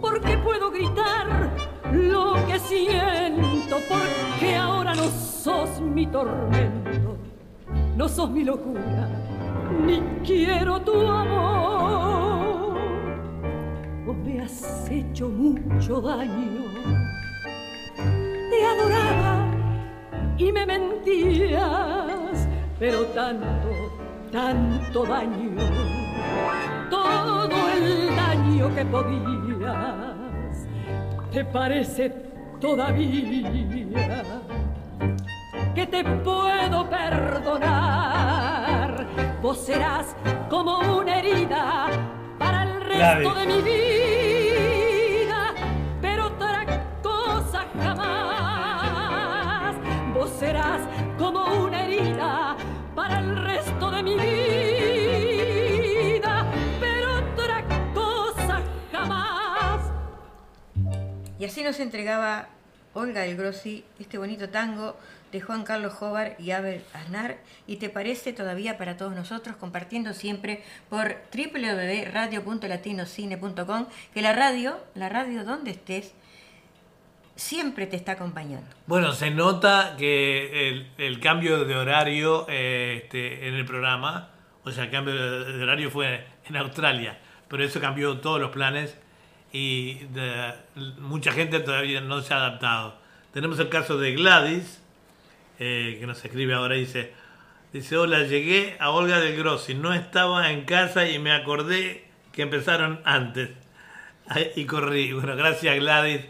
porque 0.00 0.38
puedo 0.38 0.70
gritar 0.70 1.50
lo 1.92 2.34
que 2.46 2.58
siento, 2.60 3.78
porque 3.88 4.56
ahora 4.56 4.94
no 4.94 5.08
sos 5.08 5.80
mi 5.80 6.06
tormento, 6.06 7.16
no 7.96 8.08
sos 8.08 8.30
mi 8.30 8.44
locura, 8.44 9.08
ni 9.86 10.00
quiero 10.24 10.80
tu 10.80 11.06
amor. 11.06 12.78
Vos 14.06 14.16
me 14.16 14.40
has 14.40 14.88
hecho 14.90 15.28
mucho 15.28 16.00
daño, 16.00 16.64
te 18.50 18.64
adoraba 18.64 19.46
y 20.36 20.52
me 20.52 20.66
mentías, 20.66 22.48
pero 22.78 23.04
tanto 23.06 24.00
tanto 24.30 25.04
daño, 25.04 25.56
todo 26.88 27.68
el 27.74 28.14
daño 28.14 28.74
que 28.74 28.84
podías, 28.84 30.68
¿te 31.32 31.44
parece 31.44 32.10
todavía 32.60 33.52
que 35.74 35.86
te 35.86 36.04
puedo 36.04 36.88
perdonar? 36.88 38.49
Vos 39.42 39.58
serás 39.64 40.14
como 40.50 40.98
una 40.98 41.18
herida 41.18 41.88
para 42.38 42.64
el 42.64 42.80
resto 42.82 43.34
de 43.34 43.46
mi 43.46 43.62
vida, 43.62 45.54
pero 46.02 46.26
otra 46.26 46.66
cosa 47.02 47.64
jamás. 47.82 49.76
Vos 50.12 50.28
serás 50.38 50.82
como 51.18 51.46
una 51.64 51.86
herida 51.86 52.54
para 52.94 53.20
el 53.20 53.42
resto 53.42 53.90
de 53.90 54.02
mi 54.02 54.14
vida, 54.16 56.46
pero 56.78 57.20
otra 57.20 57.64
cosa 57.94 58.60
jamás. 58.92 59.80
Y 61.38 61.46
así 61.46 61.62
nos 61.62 61.80
entregaba 61.80 62.48
Olga 62.92 63.22
del 63.22 63.38
Grossi 63.38 63.86
este 63.98 64.18
bonito 64.18 64.50
tango 64.50 64.96
de 65.32 65.40
Juan 65.40 65.64
Carlos 65.64 65.92
Jobar 65.94 66.36
y 66.38 66.50
Abel 66.50 66.82
Aznar 66.92 67.38
y 67.66 67.76
te 67.76 67.88
parece 67.88 68.32
todavía 68.32 68.78
para 68.78 68.96
todos 68.96 69.14
nosotros 69.14 69.56
compartiendo 69.56 70.12
siempre 70.14 70.62
por 70.88 71.16
www.radio.latinocine.com 71.32 73.86
que 74.12 74.22
la 74.22 74.32
radio, 74.32 74.78
la 74.94 75.08
radio 75.08 75.44
donde 75.44 75.72
estés, 75.72 76.14
siempre 77.36 77.86
te 77.86 77.96
está 77.96 78.12
acompañando. 78.12 78.66
Bueno, 78.86 79.12
se 79.12 79.30
nota 79.30 79.94
que 79.98 80.86
el, 80.98 81.20
cambio 81.20 81.64
de 81.64 81.76
horario 81.76 82.46
eh, 82.48 83.00
este, 83.02 83.48
en 83.48 83.54
el 83.54 83.64
programa, 83.64 84.30
o 84.64 84.70
sea, 84.70 84.84
el 84.84 84.90
cambio 84.90 85.14
de, 85.14 85.52
de 85.52 85.62
horario 85.62 85.90
fue 85.90 86.26
en 86.46 86.56
Australia, 86.56 87.18
pero 87.48 87.64
eso 87.64 87.80
cambió 87.80 88.18
todos 88.18 88.40
los 88.40 88.50
planes 88.50 88.96
y 89.52 89.94
de- 90.12 90.52
mucha 90.98 91.32
gente 91.32 91.60
todavía 91.60 92.00
no 92.00 92.20
se 92.20 92.34
ha 92.34 92.38
adaptado. 92.38 92.98
Tenemos 93.32 93.58
el 93.58 93.68
caso 93.68 93.98
de 93.98 94.12
Gladys, 94.12 94.79
eh, 95.60 95.96
que 96.00 96.06
nos 96.06 96.24
escribe 96.24 96.54
ahora 96.54 96.74
dice, 96.74 97.12
dice, 97.72 97.96
hola, 97.96 98.24
llegué 98.24 98.76
a 98.80 98.90
Olga 98.90 99.20
del 99.20 99.36
Grossi, 99.36 99.74
no 99.74 99.94
estaba 99.94 100.50
en 100.50 100.64
casa 100.64 101.06
y 101.08 101.18
me 101.20 101.30
acordé 101.32 102.04
que 102.32 102.42
empezaron 102.42 103.00
antes. 103.04 103.50
Y 104.56 104.64
corrí. 104.64 105.12
Bueno, 105.12 105.34
gracias 105.36 105.76
Gladys. 105.76 106.20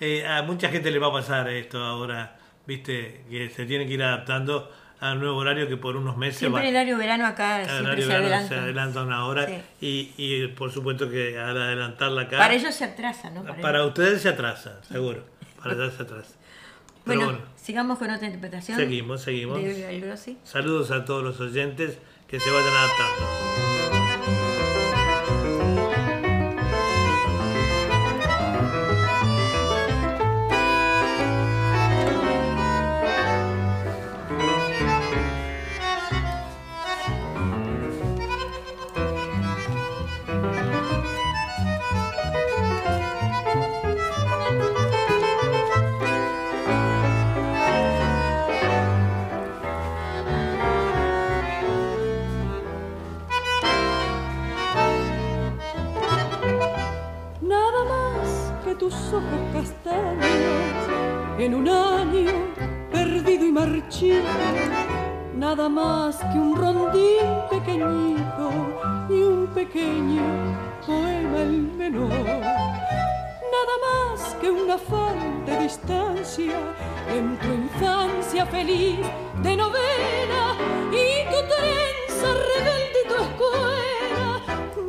Eh, 0.00 0.26
a 0.26 0.42
mucha 0.42 0.68
gente 0.70 0.90
le 0.90 0.98
va 0.98 1.08
a 1.08 1.12
pasar 1.12 1.48
esto 1.48 1.78
ahora, 1.84 2.36
viste, 2.66 3.24
que 3.30 3.50
se 3.50 3.66
tienen 3.66 3.86
que 3.86 3.94
ir 3.94 4.02
adaptando 4.02 4.72
al 5.00 5.18
nuevo 5.20 5.36
horario 5.38 5.68
que 5.68 5.76
por 5.76 5.96
unos 5.96 6.16
meses 6.16 6.38
Siempre 6.38 6.62
va. 6.62 6.68
el 6.68 6.74
horario 6.74 6.96
verano 6.96 7.26
acá 7.26 7.62
siempre 7.64 7.84
horario 7.86 8.02
se 8.04 8.08
verano 8.08 8.24
adelanta. 8.26 8.48
se 8.54 8.60
adelanta 8.60 9.02
una 9.02 9.26
hora 9.26 9.46
Sí. 9.46 9.60
y, 9.80 10.12
y 10.16 10.46
por 10.48 10.70
supuesto 10.72 11.10
que 11.10 11.38
al 11.38 11.60
adelantarla 11.60 12.22
acá, 12.22 12.38
Para 12.38 12.54
ellos 12.54 12.74
se 12.74 12.84
atrasa, 12.84 13.30
¿no? 13.30 13.42
Para 13.44 13.60
para 13.60 13.78
ellos. 13.78 13.88
ustedes 13.88 14.22
se 14.22 14.28
atrasa, 14.30 14.80
seguro. 14.84 15.24
Para 15.62 15.72
ustedes 15.72 15.94
se 15.94 16.02
atrasa. 16.04 16.34
Pero 17.04 17.18
Bueno, 17.20 17.24
bueno, 17.38 17.51
sigamos 17.62 17.98
con 17.98 18.10
otra 18.10 18.26
interpretación. 18.26 18.76
Seguimos, 18.76 19.22
seguimos. 19.22 19.62
De 19.62 20.36
saludos 20.44 20.90
a 20.90 21.04
todos 21.04 21.22
los 21.22 21.40
oyentes 21.40 21.98
que 22.26 22.40
se 22.40 22.50
vayan 22.50 22.74
adaptando. 22.74 23.81
Feliz 78.52 78.98
de 79.42 79.56
novena 79.56 80.42
y 80.92 81.06
tu 81.32 81.38
trenza 81.52 82.28
rebelde 82.50 82.98
y 83.02 83.08
tu 83.08 83.16
escuela. 83.26 84.28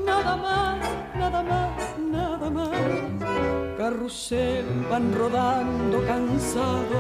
Nada 0.05 0.36
más, 0.36 0.80
nada 1.16 1.41
más, 1.51 1.97
nada 1.97 2.49
más. 2.49 3.78
Carrusel 3.78 4.66
van 4.91 5.14
rodando 5.16 6.05
cansado 6.05 6.97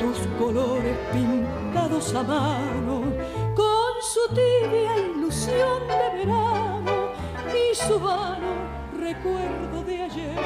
tus 0.00 0.18
colores 0.38 0.96
pintados 1.12 2.14
a 2.14 2.22
mano 2.22 2.96
con 3.60 3.92
su 4.12 4.22
tibia 4.32 4.96
ilusión 4.96 5.80
de 5.88 6.18
verano 6.18 6.94
y 7.62 7.74
su 7.74 7.98
vano 7.98 8.52
recuerdo 8.96 9.82
de 9.88 10.02
ayer. 10.02 10.40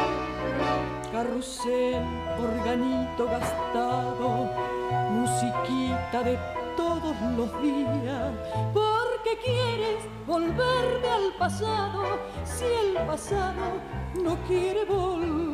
Carrusel, 1.12 2.02
organito 2.40 3.26
gastado, 3.26 4.13
de 6.22 6.38
todos 6.76 7.16
los 7.36 7.60
días, 7.60 8.32
porque 8.72 9.36
quieres 9.44 9.98
volverme 10.26 11.08
al 11.08 11.32
pasado 11.36 12.20
si 12.44 12.64
el 12.64 12.94
pasado 13.04 13.80
no 14.22 14.36
quiere 14.46 14.84
volver. 14.84 15.53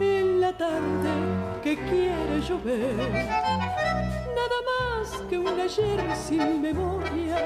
En 0.00 0.40
la 0.40 0.52
tarde 0.52 1.10
que 1.62 1.76
quiere 1.76 2.40
llover. 2.40 2.96
Nada 4.38 4.58
más 4.70 5.22
que 5.28 5.38
un 5.38 5.60
ayer 5.60 6.00
sin 6.16 6.62
memoria 6.62 7.38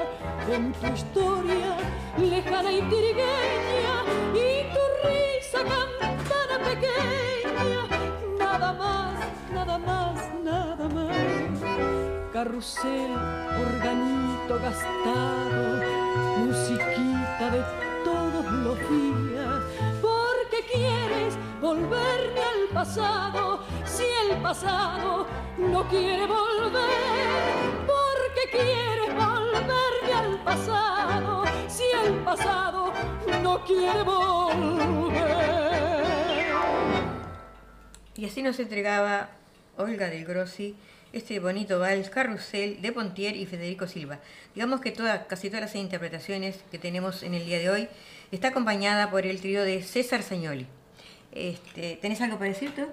en 0.49 0.71
tu 0.73 0.87
historia 0.87 1.77
lejana 2.17 2.71
y 2.71 2.81
tirigueña 2.81 3.95
y 4.33 4.73
tu 4.73 4.83
risa 5.03 5.59
campana 5.73 6.55
pequeña. 6.69 7.81
Nada 8.39 8.73
más, 8.73 9.15
nada 9.53 9.77
más, 9.77 10.15
nada 10.43 10.87
más. 10.89 12.31
Carrusel, 12.31 13.11
organito 13.67 14.59
gastado, 14.61 15.63
musiquita 16.45 17.49
de 17.51 17.61
todos 18.05 18.45
los 18.65 18.77
días. 18.89 19.42
Si 22.85 24.03
el 24.29 24.41
pasado 24.41 25.25
no 25.57 25.87
quiere 25.87 26.25
volver. 26.25 26.81
Porque 27.87 28.49
quieres 28.51 29.15
volverme 29.15 30.13
al 30.13 30.43
pasado, 30.43 31.43
si 31.69 31.83
el 32.05 32.15
pasado 32.23 32.91
no 33.41 33.63
quiere 33.63 34.03
volver. 34.03 35.23
Y 38.17 38.25
así 38.25 38.41
nos 38.41 38.59
entregaba 38.59 39.29
Olga 39.77 40.09
del 40.09 40.25
Grossi 40.25 40.75
este 41.13 41.39
bonito 41.39 41.79
vals 41.79 42.09
Carrusel 42.09 42.81
de 42.81 42.91
Pontier 42.91 43.35
y 43.35 43.45
Federico 43.45 43.87
Silva. 43.87 44.19
Digamos 44.55 44.81
que 44.81 44.91
toda, 44.91 45.27
casi 45.27 45.49
todas 45.49 45.61
las 45.61 45.75
interpretaciones 45.75 46.57
que 46.71 46.79
tenemos 46.79 47.23
en 47.23 47.35
el 47.35 47.45
día 47.45 47.59
de 47.59 47.69
hoy 47.69 47.87
está 48.31 48.49
acompañada 48.49 49.09
por 49.11 49.25
el 49.25 49.39
trío 49.39 49.63
de 49.63 49.83
César 49.83 50.23
Sañoli. 50.23 50.67
Este, 51.35 51.95
¿Tenés 51.99 52.21
algo 52.21 52.37
para 52.37 52.49
decir 52.51 52.73
tú? 52.75 52.85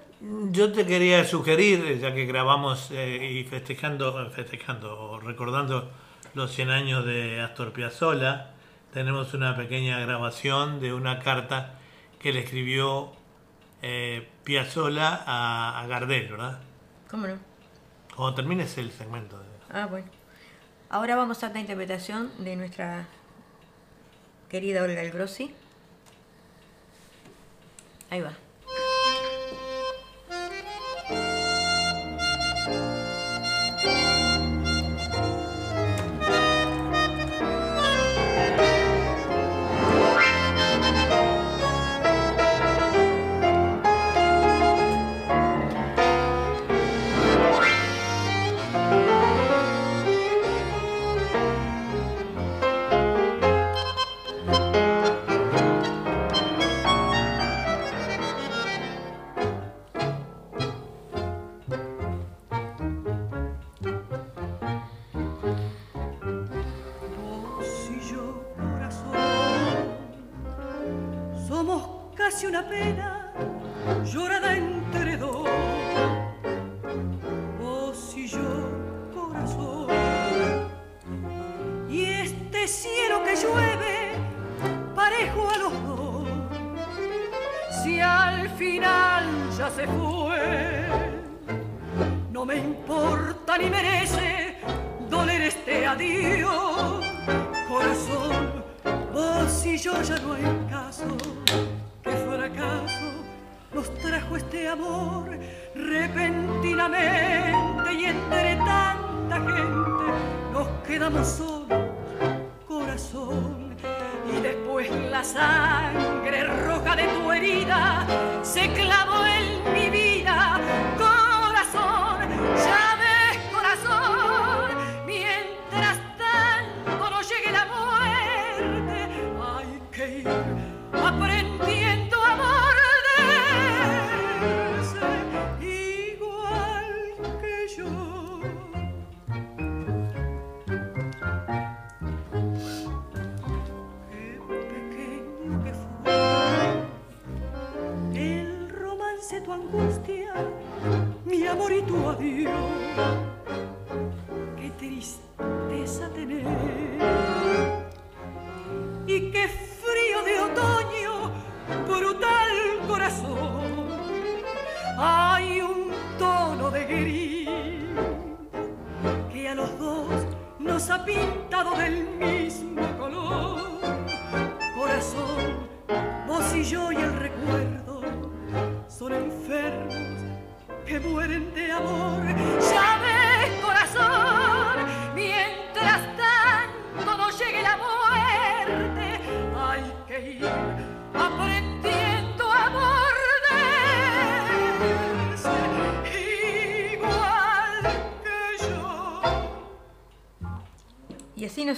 Yo 0.50 0.72
te 0.72 0.86
quería 0.86 1.24
sugerir, 1.26 1.98
ya 2.00 2.14
que 2.14 2.24
grabamos 2.24 2.90
eh, 2.90 3.32
y 3.32 3.44
festejando, 3.44 4.30
festejando 4.30 4.98
o 4.98 5.20
recordando 5.20 5.90
los 6.32 6.50
100 6.52 6.70
años 6.70 7.04
de 7.04 7.40
Astor 7.42 7.72
Piazzolla, 7.74 8.52
tenemos 8.94 9.34
una 9.34 9.54
pequeña 9.56 9.98
grabación 10.00 10.80
de 10.80 10.94
una 10.94 11.18
carta 11.18 11.74
que 12.18 12.32
le 12.32 12.40
escribió 12.40 13.12
eh, 13.82 14.26
Piazzolla 14.44 15.22
a, 15.26 15.80
a 15.82 15.86
Gardel, 15.86 16.28
¿verdad? 16.28 16.60
¿Cómo 17.10 17.26
no? 17.26 17.34
Cuando 18.16 18.34
termines 18.36 18.78
el 18.78 18.90
segmento. 18.90 19.38
de- 19.38 19.44
Ah, 19.70 19.86
bueno. 19.86 20.06
Ahora 20.88 21.14
vamos 21.14 21.44
a 21.44 21.50
la 21.50 21.60
interpretación 21.60 22.30
de 22.42 22.56
nuestra 22.56 23.06
querida 24.48 24.82
Olga 24.82 25.02
El 25.02 25.10
Grossi. 25.12 25.54
Ahí 28.10 28.20
va. 28.20 28.49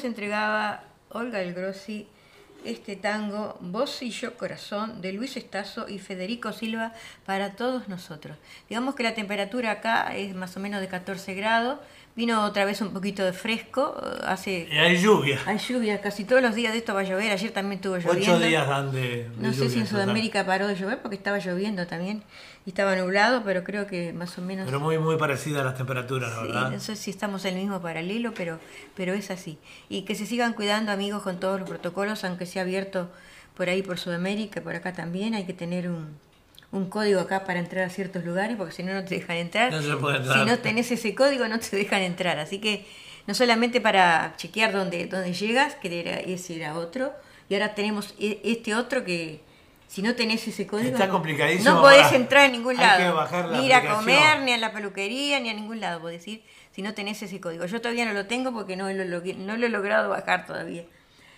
Entregaba 0.07 0.85
Olga 1.11 1.41
El 1.41 1.55
Grossi 1.55 2.09
este 2.65 2.97
tango 2.97 3.52
Vos 3.73 4.03
y 4.03 4.11
yo 4.11 4.37
corazón 4.37 5.01
de 5.01 5.15
Luis 5.15 5.39
Estazo 5.39 5.89
y 5.89 5.99
Federico 5.99 6.53
Silva 6.53 6.93
para 7.25 7.53
todos 7.53 7.89
nosotros. 7.89 8.37
Digamos 8.69 8.95
que 8.95 9.03
la 9.03 9.15
temperatura 9.15 9.71
acá 9.71 10.15
es 10.15 10.35
más 10.35 10.55
o 10.59 10.61
menos 10.61 10.83
de 10.83 10.89
14 10.89 11.33
grados, 11.33 11.79
vino 12.15 12.45
otra 12.45 12.67
vez 12.67 12.83
un 12.83 12.93
poquito 12.93 13.25
de 13.25 13.33
fresco, 13.33 13.97
eh, 14.05 14.25
hace 14.27 14.69
Y 14.71 14.77
hay 14.77 14.99
lluvia. 14.99 15.41
hay 15.47 15.57
lluvia, 15.57 16.03
casi 16.03 16.25
todos 16.27 16.43
los 16.43 16.55
días 16.55 16.75
de 16.75 16.81
esto 16.81 16.93
va 16.93 17.01
a 17.01 17.05
llover, 17.05 17.33
ayer 17.33 17.51
también 17.51 17.77
estuvo 17.79 17.97
lloviendo. 17.97 18.35
Ocho 18.35 18.47
días 18.47 18.69
dan 18.69 18.93
de, 18.93 19.01
de 19.01 19.31
No 19.39 19.55
sé 19.55 19.71
si 19.71 19.81
en. 19.81 19.87
Sudamérica 19.87 20.45
paró 20.45 20.67
de 20.67 20.75
llover 20.75 21.01
porque 21.01 21.17
estaba 21.17 21.39
lloviendo 21.39 21.87
también 21.87 22.25
y 22.67 22.71
estaba 22.71 22.95
nublado, 22.95 23.43
pero 23.43 23.65
creo 23.65 23.87
que 23.87 24.13
más 24.13 24.37
o 24.37 24.43
menos 24.43 24.67
Pero 24.67 24.81
muy, 24.81 24.99
muy 24.99 25.17
parecida 25.17 25.63
a 25.63 25.65
las 25.65 25.79
temperaturas, 25.79 26.31
la 26.37 26.43
¿verdad? 26.43 26.71
no 26.73 26.79
sé 26.79 26.95
si 26.95 27.11
estamos 27.11 27.47
en 27.47 27.55
el 27.55 27.61
mismo 27.63 27.81
paralelo, 27.81 28.35
pero, 28.35 28.59
pero 28.95 29.15
es 29.15 29.31
así. 29.31 29.59
Y 29.89 30.03
que 30.03 30.15
se 30.15 30.27
sigan 30.27 30.53
cuidando, 30.53 30.93
amigos, 30.93 31.23
con 31.23 31.41
todos 31.41 31.59
los 31.59 31.67
protocolos, 31.67 32.23
aunque 32.25 32.45
sea 32.45 32.61
abierto 32.61 33.09
por 33.57 33.69
ahí, 33.69 33.83
por 33.83 33.99
Sudamérica, 33.99 34.61
por 34.61 34.75
acá 34.75 34.93
también. 34.93 35.35
Hay 35.35 35.45
que 35.45 35.53
tener 35.53 35.89
un, 35.89 36.17
un 36.71 36.89
código 36.89 37.21
acá 37.21 37.45
para 37.45 37.59
entrar 37.59 37.85
a 37.85 37.91
ciertos 37.91 38.25
lugares, 38.25 38.57
porque 38.57 38.73
si 38.73 38.83
no, 38.83 38.93
no 38.95 39.05
te 39.05 39.15
dejan 39.17 39.37
entrar. 39.37 39.73
No 39.73 39.83
se 39.83 39.97
puede 39.97 40.19
entrar. 40.19 40.39
Si 40.39 40.45
no 40.45 40.59
tenés 40.59 40.91
ese 40.91 41.15
código, 41.15 41.47
no 41.49 41.59
te 41.59 41.77
dejan 41.77 42.03
entrar. 42.03 42.39
Así 42.39 42.59
que 42.59 42.87
no 43.27 43.35
solamente 43.35 43.81
para 43.81 44.35
chequear 44.37 44.73
dónde, 44.73 45.07
dónde 45.07 45.33
llegas, 45.33 45.75
que 45.77 46.01
era, 46.01 46.19
ese 46.21 46.57
era 46.57 46.75
otro, 46.77 47.13
y 47.49 47.55
ahora 47.55 47.75
tenemos 47.75 48.15
e- 48.19 48.41
este 48.45 48.75
otro 48.75 49.05
que... 49.05 49.41
Si 49.89 50.01
no 50.01 50.15
tenés 50.15 50.49
ese 50.49 50.67
código, 50.67 50.95
Está 50.95 51.07
no- 51.07 51.13
complicadísimo 51.13 51.71
no 51.75 51.83
podés 51.83 52.11
entrar 52.13 52.47
en 52.47 52.53
ningún 52.53 52.79
hay 52.81 52.87
lado. 52.87 52.99
que 52.99 53.11
bajar 53.11 53.45
la 53.51 53.59
ni 53.59 53.67
ir 53.67 53.75
a 53.75 53.95
comer, 53.95 54.41
ni 54.41 54.53
a 54.53 54.57
la 54.57 54.73
peluquería, 54.73 55.39
ni 55.39 55.51
a 55.51 55.53
ningún 55.53 55.81
lado, 55.81 56.01
podés 56.01 56.27
ir, 56.27 56.43
si 56.75 56.81
no 56.81 56.95
tenés 56.95 57.23
ese 57.23 57.39
código. 57.43 57.67
Yo 57.67 57.79
todavía 57.83 58.07
no 58.07 58.15
lo 58.15 58.25
tengo 58.25 58.55
porque 58.55 58.75
no 58.75 58.91
lo, 58.91 59.05
no 59.05 59.57
lo 59.59 59.67
he 59.67 59.69
logrado 59.69 60.09
bajar 60.09 60.47
todavía. 60.47 60.85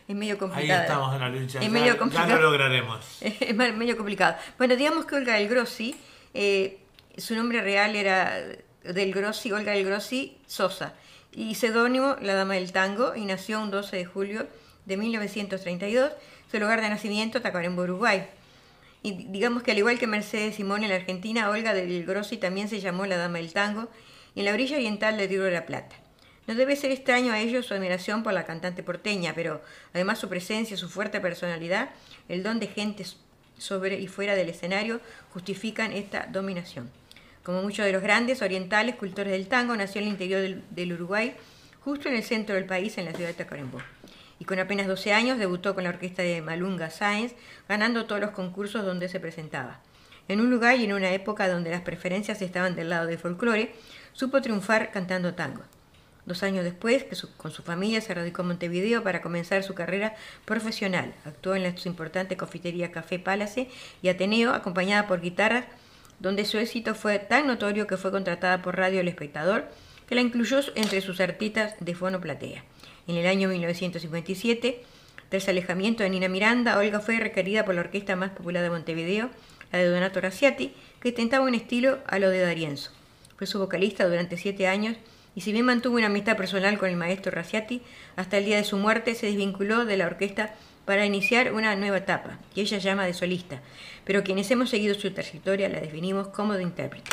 Es 0.07 0.15
medio 0.15 0.35
Ahí 0.35 0.39
complicado. 0.39 0.83
estamos 0.83 1.15
en 1.15 1.21
la 1.21 1.29
lucha. 1.31 1.59
Es 1.61 1.65
ya, 1.65 1.71
medio 1.71 1.93
ya 1.95 1.99
complicado. 1.99 2.37
lo 2.37 2.43
lograremos. 2.43 3.05
Es 3.23 3.55
me- 3.55 3.73
medio 3.73 3.97
complicado. 3.97 4.37
Bueno, 4.59 4.77
digamos 4.77 5.07
que 5.07 5.15
Olga 5.17 5.35
del 5.35 5.49
Grossi, 5.49 5.95
eh, 6.35 6.79
su 7.17 7.35
nombre 7.35 7.63
real 7.63 7.97
era 7.97 8.39
del 8.83 9.13
Grossi, 9.15 9.51
Olga 9.53 9.73
del 9.73 9.85
Grossi 9.87 10.37
Sosa, 10.47 10.93
y 11.33 11.55
seudónimo 11.55 12.17
La 12.21 12.35
Dama 12.35 12.55
del 12.55 12.71
Tango, 12.73 13.15
y 13.17 13.25
nació 13.25 13.61
un 13.63 13.71
12 13.71 13.97
de 13.97 14.05
julio 14.05 14.47
de 14.85 14.97
1932. 14.97 16.11
Su 16.51 16.59
lugar 16.61 16.81
de 16.83 16.89
nacimiento, 16.91 17.41
Tacuarembó, 17.41 17.83
Uruguay. 17.83 18.27
Y 19.03 19.13
digamos 19.29 19.63
que 19.63 19.73
al 19.73 19.79
igual 19.79 19.99
que 19.99 20.07
Mercedes 20.07 20.57
Simón 20.57 20.83
en 20.85 20.91
la 20.91 20.97
Argentina, 20.97 21.49
Olga 21.51 21.73
del 21.75 22.05
Grossi 22.07 22.37
también 22.37 22.69
se 22.69 22.81
llamó 22.81 23.07
la 23.07 23.17
Dama 23.17 23.39
del 23.39 23.53
Tango 23.53 23.89
y 24.35 24.41
en 24.41 24.47
la 24.47 24.53
orilla 24.53 24.77
oriental 24.77 25.17
del 25.17 25.29
Río 25.29 25.43
de 25.45 25.51
la 25.51 25.67
Plata. 25.67 25.97
No 26.47 26.55
debe 26.55 26.77
ser 26.77 26.91
extraño 26.91 27.33
a 27.33 27.41
ellos 27.41 27.67
su 27.67 27.75
admiración 27.75 28.23
por 28.23 28.35
la 28.35 28.45
cantante 28.45 28.83
porteña, 28.83 29.33
pero 29.35 29.63
además 29.95 30.19
su 30.19 30.29
presencia, 30.29 30.77
su 30.77 30.91
fuerte 30.91 31.21
personalidad, 31.21 31.91
el 32.29 32.43
don 32.43 32.61
de 32.61 32.67
gente 32.67 33.05
sobre 33.57 33.99
y 33.99 34.09
fuera 34.09 34.35
del 34.35 34.51
escenario 34.51 35.01
justifican 35.33 35.93
esta 35.93 36.27
dominación. 36.27 36.91
Como 37.43 37.63
muchos 37.63 37.85
de 37.85 37.93
los 37.93 38.03
grandes 38.03 38.43
orientales 38.43 38.97
cultores 38.97 39.33
del 39.33 39.49
tango, 39.49 39.77
nació 39.77 40.01
en 40.01 40.07
el 40.07 40.13
interior 40.13 40.63
del, 40.71 40.93
Uruguay, 40.93 41.35
justo 41.81 42.09
en 42.09 42.17
el 42.17 42.23
centro 42.23 42.55
del 42.55 42.65
país, 42.65 42.97
en 42.99 43.05
la 43.07 43.13
ciudad 43.13 43.29
de 43.29 43.35
Tacuarembó. 43.35 43.79
Y 44.39 44.45
con 44.45 44.59
apenas 44.59 44.87
12 44.87 45.13
años 45.13 45.39
debutó 45.39 45.75
con 45.75 45.85
la 45.85 45.91
orquesta 45.91 46.23
de 46.23 46.43
Malunga 46.43 46.91
Sáenz, 46.91 47.35
ganando 47.69 48.07
todos 48.07 48.21
los 48.21 48.31
concursos 48.31 48.85
donde 48.85 49.09
se 49.09 49.21
presentaba. 49.21 49.81
En 50.27 50.41
un 50.41 50.51
lugar 50.51 50.77
y 50.77 50.85
en 50.85 50.95
una 50.95 51.13
época 51.13 51.49
donde 51.49 51.71
las 51.71 51.83
preferencias 51.83 52.41
estaban 52.41 52.77
del 52.77 52.89
lado 52.89 53.07
del 53.07 53.19
folclore, 53.19 53.75
supo 54.15 54.41
triunfar 54.41 54.91
cantando 54.91 55.35
tango. 55.35 55.63
Dos 56.27 56.43
años 56.43 56.65
después, 56.65 57.05
que 57.05 57.17
con 57.37 57.51
su 57.51 57.63
familia 57.63 58.01
se 58.01 58.15
radicó 58.15 58.43
en 58.43 58.49
Montevideo 58.49 59.03
para 59.03 59.21
comenzar 59.21 59.63
su 59.63 59.75
carrera 59.75 60.15
profesional. 60.47 61.15
Actuó 61.27 61.55
en 61.55 61.63
la 61.65 61.75
importante 61.85 62.39
confitería 62.39 62.93
Café 62.93 63.19
Palace 63.19 63.69
y 64.01 64.09
Ateneo, 64.09 64.55
acompañada 64.55 65.07
por 65.07 65.21
guitarras, 65.21 65.67
donde 66.21 66.47
su 66.47 66.57
éxito 66.57 66.95
fue 66.95 67.19
tan 67.19 67.47
notorio 67.47 67.87
que 67.87 67.99
fue 67.99 68.11
contratada 68.11 68.63
por 68.63 68.77
Radio 68.77 69.01
El 69.01 69.09
Espectador, 69.09 69.69
que 70.09 70.15
la 70.15 70.23
incluyó 70.23 70.61
entre 70.75 71.03
sus 71.03 71.21
artistas 71.21 71.75
de 71.81 71.95
fono 71.95 72.21
platea. 72.21 72.65
En 73.07 73.17
el 73.17 73.27
año 73.27 73.49
1957, 73.49 74.83
tras 75.29 75.49
alejamiento 75.49 76.03
de 76.03 76.11
Nina 76.11 76.29
Miranda, 76.29 76.79
Olga 76.79 77.01
fue 77.01 77.19
requerida 77.19 77.67
por 77.67 77.75
la 77.75 77.83
orquesta 77.83 78.17
más 78.17 78.31
popular 78.31 78.63
de 78.63 78.71
Montevideo, 78.71 79.29
la 79.73 79.79
de 79.79 79.89
Donato 79.89 80.21
Raciati, 80.23 80.73
que 81.01 81.13
tentaba 81.13 81.45
un 81.45 81.55
estilo 81.55 81.99
a 82.07 82.19
lo 82.19 82.31
de 82.31 82.41
Darienzo. 82.41 82.93
Fue 83.37 83.47
su 83.47 83.59
vocalista 83.59 84.09
durante 84.09 84.39
siete 84.39 84.69
años 84.69 84.97
y 85.37 85.41
si 85.41 85.53
bien 85.53 85.65
mantuvo 85.65 85.97
una 85.97 86.07
amistad 86.07 86.37
personal 86.37 86.79
con 86.79 86.89
el 86.89 86.97
maestro 86.97 87.33
Raciati, 87.33 87.83
hasta 88.17 88.39
el 88.39 88.45
día 88.45 88.57
de 88.57 88.65
su 88.65 88.77
muerte 88.77 89.15
se 89.15 89.27
desvinculó 89.27 89.85
de 89.85 89.97
la 89.97 90.07
orquesta 90.07 90.55
para 90.85 91.07
iniciar 91.07 91.53
una 91.53 91.75
nueva 91.77 91.99
etapa, 91.99 92.39
que 92.55 92.61
ella 92.61 92.79
llama 92.79 93.07
de 93.07 93.15
solista, 93.15 93.61
pero 94.05 94.23
quienes 94.23 94.51
hemos 94.51 94.71
seguido 94.71 94.95
su 94.95 95.11
trayectoria 95.13 95.69
la 95.69 95.81
definimos 95.81 96.29
como 96.29 96.55
de 96.55 96.63
intérprete. 96.63 97.11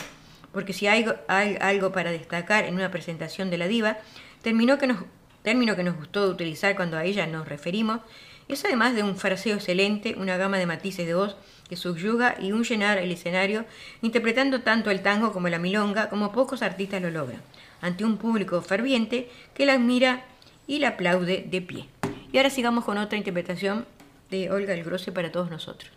Porque 0.51 0.73
si 0.73 0.87
hay, 0.87 1.05
algo 1.27 1.91
para 1.93 2.11
destacar 2.11 2.65
en 2.65 2.75
una 2.75 2.91
presentación 2.91 3.49
de 3.49 3.57
la 3.57 3.67
diva, 3.67 3.97
término 4.41 4.77
que, 4.77 4.87
nos, 4.87 5.05
término 5.43 5.75
gustó 5.97 6.27
utilizar 6.27 6.75
cuando 6.75 6.97
a 6.97 7.05
ella 7.05 7.25
nos 7.25 7.47
referimos, 7.47 8.01
es 8.49 8.65
además 8.65 8.93
de 8.93 9.03
un 9.03 9.15
fraseo 9.15 9.55
excelente, 9.55 10.15
una 10.17 10.35
gama 10.35 10.57
de 10.57 10.65
matices 10.65 11.07
de 11.07 11.13
voz 11.13 11.37
que 11.69 11.77
subyuga 11.77 12.35
y 12.41 12.51
un 12.51 12.65
llenar 12.65 12.97
el 12.97 13.09
escenario, 13.09 13.63
interpretando 14.01 14.59
tanto 14.59 14.91
el 14.91 15.01
tango 15.01 15.31
como 15.31 15.47
la 15.47 15.57
milonga, 15.57 16.09
como 16.09 16.33
pocos 16.33 16.61
artistas 16.61 17.01
lo 17.01 17.09
logran 17.09 17.41
ante 17.81 18.05
un 18.05 18.17
público 18.17 18.61
ferviente 18.61 19.29
que 19.53 19.65
la 19.65 19.73
admira 19.73 20.23
y 20.67 20.79
la 20.79 20.89
aplaude 20.89 21.43
de 21.47 21.61
pie. 21.61 21.89
Y 22.31 22.37
ahora 22.37 22.49
sigamos 22.49 22.85
con 22.85 22.97
otra 22.97 23.17
interpretación 23.17 23.85
de 24.29 24.49
Olga 24.51 24.73
el 24.73 24.83
Grosse 24.83 25.11
para 25.11 25.31
todos 25.31 25.51
nosotros. 25.51 25.91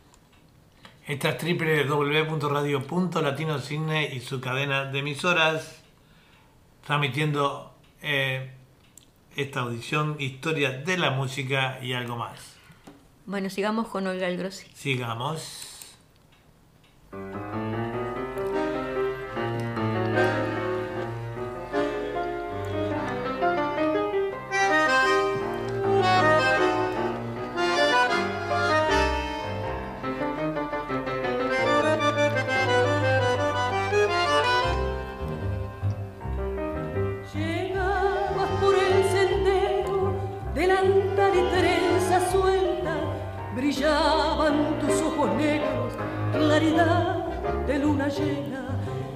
Esta 1.07 1.31
es 1.31 1.45
www.radio.latinocine 1.45 4.15
y 4.15 4.21
su 4.21 4.41
cadena 4.41 4.87
de 4.87 5.01
emisoras, 5.01 5.83
transmitiendo 6.85 7.75
eh, 8.01 8.53
esta 9.37 9.61
audición, 9.61 10.17
historia 10.19 10.71
de 10.71 10.97
la 10.97 11.11
música 11.11 11.79
y 11.83 11.93
algo 11.93 12.17
más. 12.17 12.55
Bueno, 13.27 13.51
sigamos 13.51 13.89
con 13.89 14.07
Olga 14.07 14.29
el 14.29 14.39
Grossi. 14.39 14.67
Sigamos. 14.75 15.97
Luna 48.05 48.09
llena. 48.09 48.65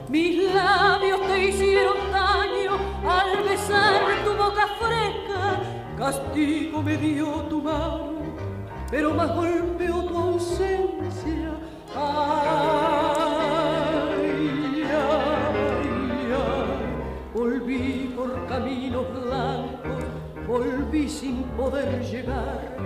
Mis 0.08 0.54
labios 0.54 1.20
te 1.26 1.48
hicieron 1.48 1.96
daño 2.10 2.78
al 3.06 3.42
besar 3.44 4.00
tu 4.24 4.32
boca 4.34 4.66
fresca. 4.80 5.60
Castigo 5.96 6.82
me 6.82 6.96
dio 6.96 7.26
tu 7.48 7.62
mano, 7.62 8.22
pero 8.90 9.12
más 9.14 9.34
golpeó 9.34 10.04
tu 10.04 10.16
ausencia. 10.16 11.52
Ay, 11.94 12.32
ay, 14.84 16.32
ay, 16.32 16.78
volví 17.34 18.12
por 18.16 18.46
caminos 18.46 19.06
blancos, 19.12 20.04
volví 20.46 21.08
sin 21.08 21.42
poder 21.56 22.02
llegar. 22.02 22.76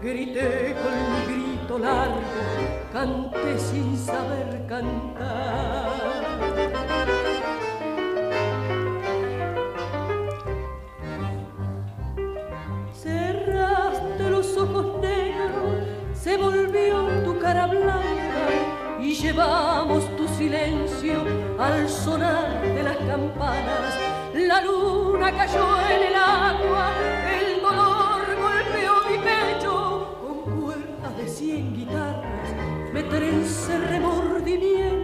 Grité 0.00 0.74
con 0.82 0.94
mi 1.12 1.20
grito 1.34 1.78
largo 1.78 2.79
canté 2.92 3.58
sin 3.58 3.96
saber 3.96 4.66
cantar. 4.68 5.90
Me 33.10 33.18
trence 33.18 33.76
remordimientos. 33.88 34.99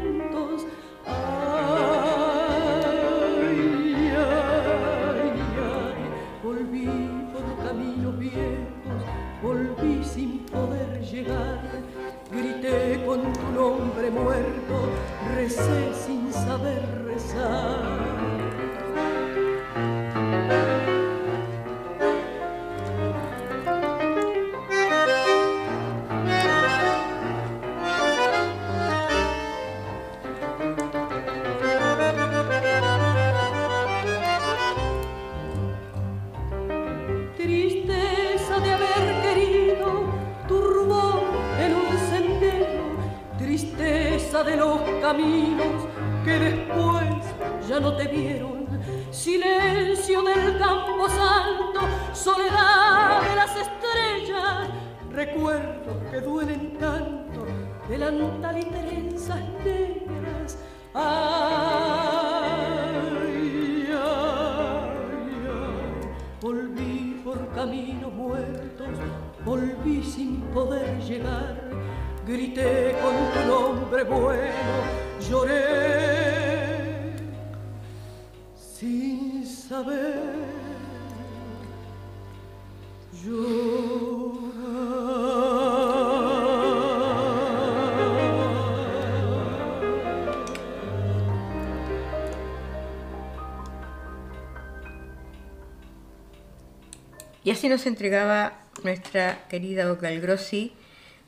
Así 97.67 97.73
nos 97.73 97.87
entregaba 97.87 98.53
nuestra 98.85 99.49
querida 99.49 99.89
Vocal 99.89 100.21
Grossi, 100.21 100.73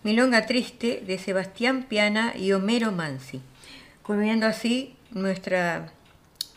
Milonga 0.05 0.47
Triste 0.47 1.03
de 1.05 1.18
Sebastián 1.18 1.86
Piana 1.89 2.32
y 2.36 2.53
Homero 2.53 2.93
Mansi. 2.93 3.41
Culminando 4.05 4.47
así 4.47 4.95
nuestra, 5.11 5.91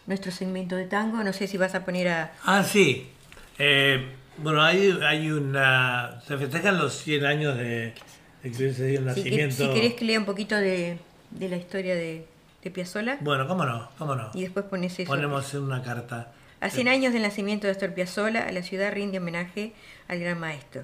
nuestro 0.06 0.32
segmento 0.32 0.76
de 0.76 0.86
tango, 0.86 1.24
no 1.24 1.34
sé 1.34 1.48
si 1.48 1.58
vas 1.58 1.74
a 1.74 1.84
poner 1.84 2.10
a... 2.10 2.32
Ah, 2.46 2.64
sí. 2.64 3.10
Eh, 3.58 4.06
bueno, 4.38 4.62
hay, 4.62 4.92
hay 5.04 5.32
una... 5.32 6.22
Se 6.28 6.38
festejan 6.38 6.78
los 6.78 6.94
100 7.00 7.26
años 7.26 7.58
de, 7.58 7.96
de 8.44 8.52
que 8.52 8.74
se 8.74 8.86
dio 8.86 9.00
el 9.00 9.16
Si, 9.16 9.22
nacimiento. 9.22 9.56
si 9.56 9.74
querés 9.74 9.94
que 9.96 10.06
lea 10.06 10.20
un 10.20 10.26
poquito 10.26 10.56
de, 10.58 11.00
de 11.32 11.50
la 11.50 11.56
historia 11.58 11.96
de, 11.96 12.28
de 12.64 12.70
Piazzolla 12.70 13.18
Bueno, 13.22 13.48
cómo 13.48 13.66
no, 13.66 13.90
cómo 13.98 14.16
no. 14.16 14.30
y 14.36 14.42
después 14.44 14.64
pones 14.66 15.00
eso. 15.00 15.10
Ponemos 15.10 15.52
una 15.56 15.82
carta. 15.82 16.34
A 16.62 16.70
100 16.70 16.90
años 16.90 17.12
del 17.12 17.24
nacimiento 17.24 17.66
de 17.66 17.72
Astor 17.72 17.96
Piazzolla, 17.96 18.52
la 18.52 18.62
ciudad 18.62 18.94
rinde 18.94 19.18
homenaje 19.18 19.74
al 20.08 20.20
gran 20.20 20.40
maestro. 20.40 20.84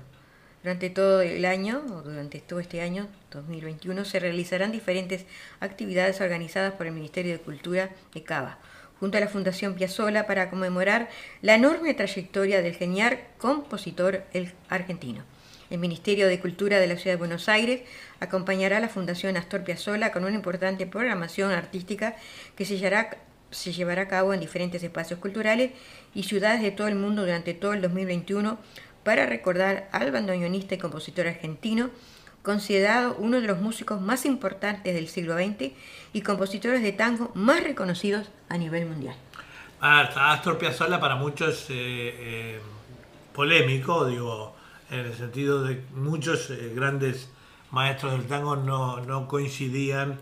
Durante 0.64 0.90
todo 0.90 1.22
el 1.22 1.46
año, 1.46 1.84
o 1.92 2.02
durante 2.02 2.40
todo 2.40 2.60
este 2.60 2.82
año, 2.82 3.08
2021, 3.30 4.04
se 4.04 4.20
realizarán 4.20 4.72
diferentes 4.72 5.28
actividades 5.60 6.20
organizadas 6.20 6.74
por 6.74 6.88
el 6.88 6.94
Ministerio 6.94 7.34
de 7.34 7.44
Cultura 7.44 7.92
de 8.12 8.24
Cava, 8.24 8.58
junto 9.00 9.20
a 9.20 9.22
la 9.22 9.28
Fundación 9.28 9.76
Piazzolla 9.76 10.26
para 10.26 10.50
conmemorar 10.50 11.10
la 11.44 11.54
enorme 11.54 11.94
trayectoria 11.94 12.64
del 12.64 12.74
genial 12.74 13.20
compositor 13.38 14.24
el 14.34 14.54
argentino. 14.70 15.26
El 15.70 15.78
Ministerio 15.78 16.28
de 16.28 16.40
Cultura 16.40 16.80
de 16.80 16.88
la 16.88 16.96
Ciudad 16.96 17.18
de 17.18 17.20
Buenos 17.20 17.50
Aires 17.50 17.82
acompañará 18.20 18.78
a 18.78 18.80
la 18.80 18.90
Fundación 18.90 19.38
Astor 19.38 19.64
Piazzolla 19.64 20.12
con 20.12 20.24
una 20.24 20.34
importante 20.34 20.88
programación 20.88 21.52
artística 21.52 22.16
que 22.56 22.66
se 22.66 22.78
llevará, 22.78 23.18
se 23.52 23.72
llevará 23.72 24.04
a 24.04 24.08
cabo 24.08 24.34
en 24.34 24.40
diferentes 24.40 24.84
espacios 24.84 25.20
culturales 25.20 25.72
y 26.14 26.24
ciudades 26.24 26.62
de 26.62 26.72
todo 26.72 26.88
el 26.88 26.96
mundo 26.96 27.22
durante 27.24 27.54
todo 27.54 27.74
el 27.74 27.82
2021 27.82 28.58
para 29.04 29.26
recordar 29.26 29.90
al 29.92 30.12
bandoneonista 30.12 30.76
y 30.76 30.78
compositor 30.78 31.28
argentino, 31.28 31.90
considerado 32.44 33.16
uno 33.20 33.40
de 33.40 33.48
los 33.48 33.60
músicos 33.60 34.02
más 34.02 34.26
importantes 34.26 34.94
del 34.94 35.08
siglo 35.08 35.38
XX 35.38 35.72
y 36.14 36.22
compositores 36.22 36.82
de 36.82 36.92
tango 36.92 37.32
más 37.34 37.64
reconocidos 37.64 38.30
a 38.50 38.58
nivel 38.58 38.86
mundial. 38.86 39.16
Ah, 39.80 40.34
Astor 40.34 40.58
Piazzolla 40.58 41.00
para 41.00 41.16
muchos 41.16 41.70
eh, 41.70 42.16
eh, 42.20 42.60
polémico, 43.34 44.06
digo, 44.06 44.56
en 44.90 45.00
el 45.00 45.14
sentido 45.14 45.64
de 45.64 45.84
muchos 45.94 46.50
eh, 46.50 46.72
grandes 46.76 47.30
maestros 47.72 48.14
del 48.14 48.26
tango 48.26 48.56
no, 48.56 49.02
no 49.02 49.28
coincidían. 49.28 50.20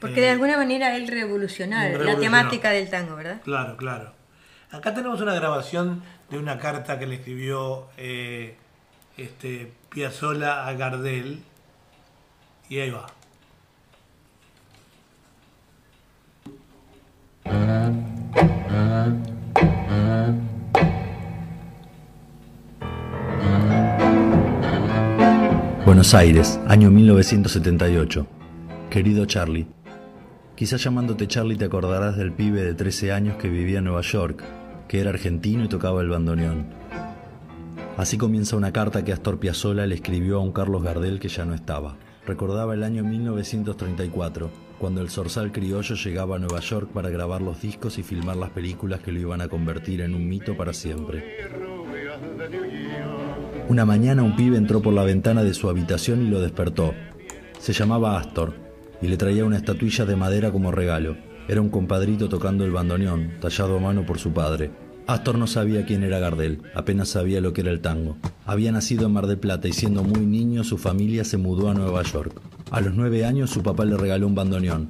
Porque 0.00 0.20
eh, 0.20 0.24
de 0.24 0.30
alguna 0.30 0.56
manera 0.56 0.94
él 0.96 1.08
revolucionó 1.08 1.76
la 1.76 2.16
temática 2.16 2.70
del 2.70 2.90
tango, 2.90 3.16
¿verdad? 3.16 3.40
Claro, 3.44 3.76
claro. 3.76 4.12
Acá 4.70 4.94
tenemos 4.94 5.20
una 5.20 5.34
grabación 5.34 6.02
de 6.30 6.38
una 6.38 6.58
carta 6.58 6.98
que 6.98 7.06
le 7.06 7.16
escribió 7.16 7.86
eh, 7.96 8.56
este, 9.16 9.72
Piazzolla 9.90 10.66
a 10.66 10.72
Gardel. 10.74 11.42
Y 12.68 12.80
ahí 12.80 12.90
va. 12.90 13.06
Buenos 25.86 26.14
Aires, 26.14 26.60
año 26.66 26.90
1978. 26.90 28.26
Querido 28.90 29.24
Charlie, 29.26 29.66
quizás 30.56 30.82
llamándote 30.82 31.28
Charlie 31.28 31.56
te 31.56 31.66
acordarás 31.66 32.16
del 32.16 32.32
pibe 32.32 32.62
de 32.62 32.74
13 32.74 33.12
años 33.12 33.36
que 33.36 33.48
vivía 33.48 33.78
en 33.78 33.84
Nueva 33.84 34.00
York, 34.00 34.42
que 34.88 35.00
era 35.00 35.10
argentino 35.10 35.64
y 35.64 35.68
tocaba 35.68 36.00
el 36.00 36.08
bandoneón. 36.08 36.66
Así 37.98 38.18
comienza 38.18 38.56
una 38.56 38.72
carta 38.72 39.04
que 39.04 39.12
Astor 39.12 39.38
Piazzolla 39.38 39.86
le 39.86 39.94
escribió 39.94 40.38
a 40.38 40.40
un 40.40 40.52
Carlos 40.52 40.82
Gardel 40.82 41.20
que 41.20 41.28
ya 41.28 41.44
no 41.44 41.54
estaba. 41.54 41.96
Recordaba 42.26 42.74
el 42.74 42.82
año 42.82 43.04
1934, 43.04 44.50
cuando 44.78 45.00
el 45.00 45.10
zorzal 45.10 45.52
criollo 45.52 45.94
llegaba 45.94 46.36
a 46.36 46.38
Nueva 46.38 46.60
York 46.60 46.90
para 46.92 47.10
grabar 47.10 47.42
los 47.42 47.60
discos 47.60 47.98
y 47.98 48.02
filmar 48.02 48.36
las 48.36 48.50
películas 48.50 49.00
que 49.00 49.12
lo 49.12 49.20
iban 49.20 49.40
a 49.40 49.48
convertir 49.48 50.00
en 50.00 50.14
un 50.14 50.26
mito 50.28 50.56
para 50.56 50.72
siempre. 50.72 51.22
Una 53.68 53.84
mañana 53.84 54.22
un 54.22 54.36
pibe 54.36 54.56
entró 54.56 54.80
por 54.80 54.94
la 54.94 55.04
ventana 55.04 55.42
de 55.42 55.54
su 55.54 55.68
habitación 55.68 56.22
y 56.22 56.30
lo 56.30 56.40
despertó. 56.40 56.94
Se 57.58 57.72
llamaba 57.72 58.18
Astor 58.18 58.65
y 59.00 59.08
le 59.08 59.16
traía 59.16 59.44
una 59.44 59.56
estatuilla 59.56 60.04
de 60.04 60.16
madera 60.16 60.50
como 60.50 60.72
regalo. 60.72 61.16
Era 61.48 61.60
un 61.60 61.68
compadrito 61.68 62.28
tocando 62.28 62.64
el 62.64 62.72
bandoneón, 62.72 63.32
tallado 63.40 63.76
a 63.76 63.80
mano 63.80 64.04
por 64.04 64.18
su 64.18 64.32
padre. 64.32 64.70
Astor 65.06 65.38
no 65.38 65.46
sabía 65.46 65.86
quién 65.86 66.02
era 66.02 66.18
Gardel, 66.18 66.62
apenas 66.74 67.08
sabía 67.10 67.40
lo 67.40 67.52
que 67.52 67.60
era 67.60 67.70
el 67.70 67.80
tango. 67.80 68.16
Había 68.44 68.72
nacido 68.72 69.06
en 69.06 69.12
Mar 69.12 69.28
del 69.28 69.38
Plata 69.38 69.68
y 69.68 69.72
siendo 69.72 70.02
muy 70.02 70.26
niño 70.26 70.64
su 70.64 70.78
familia 70.78 71.24
se 71.24 71.36
mudó 71.36 71.70
a 71.70 71.74
Nueva 71.74 72.02
York. 72.02 72.40
A 72.72 72.80
los 72.80 72.94
nueve 72.94 73.24
años 73.24 73.50
su 73.50 73.62
papá 73.62 73.84
le 73.84 73.96
regaló 73.96 74.26
un 74.26 74.34
bandoneón, 74.34 74.88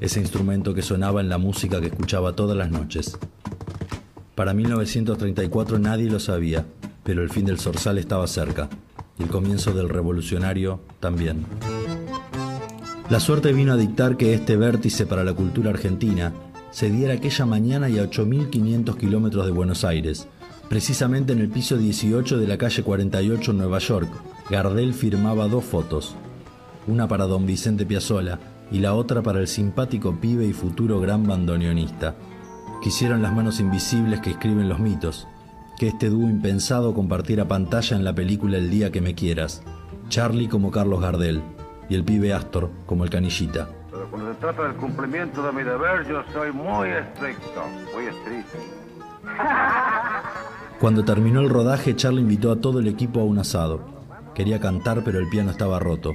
ese 0.00 0.20
instrumento 0.20 0.74
que 0.74 0.82
sonaba 0.82 1.20
en 1.20 1.28
la 1.28 1.38
música 1.38 1.80
que 1.80 1.86
escuchaba 1.86 2.34
todas 2.34 2.56
las 2.56 2.70
noches. 2.70 3.16
Para 4.34 4.52
1934 4.52 5.78
nadie 5.78 6.10
lo 6.10 6.18
sabía, 6.18 6.66
pero 7.04 7.22
el 7.22 7.30
fin 7.30 7.44
del 7.44 7.60
zorzal 7.60 7.98
estaba 7.98 8.26
cerca, 8.26 8.68
y 9.16 9.22
el 9.22 9.28
comienzo 9.28 9.72
del 9.72 9.88
revolucionario 9.88 10.80
también. 10.98 11.46
La 13.10 13.20
suerte 13.20 13.52
vino 13.52 13.74
a 13.74 13.76
dictar 13.76 14.16
que 14.16 14.32
este 14.32 14.56
vértice 14.56 15.04
para 15.04 15.24
la 15.24 15.34
cultura 15.34 15.68
argentina 15.68 16.32
se 16.70 16.90
diera 16.90 17.12
aquella 17.12 17.44
mañana 17.44 17.90
y 17.90 17.98
a 17.98 18.04
8.500 18.08 18.96
kilómetros 18.96 19.44
de 19.44 19.52
Buenos 19.52 19.84
Aires, 19.84 20.26
precisamente 20.70 21.34
en 21.34 21.40
el 21.40 21.50
piso 21.50 21.76
18 21.76 22.38
de 22.38 22.46
la 22.46 22.56
calle 22.56 22.82
48 22.82 23.50
en 23.50 23.58
Nueva 23.58 23.78
York. 23.78 24.08
Gardel 24.48 24.94
firmaba 24.94 25.48
dos 25.48 25.64
fotos, 25.64 26.14
una 26.86 27.06
para 27.06 27.26
don 27.26 27.44
Vicente 27.44 27.84
Piazzolla 27.84 28.38
y 28.72 28.78
la 28.78 28.94
otra 28.94 29.22
para 29.22 29.40
el 29.40 29.48
simpático 29.48 30.18
pibe 30.18 30.46
y 30.46 30.54
futuro 30.54 30.98
gran 30.98 31.26
bandoneonista. 31.26 32.16
Quisieron 32.82 33.20
las 33.20 33.34
manos 33.34 33.60
invisibles 33.60 34.20
que 34.20 34.30
escriben 34.30 34.70
los 34.70 34.78
mitos, 34.78 35.28
que 35.78 35.88
este 35.88 36.08
dúo 36.08 36.26
impensado 36.26 36.94
compartiera 36.94 37.46
pantalla 37.46 37.98
en 37.98 38.04
la 38.04 38.14
película 38.14 38.56
El 38.56 38.70
día 38.70 38.90
que 38.90 39.02
me 39.02 39.14
quieras. 39.14 39.62
Charlie 40.08 40.48
como 40.48 40.70
Carlos 40.70 41.02
Gardel 41.02 41.42
y 41.88 41.94
el 41.94 42.04
pibe 42.04 42.32
Astor 42.32 42.70
como 42.86 43.04
el 43.04 43.10
canillita. 43.10 43.68
Pero 43.90 44.10
cuando 44.10 44.32
se 44.32 44.40
trata 44.40 44.62
del 44.64 44.74
cumplimiento 44.74 45.42
de 45.42 45.52
mi 45.52 45.62
deber, 45.62 46.06
yo 46.08 46.22
soy 46.32 46.52
muy 46.52 46.88
estricto, 46.88 47.62
muy 47.94 48.06
estricto. 48.06 48.58
Cuando 50.80 51.04
terminó 51.04 51.40
el 51.40 51.48
rodaje, 51.48 51.96
Charlie 51.96 52.20
invitó 52.20 52.50
a 52.52 52.60
todo 52.60 52.80
el 52.80 52.88
equipo 52.88 53.20
a 53.20 53.24
un 53.24 53.38
asado. 53.38 53.80
Quería 54.34 54.60
cantar, 54.60 55.02
pero 55.04 55.18
el 55.18 55.28
piano 55.28 55.50
estaba 55.50 55.78
roto. 55.78 56.14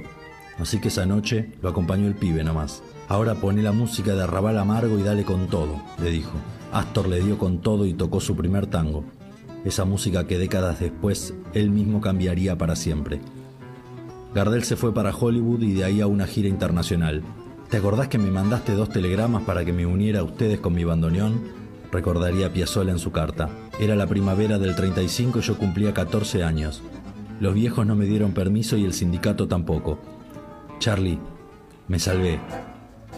Así 0.58 0.78
que 0.78 0.88
esa 0.88 1.06
noche 1.06 1.52
lo 1.62 1.70
acompañó 1.70 2.06
el 2.06 2.14
pibe 2.14 2.44
nomás. 2.44 2.82
Ahora 3.08 3.34
pone 3.34 3.62
la 3.62 3.72
música 3.72 4.14
de 4.14 4.22
Arrabal 4.22 4.58
Amargo 4.58 4.98
y 4.98 5.02
dale 5.02 5.24
con 5.24 5.48
todo, 5.48 5.82
le 5.98 6.10
dijo. 6.10 6.32
Astor 6.72 7.08
le 7.08 7.20
dio 7.20 7.38
con 7.38 7.60
todo 7.60 7.86
y 7.86 7.94
tocó 7.94 8.20
su 8.20 8.36
primer 8.36 8.66
tango. 8.66 9.04
Esa 9.64 9.84
música 9.84 10.26
que 10.26 10.38
décadas 10.38 10.78
después 10.78 11.34
él 11.54 11.70
mismo 11.70 12.00
cambiaría 12.00 12.56
para 12.56 12.76
siempre. 12.76 13.20
Gardel 14.32 14.62
se 14.62 14.76
fue 14.76 14.94
para 14.94 15.14
Hollywood 15.14 15.62
y 15.62 15.72
de 15.72 15.84
ahí 15.84 16.00
a 16.00 16.06
una 16.06 16.26
gira 16.26 16.48
internacional. 16.48 17.22
¿Te 17.68 17.78
acordás 17.78 18.06
que 18.06 18.18
me 18.18 18.30
mandaste 18.30 18.74
dos 18.74 18.88
telegramas 18.88 19.42
para 19.42 19.64
que 19.64 19.72
me 19.72 19.86
uniera 19.86 20.20
a 20.20 20.24
ustedes 20.24 20.60
con 20.60 20.72
mi 20.72 20.84
bandoneón? 20.84 21.40
Recordaría 21.90 22.52
Piazzolla 22.52 22.92
en 22.92 23.00
su 23.00 23.10
carta. 23.10 23.50
Era 23.80 23.96
la 23.96 24.06
primavera 24.06 24.58
del 24.58 24.76
35 24.76 25.40
y 25.40 25.42
yo 25.42 25.58
cumplía 25.58 25.92
14 25.92 26.44
años. 26.44 26.80
Los 27.40 27.54
viejos 27.54 27.84
no 27.86 27.96
me 27.96 28.04
dieron 28.04 28.32
permiso 28.32 28.76
y 28.76 28.84
el 28.84 28.92
sindicato 28.92 29.48
tampoco. 29.48 29.98
Charlie, 30.78 31.18
me 31.88 31.98
salvé. 31.98 32.38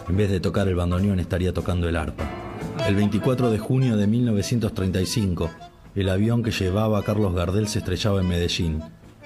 En 0.09 0.17
vez 0.17 0.31
de 0.31 0.39
tocar 0.39 0.67
el 0.67 0.75
bandoneón 0.75 1.19
estaría 1.19 1.53
tocando 1.53 1.87
el 1.87 1.95
arpa. 1.95 2.23
El 2.87 2.95
24 2.95 3.51
de 3.51 3.59
junio 3.59 3.97
de 3.97 4.07
1935, 4.07 5.51
el 5.93 6.09
avión 6.09 6.41
que 6.41 6.49
llevaba 6.49 6.97
a 6.97 7.03
Carlos 7.03 7.35
Gardel 7.35 7.67
se 7.67 7.79
estrellaba 7.79 8.19
en 8.19 8.27
Medellín 8.27 8.81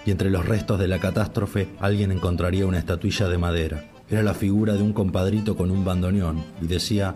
y 0.08 0.12
entre 0.12 0.30
los 0.30 0.46
restos 0.46 0.80
de 0.80 0.88
la 0.88 1.00
catástrofe 1.00 1.68
alguien 1.82 2.14
encontraría 2.14 2.66
una 2.66 2.80
estatuilla 2.80 3.28
de 3.28 3.38
madera. 3.38 3.92
Era 4.10 4.24
la 4.24 4.34
figura 4.34 4.76
de 4.76 4.82
un 4.82 4.94
compadrito 4.94 5.58
con 5.58 5.70
un 5.70 5.84
bandoneón 5.84 6.46
y 6.62 6.68
decía 6.68 7.16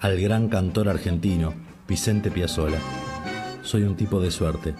al 0.00 0.18
gran 0.18 0.48
cantor 0.48 0.88
argentino, 0.88 1.52
Vicente 1.86 2.30
Piazzolla. 2.30 2.78
Soy 3.62 3.82
un 3.82 3.94
tipo 3.94 4.22
de 4.22 4.30
suerte. 4.30 4.74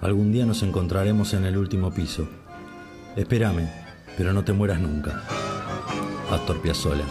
Algún 0.00 0.32
día 0.32 0.46
nos 0.46 0.64
encontraremos 0.64 1.32
en 1.32 1.44
el 1.44 1.56
último 1.56 1.94
piso. 1.94 2.28
Espérame, 3.14 3.68
pero 4.16 4.32
no 4.32 4.42
te 4.42 4.52
mueras 4.52 4.80
nunca. 4.80 5.22
Astor 6.32 6.60
Piazzolla. 6.60 7.04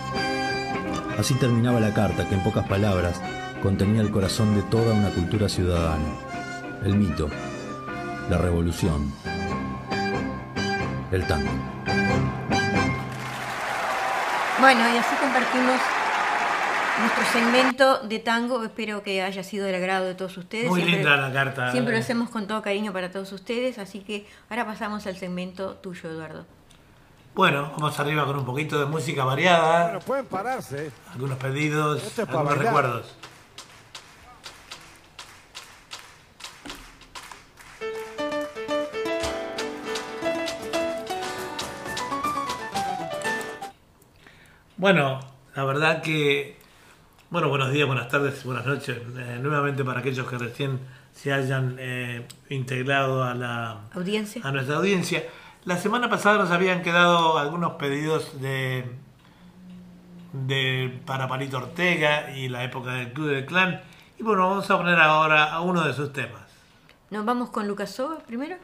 Así 1.18 1.36
terminaba 1.36 1.80
la 1.80 1.94
carta 1.94 2.28
que 2.28 2.36
en 2.36 2.44
pocas 2.44 2.68
palabras 2.68 3.22
contenía 3.64 4.02
el 4.02 4.12
corazón 4.12 4.56
de 4.56 4.62
toda 4.64 4.94
una 4.94 5.12
cultura 5.12 5.48
ciudadana. 5.48 6.18
El 6.84 6.96
mito, 6.96 7.30
la 8.30 8.38
revolución, 8.38 9.14
el 11.12 11.26
tango. 11.28 11.50
Bueno, 14.60 14.80
y 14.94 14.98
así 14.98 15.16
compartimos 15.20 15.80
nuestro 17.00 17.24
segmento 17.34 18.00
de 18.00 18.20
tango. 18.20 18.64
Espero 18.64 19.04
que 19.04 19.22
haya 19.22 19.44
sido 19.44 19.66
del 19.66 19.76
agrado 19.76 20.06
de 20.06 20.16
todos 20.16 20.38
ustedes. 20.38 20.68
Muy 20.70 20.82
Siempre- 20.82 21.00
linda 21.04 21.18
la 21.18 21.34
carta. 21.34 21.72
Siempre 21.72 21.94
lo 21.94 22.00
eh. 22.00 22.02
hacemos 22.02 22.30
con 22.30 22.48
todo 22.48 22.62
cariño 22.62 22.94
para 22.94 23.12
todos 23.12 23.32
ustedes, 23.34 23.78
así 23.80 24.00
que 24.00 24.28
ahora 24.50 24.66
pasamos 24.66 25.06
al 25.08 25.18
segmento 25.18 25.76
tuyo, 25.76 26.10
Eduardo. 26.10 26.46
Bueno, 27.36 27.70
vamos 27.74 28.00
arriba 28.00 28.26
con 28.26 28.38
un 28.38 28.46
poquito 28.46 28.80
de 28.80 28.86
música 28.86 29.26
variada, 29.26 29.84
Bueno, 29.86 30.00
pueden 30.00 30.26
pararse. 30.26 30.90
algunos 31.12 31.38
pedidos, 31.38 32.02
Esto 32.02 32.22
es 32.22 32.28
para 32.28 32.40
algunos 32.40 32.58
bailar. 32.58 32.74
recuerdos. 32.84 33.16
Bueno, 44.78 45.22
la 45.56 45.64
verdad 45.64 46.02
que, 46.02 46.58
bueno, 47.30 47.48
buenos 47.48 47.72
días, 47.72 47.88
buenas 47.88 48.10
tardes, 48.10 48.44
buenas 48.44 48.66
noches, 48.66 48.98
eh, 49.18 49.40
nuevamente 49.42 49.86
para 49.86 50.02
aquellos 50.02 50.28
que 50.28 50.38
recién 50.38 50.82
se 51.14 51.32
hayan 51.32 51.78
eh, 51.80 52.28
integrado 52.50 53.24
a 53.24 53.34
la, 53.34 53.84
Audiencia. 53.94 54.42
a 54.44 54.52
nuestra 54.52 54.76
audiencia. 54.76 55.24
La 55.64 55.78
semana 55.78 56.10
pasada 56.10 56.40
nos 56.40 56.52
habían 56.52 56.82
quedado 56.82 57.38
algunos 57.38 57.76
pedidos 57.76 58.42
de, 58.42 58.84
de 60.34 61.00
para 61.06 61.30
Palito 61.30 61.56
Ortega 61.56 62.36
y 62.36 62.50
la 62.50 62.66
época 62.66 62.96
del 62.96 63.14
Club 63.14 63.30
del 63.30 63.46
Clan. 63.46 63.82
Y 64.20 64.24
bueno, 64.24 64.50
vamos 64.50 64.70
a 64.70 64.78
poner 64.78 65.00
ahora 65.00 65.54
a 65.54 65.62
uno 65.62 65.88
de 65.88 65.94
sus 65.94 66.12
temas. 66.12 66.42
¿Nos 67.12 67.24
vamos 67.24 67.50
con 67.50 67.66
Lucas 67.66 67.92
Soba 67.92 68.18
primero? 68.20 68.58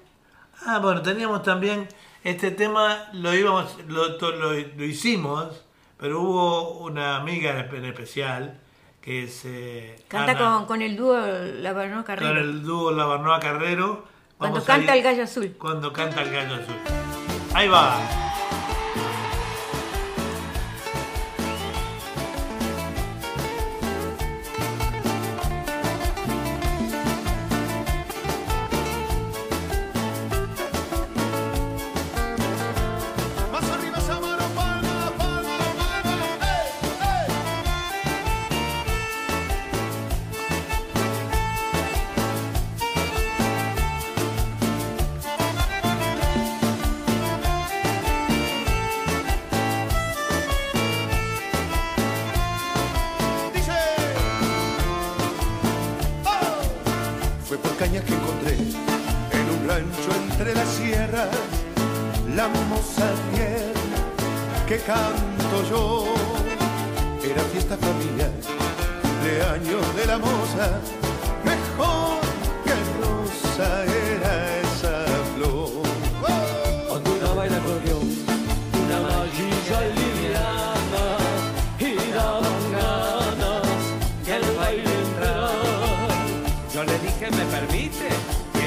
Ah, 0.65 0.79
bueno, 0.79 1.01
teníamos 1.01 1.41
también 1.41 1.87
este 2.25 2.51
tema, 2.51 3.05
lo 3.13 3.33
íbamos, 3.33 3.77
lo, 3.87 4.19
lo 4.19 4.83
hicimos, 4.83 5.63
pero 6.01 6.19
hubo 6.21 6.79
una 6.79 7.15
amiga 7.15 7.51
en 7.51 7.85
especial 7.85 8.59
que 8.99 9.27
se 9.27 9.95
Canta 10.09 10.37
con, 10.37 10.65
con 10.65 10.81
el 10.81 10.97
dúo 10.97 11.17
La 11.17 11.71
Barno 11.73 11.95
con 11.97 12.03
Carrero. 12.03 12.39
el 12.41 12.63
dúo 12.63 12.91
La 12.91 13.05
Barnoa 13.05 13.39
Carrero. 13.39 14.05
Cuando 14.37 14.63
canta 14.63 14.93
ir- 14.93 14.97
el 14.97 15.03
gallo 15.03 15.23
azul. 15.23 15.55
Cuando 15.57 15.93
canta 15.93 16.23
el 16.23 16.31
gallo 16.31 16.55
azul. 16.55 16.75
Ahí 17.53 17.67
va. 17.67 17.99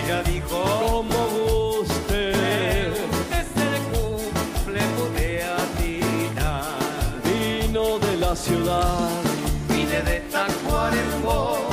Ella 0.04 0.22
dijo, 0.22 0.62
como 0.86 1.26
guste. 1.28 2.32
Desde 3.30 3.62
el 3.76 3.82
cumple 3.92 4.80
pude 4.96 5.42
atinar. 5.42 6.74
Vino 7.24 7.98
de 7.98 8.16
la 8.18 8.36
ciudad, 8.36 9.08
vine 9.68 10.02
de 10.02 10.20
Tacuarembó, 10.30 11.63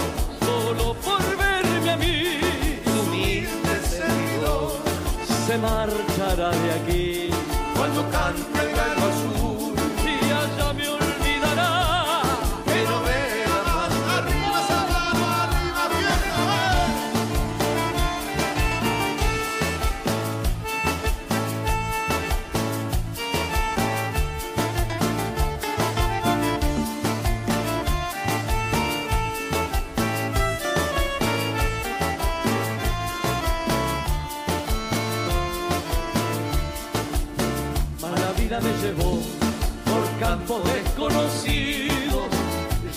campos 40.52 40.74
desconocidos 40.74 42.24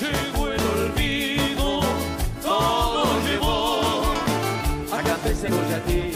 llegó 0.00 0.48
el 0.48 0.60
olvido 0.60 1.80
todo 2.42 3.04
llevó 3.26 3.80
acá 4.92 5.16
empecé 5.22 5.48
ti 5.48 6.12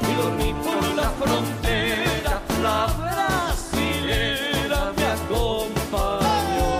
y 0.00 0.14
dormí 0.14 0.54
por 0.64 0.82
la 0.94 1.10
frontera 1.10 2.42
la 2.62 2.86
brasilera 2.98 4.92
me 4.96 5.04
acompañó 5.04 6.70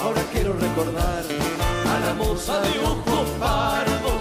Ahora 0.00 0.22
quiero 0.32 0.52
recordar 0.54 1.24
a 1.86 2.00
la 2.06 2.14
moza 2.14 2.60
de 2.60 2.78
ojos 2.80 3.28
pardos 3.40 4.20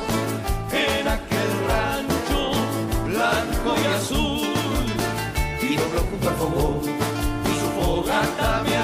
en 0.72 1.08
aquel 1.08 1.50
rancho 1.68 2.52
blanco 3.06 3.76
y 3.82 3.86
azul. 3.96 4.48
Y 5.62 5.78
junto 5.78 6.30
al 6.30 6.36
fogón 6.36 7.05
y 8.08 8.75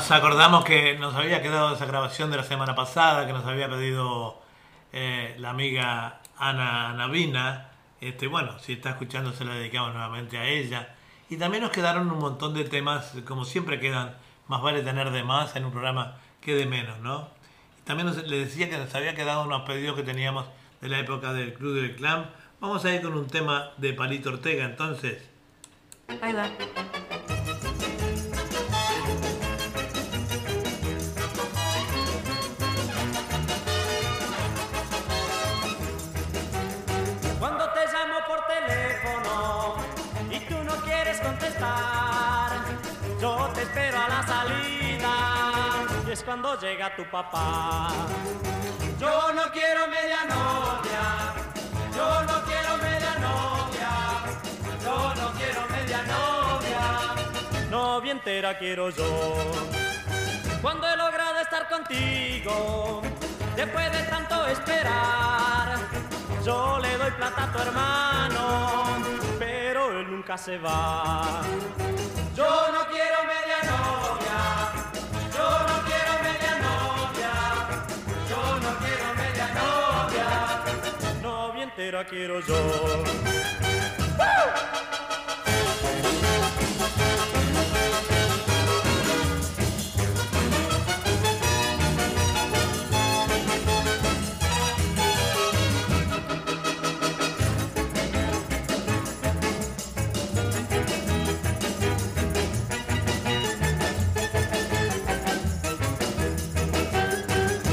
nos 0.00 0.10
acordamos 0.12 0.64
que 0.64 0.96
nos 0.96 1.14
había 1.14 1.42
quedado 1.42 1.74
esa 1.74 1.84
grabación 1.84 2.30
de 2.30 2.38
la 2.38 2.42
semana 2.42 2.74
pasada 2.74 3.26
que 3.26 3.34
nos 3.34 3.44
había 3.44 3.68
pedido 3.68 4.40
eh, 4.94 5.36
la 5.38 5.50
amiga 5.50 6.22
Ana 6.38 6.94
Navina. 6.94 7.68
Este, 8.00 8.26
bueno, 8.26 8.58
si 8.60 8.72
está 8.72 8.90
escuchando 8.90 9.34
se 9.34 9.44
la 9.44 9.52
dedicamos 9.52 9.92
nuevamente 9.92 10.38
a 10.38 10.46
ella. 10.46 10.94
Y 11.28 11.36
también 11.36 11.62
nos 11.62 11.70
quedaron 11.70 12.10
un 12.10 12.18
montón 12.18 12.54
de 12.54 12.64
temas, 12.64 13.12
como 13.28 13.44
siempre 13.44 13.78
quedan, 13.78 14.16
más 14.48 14.62
vale 14.62 14.80
tener 14.80 15.10
de 15.10 15.22
más 15.22 15.54
en 15.54 15.66
un 15.66 15.70
programa 15.70 16.16
que 16.40 16.54
de 16.54 16.64
menos, 16.64 16.98
¿no? 17.00 17.28
También 17.84 18.06
nos, 18.06 18.26
le 18.26 18.38
decía 18.38 18.70
que 18.70 18.78
nos 18.78 18.94
había 18.94 19.14
quedado 19.14 19.44
unos 19.44 19.62
pedidos 19.62 19.96
que 19.96 20.02
teníamos 20.02 20.46
de 20.80 20.88
la 20.88 20.98
época 20.98 21.34
del 21.34 21.52
Club 21.52 21.74
del 21.74 21.94
Clan. 21.94 22.30
Vamos 22.58 22.86
a 22.86 22.94
ir 22.94 23.02
con 23.02 23.12
un 23.12 23.26
tema 23.26 23.72
de 23.76 23.92
Palito 23.92 24.30
Ortega, 24.30 24.64
entonces. 24.64 25.28
Ahí 26.22 26.32
va. 26.32 26.48
Cuando 46.30 46.54
llega 46.60 46.94
tu 46.94 47.04
papá. 47.10 47.88
Yo 49.00 49.32
no 49.32 49.50
quiero 49.50 49.88
media 49.88 50.24
novia, 50.26 51.34
yo 51.92 52.22
no 52.22 52.44
quiero 52.44 52.76
media 52.76 53.14
novia, 53.18 53.90
yo 54.84 55.14
no 55.20 55.32
quiero 55.32 55.66
media 55.76 56.02
novia, 56.14 56.82
novia 57.68 58.12
entera 58.12 58.56
quiero 58.56 58.90
yo. 58.90 59.10
Cuando 60.62 60.86
he 60.86 60.96
logrado 60.96 61.40
estar 61.40 61.68
contigo, 61.68 63.02
después 63.56 63.90
de 63.90 64.02
tanto 64.04 64.46
esperar, 64.46 65.78
yo 66.46 66.78
le 66.78 66.96
doy 66.96 67.10
plata 67.10 67.42
a 67.42 67.52
tu 67.52 67.58
hermano, 67.58 68.84
pero 69.36 69.98
él 69.98 70.08
nunca 70.08 70.38
se 70.38 70.58
va. 70.58 71.42
Yo 72.36 72.68
no 72.72 72.86
quiero 72.86 73.18
media 73.24 73.58
novia, 73.64 74.38
yo 75.34 75.48
no 75.66 75.74
quiero 75.82 75.89
entera 81.80 82.04
quiero 82.04 82.40
yo. 82.40 83.04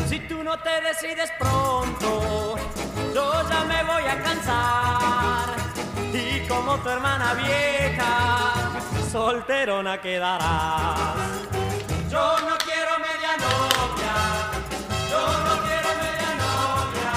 Si 0.08 0.20
tú 0.22 0.44
no 0.44 0.58
te 0.60 0.82
decides 0.82 1.30
pronto, 1.38 2.37
yo 3.18 3.26
ya 3.50 3.62
me 3.72 3.80
voy 3.92 4.06
a 4.14 4.16
cansar. 4.26 5.48
Y 6.14 6.48
como 6.48 6.78
tu 6.78 6.88
hermana 6.90 7.34
vieja, 7.34 8.12
solterona 9.12 10.00
quedarás. 10.00 11.16
Yo 12.14 12.26
no 12.48 12.56
quiero 12.68 12.94
media 13.08 13.32
novia, 13.46 14.16
yo 15.12 15.22
no 15.46 15.54
quiero 15.66 15.90
media 16.06 16.32
novia, 16.46 17.14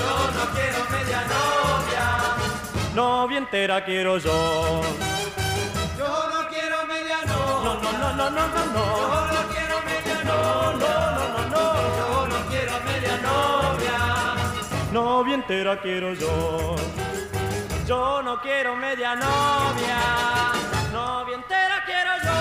yo 0.00 0.12
no 0.36 0.44
quiero 0.56 0.80
media 0.94 1.20
novia, 1.36 2.06
novia 3.00 3.38
entera 3.38 3.76
quiero 3.88 4.12
yo. 4.18 4.38
Yo 6.00 6.10
no 6.32 6.40
quiero 6.52 6.78
media 6.92 7.18
novia, 7.32 7.66
no, 7.66 7.72
no, 7.82 7.90
no, 8.00 8.08
no, 8.18 8.26
no, 8.36 8.44
no, 8.54 8.62
no. 8.76 8.84
Yo 9.02 9.18
no 9.34 9.40
quiero 9.52 9.76
media 9.90 10.16
novia, 10.30 10.30
no, 10.30 10.38
no, 10.82 10.90
no, 10.92 11.10
no, 11.16 11.17
novia 14.98 15.34
entera 15.36 15.80
quiero 15.80 16.12
yo. 16.14 16.74
Yo 17.86 18.20
no 18.22 18.40
quiero 18.40 18.74
media 18.74 19.14
novia, 19.14 20.00
novia 20.92 21.36
entera 21.36 21.76
quiero 21.86 22.10
yo. 22.24 22.36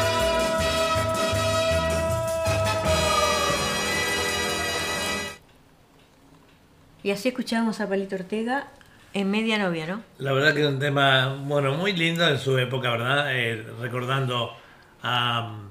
Y 7.04 7.12
así 7.12 7.30
escuchábamos 7.30 7.80
a 7.80 7.88
Palito 7.88 8.16
Ortega 8.16 8.68
en 9.14 9.30
Media 9.30 9.60
Novia, 9.60 9.86
¿no? 9.86 10.02
La 10.18 10.34
verdad 10.34 10.56
que 10.56 10.62
es 10.62 10.68
un 10.68 10.80
tema, 10.80 11.38
bueno, 11.46 11.74
muy 11.76 11.94
lindo 11.94 12.28
en 12.28 12.40
su 12.40 12.58
época, 12.58 12.90
¿verdad? 12.90 13.36
Eh, 13.36 13.64
recordando 13.80 14.58
a, 15.04 15.67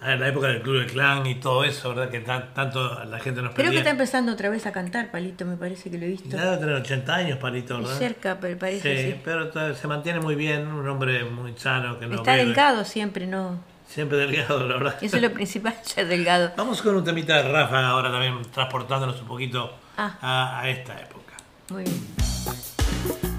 a 0.00 0.14
la 0.14 0.28
época 0.28 0.46
del 0.48 0.62
Club 0.62 0.78
del 0.78 0.86
Clan 0.86 1.26
y 1.26 1.36
todo 1.36 1.64
eso, 1.64 1.88
¿verdad? 1.88 2.08
Que 2.10 2.20
tan- 2.20 2.54
tanto 2.54 3.04
la 3.04 3.18
gente 3.18 3.42
nos 3.42 3.52
Creo 3.54 3.70
que 3.70 3.78
está 3.78 3.90
empezando 3.90 4.32
otra 4.32 4.48
vez 4.48 4.64
a 4.66 4.72
cantar, 4.72 5.10
Palito, 5.10 5.44
me 5.44 5.56
parece 5.56 5.90
que 5.90 5.98
lo 5.98 6.04
he 6.04 6.08
visto. 6.08 6.28
Ya 6.36 6.58
tener 6.58 6.74
80 6.76 7.14
años, 7.14 7.38
Palito, 7.38 7.78
Y 7.78 7.82
¿verdad? 7.82 7.98
cerca, 7.98 8.38
pero 8.40 8.56
parece, 8.58 8.96
sí, 9.04 9.12
sí. 9.12 9.20
pero 9.24 9.50
se 9.74 9.88
mantiene 9.88 10.20
muy 10.20 10.34
bien, 10.36 10.66
un 10.68 10.88
hombre 10.88 11.24
muy 11.24 11.52
sano, 11.56 11.98
que 11.98 12.06
no 12.06 12.16
Está 12.16 12.32
bebe. 12.32 12.44
delgado 12.46 12.84
siempre, 12.84 13.26
¿no? 13.26 13.58
Siempre 13.88 14.18
delgado, 14.18 14.66
la 14.68 14.74
verdad. 14.74 14.96
Eso 15.00 15.16
es 15.16 15.22
lo 15.22 15.32
principal, 15.32 15.74
ser 15.82 16.06
delgado. 16.06 16.52
Vamos 16.56 16.80
con 16.82 16.94
un 16.94 17.02
temita 17.04 17.42
de 17.42 17.50
Rafa 17.50 17.86
ahora 17.88 18.10
también, 18.12 18.40
transportándonos 18.52 19.20
un 19.20 19.26
poquito 19.26 19.72
Ah. 19.96 20.16
a, 20.20 20.60
a 20.60 20.68
esta 20.68 20.92
época. 21.00 21.34
Muy 21.70 21.82
bien. 21.84 23.37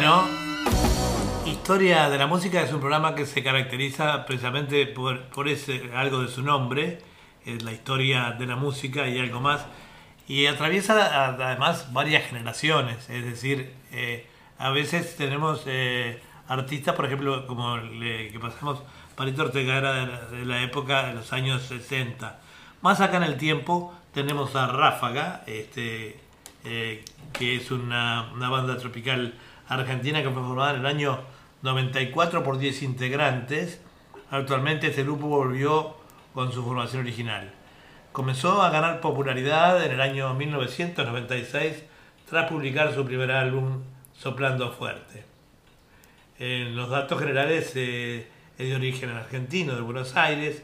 Bueno, 0.00 0.28
Historia 1.44 2.08
de 2.08 2.18
la 2.18 2.28
Música 2.28 2.62
es 2.62 2.72
un 2.72 2.78
programa 2.78 3.16
que 3.16 3.26
se 3.26 3.42
caracteriza 3.42 4.26
precisamente 4.26 4.86
por, 4.86 5.24
por 5.24 5.48
ese, 5.48 5.90
algo 5.92 6.22
de 6.22 6.28
su 6.28 6.40
nombre, 6.42 7.00
es 7.44 7.64
la 7.64 7.72
historia 7.72 8.36
de 8.38 8.46
la 8.46 8.54
música 8.54 9.08
y 9.08 9.18
algo 9.18 9.40
más, 9.40 9.66
y 10.28 10.46
atraviesa 10.46 11.26
además 11.26 11.92
varias 11.92 12.28
generaciones, 12.28 13.10
es 13.10 13.24
decir, 13.24 13.74
eh, 13.90 14.24
a 14.60 14.70
veces 14.70 15.16
tenemos 15.16 15.62
eh, 15.66 16.22
artistas, 16.46 16.94
por 16.94 17.06
ejemplo, 17.06 17.48
como 17.48 17.74
el 17.74 18.30
que 18.30 18.38
pasamos, 18.38 18.80
Palito 19.16 19.42
Ortega 19.42 19.78
era 19.78 19.92
de 19.94 20.06
la, 20.06 20.20
de 20.26 20.44
la 20.44 20.62
época 20.62 21.08
de 21.08 21.14
los 21.14 21.32
años 21.32 21.62
60. 21.62 22.38
Más 22.82 23.00
acá 23.00 23.16
en 23.16 23.24
el 23.24 23.36
tiempo 23.36 23.92
tenemos 24.14 24.54
a 24.54 24.68
Ráfaga, 24.68 25.42
este, 25.48 26.20
eh, 26.64 27.04
que 27.32 27.56
es 27.56 27.72
una, 27.72 28.30
una 28.32 28.48
banda 28.48 28.78
tropical 28.78 29.34
argentina 29.68 30.22
que 30.22 30.30
fue 30.30 30.42
formada 30.42 30.74
en 30.74 30.80
el 30.80 30.86
año 30.86 31.20
94 31.62 32.42
por 32.42 32.58
10 32.58 32.82
integrantes. 32.82 33.80
Actualmente 34.30 34.88
este 34.88 35.04
grupo 35.04 35.28
volvió 35.28 35.96
con 36.34 36.52
su 36.52 36.64
formación 36.64 37.02
original. 37.02 37.52
Comenzó 38.12 38.62
a 38.62 38.70
ganar 38.70 39.00
popularidad 39.00 39.84
en 39.84 39.92
el 39.92 40.00
año 40.00 40.34
1996 40.34 41.84
tras 42.28 42.48
publicar 42.48 42.94
su 42.94 43.04
primer 43.04 43.30
álbum 43.30 43.82
Soplando 44.14 44.72
Fuerte. 44.72 45.24
En 46.38 46.76
los 46.76 46.90
datos 46.90 47.18
generales 47.18 47.72
eh, 47.74 48.28
es 48.58 48.68
de 48.68 48.76
origen 48.76 49.10
argentino, 49.10 49.74
de 49.74 49.80
Buenos 49.80 50.16
Aires, 50.16 50.62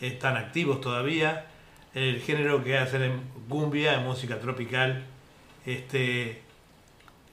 están 0.00 0.36
activos 0.36 0.80
todavía. 0.80 1.46
El 1.94 2.20
género 2.20 2.62
que 2.62 2.78
hacen 2.78 3.02
en 3.02 3.20
cumbia, 3.48 3.94
en 3.94 4.04
música 4.04 4.38
tropical, 4.38 5.04
este, 5.66 6.42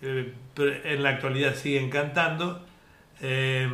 eh, 0.02 0.34
en 0.56 1.03
la 1.03 1.10
actualidad 1.10 1.56
siguen 1.56 1.90
cantando. 1.90 2.64
Eh, 3.22 3.69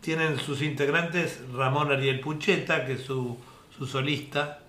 tienen 0.00 0.38
sus 0.38 0.62
integrantes 0.62 1.40
Ramón 1.54 1.90
Ariel 1.90 2.20
Pucheta, 2.20 2.84
que 2.84 2.94
es 2.94 3.02
su, 3.02 3.38
solista, 3.86 4.60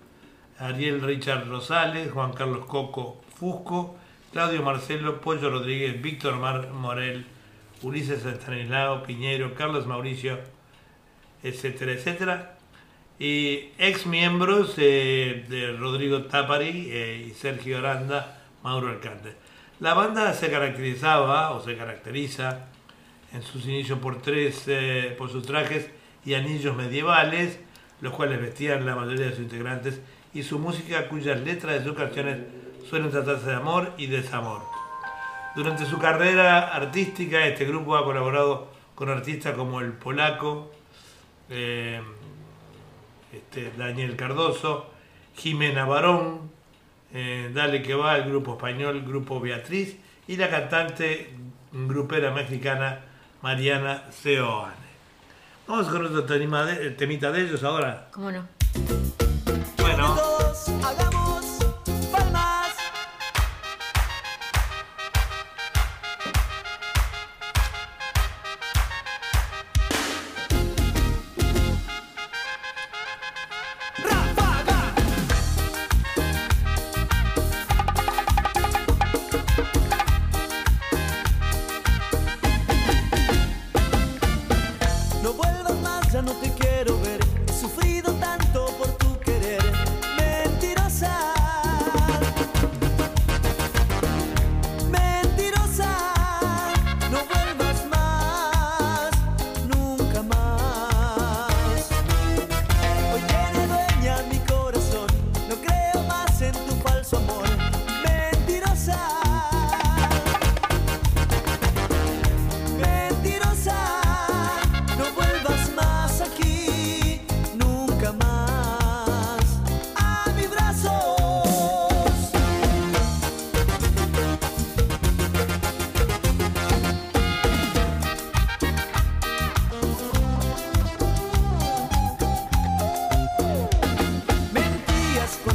Ariel 0.58 1.02
Richard 1.02 1.46
Rosales, 1.48 2.10
Juan 2.10 2.32
Carlos 2.32 2.64
Coco 2.66 3.20
Fusco, 3.36 3.96
Claudio 4.32 4.62
Marcelo, 4.62 5.20
Pollo 5.20 5.50
Rodríguez, 5.50 6.00
Víctor 6.00 6.36
Mar 6.36 6.70
Morel, 6.70 7.24
Ulises 7.82 8.24
Estanislao, 8.24 9.02
Piñero, 9.02 9.54
Carlos 9.54 9.86
Mauricio, 9.86 10.38
etcétera, 11.42 11.92
etcétera. 11.92 12.56
Y 13.18 13.70
ex 13.78 14.06
miembros 14.06 14.74
eh, 14.78 15.44
de 15.48 15.76
Rodrigo 15.76 16.24
Tapari 16.24 16.68
y 17.28 17.34
Sergio 17.34 17.78
Aranda, 17.78 18.40
Mauro 18.62 18.88
Alcante. 18.88 19.43
La 19.80 19.94
banda 19.94 20.32
se 20.34 20.50
caracterizaba 20.50 21.50
o 21.50 21.60
se 21.60 21.76
caracteriza 21.76 22.66
en 23.32 23.42
sus 23.42 23.66
inicios 23.66 23.98
por 23.98 24.22
tres, 24.22 24.62
eh, 24.68 25.14
por 25.18 25.30
sus 25.30 25.44
trajes 25.44 25.90
y 26.24 26.34
anillos 26.34 26.76
medievales, 26.76 27.58
los 28.00 28.12
cuales 28.12 28.40
vestían 28.40 28.86
la 28.86 28.94
mayoría 28.94 29.26
de 29.26 29.32
sus 29.32 29.40
integrantes, 29.40 30.00
y 30.32 30.44
su 30.44 30.60
música 30.60 31.08
cuyas 31.08 31.40
letras 31.40 31.78
de 31.78 31.84
sus 31.84 31.96
canciones 31.96 32.38
suelen 32.88 33.10
tratarse 33.10 33.46
de 33.46 33.54
amor 33.56 33.92
y 33.98 34.06
desamor. 34.06 34.62
Durante 35.56 35.86
su 35.86 35.98
carrera 35.98 36.74
artística, 36.74 37.44
este 37.44 37.64
grupo 37.64 37.96
ha 37.96 38.04
colaborado 38.04 38.68
con 38.94 39.08
artistas 39.08 39.54
como 39.54 39.80
el 39.80 39.92
polaco, 39.92 40.70
eh, 41.50 42.00
este, 43.32 43.72
Daniel 43.76 44.14
Cardoso, 44.14 44.90
Jimena 45.36 45.84
Barón, 45.84 46.53
eh, 47.14 47.50
Dale 47.54 47.82
que 47.82 47.94
va, 47.94 48.16
el 48.18 48.24
grupo 48.28 48.52
español, 48.54 49.02
Grupo 49.06 49.40
Beatriz, 49.40 49.96
y 50.28 50.36
la 50.36 50.50
cantante 50.50 51.32
grupera 51.72 52.30
mexicana 52.32 53.00
Mariana 53.40 54.04
Seoane. 54.10 54.84
Vamos 55.66 55.86
con 55.88 56.04
otro 56.04 56.24
tema 56.24 56.64
de- 56.66 56.90
temita 56.90 57.30
de 57.32 57.42
ellos 57.42 57.62
ahora. 57.64 58.08
¿Cómo 58.10 58.30
no? 58.30 58.46
Bueno, 59.78 60.16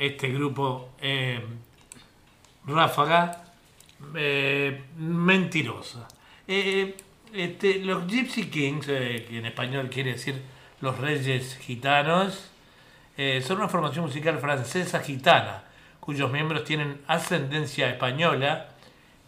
este 0.00 0.30
grupo 0.30 0.94
eh, 1.00 1.40
Ráfaga 2.64 3.44
eh, 4.16 4.84
Mentirosa. 4.96 6.08
Eh, 6.48 6.96
este, 7.34 7.80
los 7.80 8.06
Gypsy 8.06 8.48
Kings, 8.48 8.86
que 8.86 9.38
en 9.38 9.44
español 9.44 9.90
quiere 9.90 10.12
decir 10.12 10.40
los 10.80 10.98
Reyes 10.98 11.58
Gitanos, 11.58 12.50
son 13.42 13.58
una 13.58 13.68
formación 13.68 14.06
musical 14.06 14.38
francesa 14.38 15.00
gitana, 15.00 15.64
cuyos 16.00 16.32
miembros 16.32 16.64
tienen 16.64 17.02
ascendencia 17.06 17.90
española, 17.90 18.70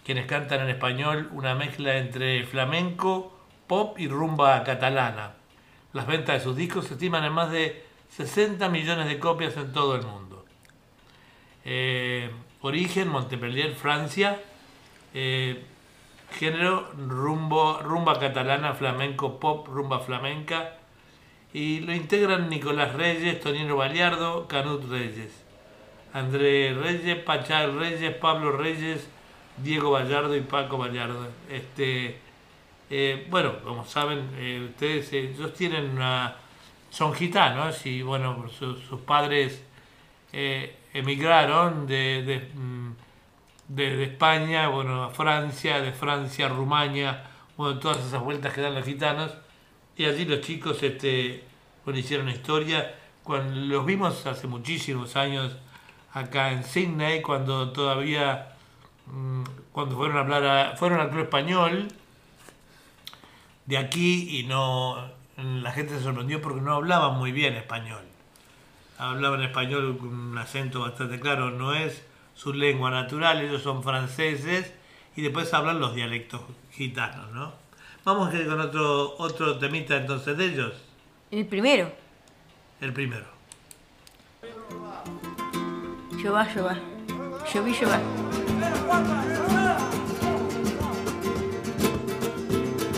quienes 0.02 0.24
cantan 0.24 0.62
en 0.62 0.70
español 0.70 1.28
una 1.32 1.54
mezcla 1.54 1.98
entre 1.98 2.46
flamenco, 2.46 3.38
pop 3.66 3.98
y 3.98 4.08
rumba 4.08 4.64
catalana. 4.64 5.34
Las 5.92 6.06
ventas 6.06 6.38
de 6.38 6.40
sus 6.40 6.56
discos 6.56 6.86
se 6.86 6.94
estiman 6.94 7.24
en 7.24 7.34
más 7.34 7.50
de 7.50 7.84
60 8.16 8.66
millones 8.70 9.08
de 9.08 9.18
copias 9.18 9.54
en 9.58 9.72
todo 9.72 9.94
el 9.94 10.06
mundo. 10.06 10.31
Eh, 11.64 12.30
origen, 12.60 13.08
Montpellier, 13.08 13.74
Francia. 13.74 14.40
Eh, 15.14 15.62
género, 16.38 16.90
rumba 16.98 18.18
catalana, 18.18 18.72
flamenco, 18.74 19.38
pop, 19.38 19.68
rumba 19.68 20.00
flamenca. 20.00 20.78
Y 21.52 21.80
lo 21.80 21.92
integran 21.94 22.48
Nicolás 22.48 22.94
Reyes, 22.94 23.40
Tonino 23.40 23.76
Baliardo, 23.76 24.48
Canut 24.48 24.88
Reyes. 24.90 25.44
André 26.14 26.74
Reyes, 26.74 27.18
Pachar 27.24 27.72
Reyes, 27.74 28.14
Pablo 28.16 28.52
Reyes, 28.52 29.06
Diego 29.58 29.90
Vallardo 29.92 30.34
y 30.36 30.40
Paco 30.40 30.78
Vallardo. 30.78 31.26
Este, 31.50 32.16
eh, 32.90 33.26
bueno, 33.30 33.58
como 33.62 33.84
saben, 33.86 34.28
ustedes 34.70 35.12
ellos 35.12 35.52
tienen 35.54 35.90
una, 35.90 36.36
son 36.90 37.12
gitanos 37.14 37.84
y 37.86 38.02
bueno, 38.02 38.46
su- 38.58 38.76
sus 38.76 39.00
padres 39.00 39.62
emigraron 40.94 41.86
de, 41.86 42.48
mm, 42.54 42.90
de- 43.68 43.96
de 43.96 44.04
España, 44.04 44.68
bueno, 44.68 45.04
a 45.04 45.10
Francia, 45.10 45.80
de 45.80 45.92
Francia 45.92 46.46
a 46.46 46.48
Rumania, 46.50 47.24
bueno, 47.56 47.78
todas 47.78 47.98
esas 47.98 48.22
vueltas 48.22 48.52
que 48.52 48.60
dan 48.60 48.74
los 48.74 48.84
gitanos. 48.84 49.32
Y 49.96 50.04
allí 50.06 50.24
los 50.24 50.40
chicos 50.40 50.82
este, 50.82 51.44
bueno, 51.84 51.98
hicieron 52.00 52.28
historia. 52.28 52.94
Cuando 53.22 53.54
los 53.60 53.86
vimos 53.86 54.26
hace 54.26 54.46
muchísimos 54.46 55.16
años 55.16 55.56
acá 56.12 56.52
en 56.52 56.64
Sydney, 56.64 57.22
cuando 57.22 57.70
todavía 57.72 58.54
mm, 59.06 59.42
cuando 59.72 59.96
fueron 59.96 60.16
a 60.16 60.20
hablar 60.20 60.76
fueron 60.76 61.00
al 61.00 61.08
club 61.10 61.22
español 61.22 61.88
de 63.66 63.78
aquí 63.78 64.38
y 64.38 64.42
no 64.44 64.96
la 65.36 65.72
gente 65.72 65.96
se 65.96 66.02
sorprendió 66.02 66.40
porque 66.42 66.60
no 66.60 66.74
hablaban 66.74 67.16
muy 67.18 67.32
bien 67.32 67.54
español. 67.54 68.02
Hablaban 68.98 69.42
español 69.42 69.96
con 69.98 70.08
un 70.08 70.38
acento 70.38 70.80
bastante 70.80 71.18
claro, 71.18 71.50
no 71.50 71.74
es 71.74 72.04
su 72.34 72.52
lengua 72.52 72.90
natural, 72.90 73.40
ellos 73.40 73.62
son 73.62 73.82
franceses 73.82 74.72
y 75.16 75.22
después 75.22 75.52
hablan 75.54 75.80
los 75.80 75.94
dialectos 75.94 76.40
gitanos, 76.70 77.30
¿no? 77.32 77.52
Vamos 78.04 78.32
a 78.32 78.36
ir 78.38 78.46
con 78.46 78.60
otro 78.60 79.16
otro 79.18 79.58
temita 79.58 79.96
entonces 79.96 80.36
de 80.36 80.46
ellos, 80.46 80.72
El 81.30 81.46
primero. 81.46 81.92
el 82.80 82.92
primero. 82.92 83.26
Llová, 86.22 86.46
llová. 86.54 86.78
Lloví, 87.52 87.74
llová. 87.74 88.00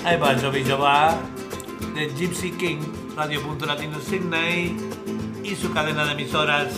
Ahí 0.04 0.18
va 0.18 0.38
Jovi 0.38 0.62
va 0.64 1.18
de 1.94 2.08
Gypsy 2.10 2.52
King, 2.52 2.82
Radio 3.16 3.40
Punto 3.42 3.64
Latino 3.64 3.98
Sydney 4.00 4.76
y 5.44 5.54
su 5.56 5.72
cadena 5.72 6.04
de 6.06 6.12
emisoras. 6.12 6.72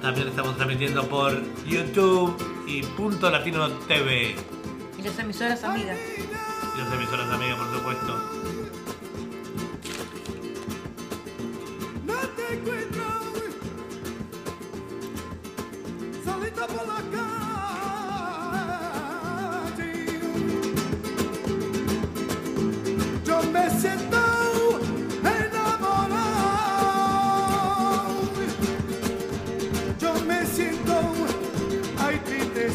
También 0.00 0.28
estamos 0.28 0.56
transmitiendo 0.56 1.06
por 1.06 1.32
YouTube 1.66 2.34
y 2.66 2.82
Punto 2.82 3.30
Latino 3.30 3.70
TV. 3.86 4.34
Y 4.98 5.02
las 5.02 5.18
emisoras 5.18 5.62
amigas. 5.64 5.98
Y 6.18 6.78
las 6.78 6.92
emisoras 6.92 7.30
amigas, 7.30 7.58
por 7.58 7.74
supuesto. 7.76 8.18
No 12.06 12.14
te 12.36 12.54
encuentro 12.54 13.04
solita 16.24 16.66
por 16.66 16.86
la 16.86 17.02
calle. 19.76 20.20
Yo 23.26 23.42
me 23.52 23.70
siento 23.70 24.13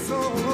triste 0.09 0.48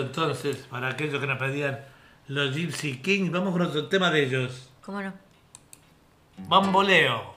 entonces, 0.00 0.56
para 0.70 0.88
aquellos 0.88 1.20
que 1.20 1.26
nos 1.26 1.38
pedían 1.38 1.80
los 2.28 2.54
Gypsy 2.54 2.98
Kings. 2.98 3.30
Vamos 3.32 3.52
con 3.52 3.62
otro 3.62 3.86
tema 3.88 4.10
de 4.10 4.24
ellos. 4.24 4.70
¿Cómo 4.82 5.02
no? 5.02 5.12
Bamboleo. 6.46 7.36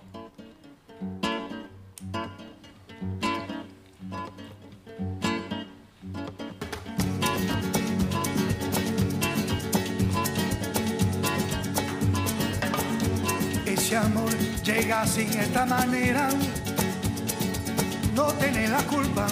Ese 13.65 13.97
amor 13.97 14.31
llega 14.63 15.05
sin 15.05 15.27
esta 15.27 15.65
manera, 15.65 16.29
no 18.15 18.27
tiene 18.33 18.67
la 18.67 18.83
culpa. 18.83 19.27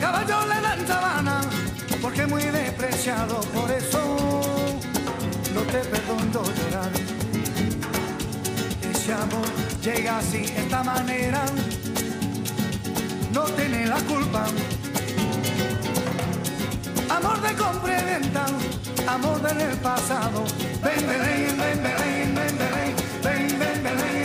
Caballo 0.00 0.46
le 0.46 0.86
sabana, 0.86 1.03
porque 2.04 2.26
muy 2.26 2.42
despreciado, 2.42 3.40
por 3.54 3.70
eso 3.70 3.98
no 5.54 5.60
te 5.62 5.78
perdono 5.78 6.42
llorar. 6.58 6.90
Ese 8.92 9.14
amor 9.14 9.46
llega 9.82 10.20
sin 10.20 10.44
esta 10.44 10.84
manera, 10.84 11.46
no 13.32 13.44
tiene 13.44 13.86
la 13.86 13.96
culpa. 14.00 14.44
Amor 17.08 17.40
de 17.40 17.54
compra 17.54 18.20
amor 19.08 19.40
del 19.40 19.78
pasado. 19.78 20.44
Ven, 20.82 21.06
ven, 21.06 21.22
ven, 21.22 21.56
ven, 21.56 21.82
ven, 21.82 22.34
ven, 22.34 22.58
ven, 23.22 23.58
ven, 23.58 23.82
ven. 23.82 24.23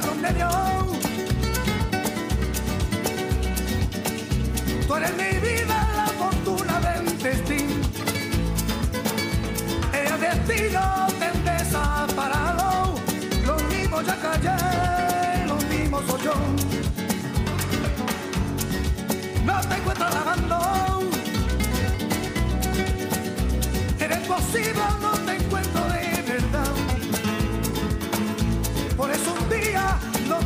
No 0.00 0.12
te 0.12 0.18
da 0.18 0.18
perdón 0.18 0.22
de 0.22 0.32
Dios. 0.34 0.52
Tú 4.86 4.94
eres 4.94 5.12
mi 5.16 5.38
vida, 5.46 5.88
la 5.96 6.06
fortuna 6.06 6.80
del 6.80 7.18
destino. 7.18 7.74
El 9.92 10.20
destino 10.20 11.06
te 11.18 11.50
desaparado. 11.50 12.94
Lo 13.46 13.56
mismo 13.68 14.02
ya 14.02 14.16
callé, 14.16 15.46
lo 15.46 15.56
mismo 15.56 16.02
soy 16.08 16.20
yo. 16.22 16.34
No 19.44 19.60
te 19.60 19.74
encuentro 19.74 20.08
lavando. 20.10 20.58
Eres 24.00 24.18
posible, 24.26 24.82
no 25.00 25.27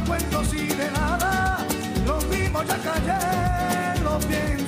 cuentos 0.07 0.53
y 0.55 0.67
de 0.67 0.91
nada, 0.91 1.59
lo 2.07 2.21
mismo 2.23 2.63
ya 2.63 2.77
callé, 2.79 4.01
lo 4.03 4.19
pienso 4.21 4.62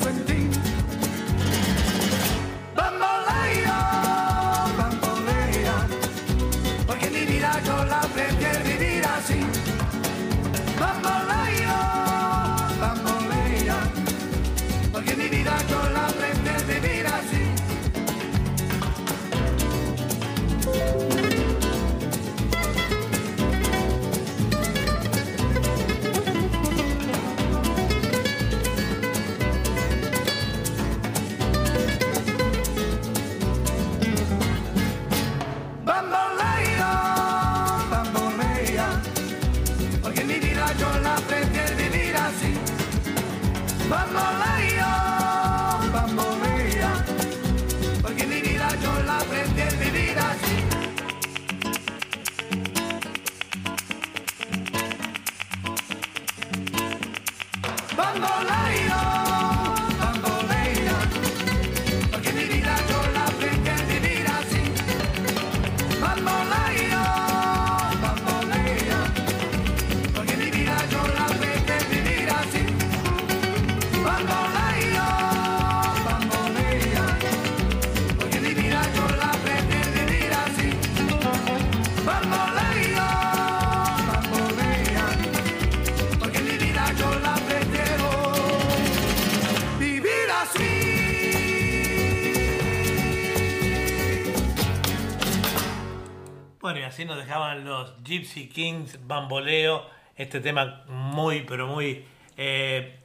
Y 96.77 96.83
así 96.83 97.05
nos 97.05 97.17
dejaban 97.17 97.65
los 97.65 97.95
Gypsy 98.03 98.49
Kings 98.49 98.99
Bamboleo, 99.07 99.87
este 100.17 100.41
tema 100.41 100.83
muy, 100.89 101.43
pero 101.43 101.67
muy 101.67 102.05
eh, 102.37 102.99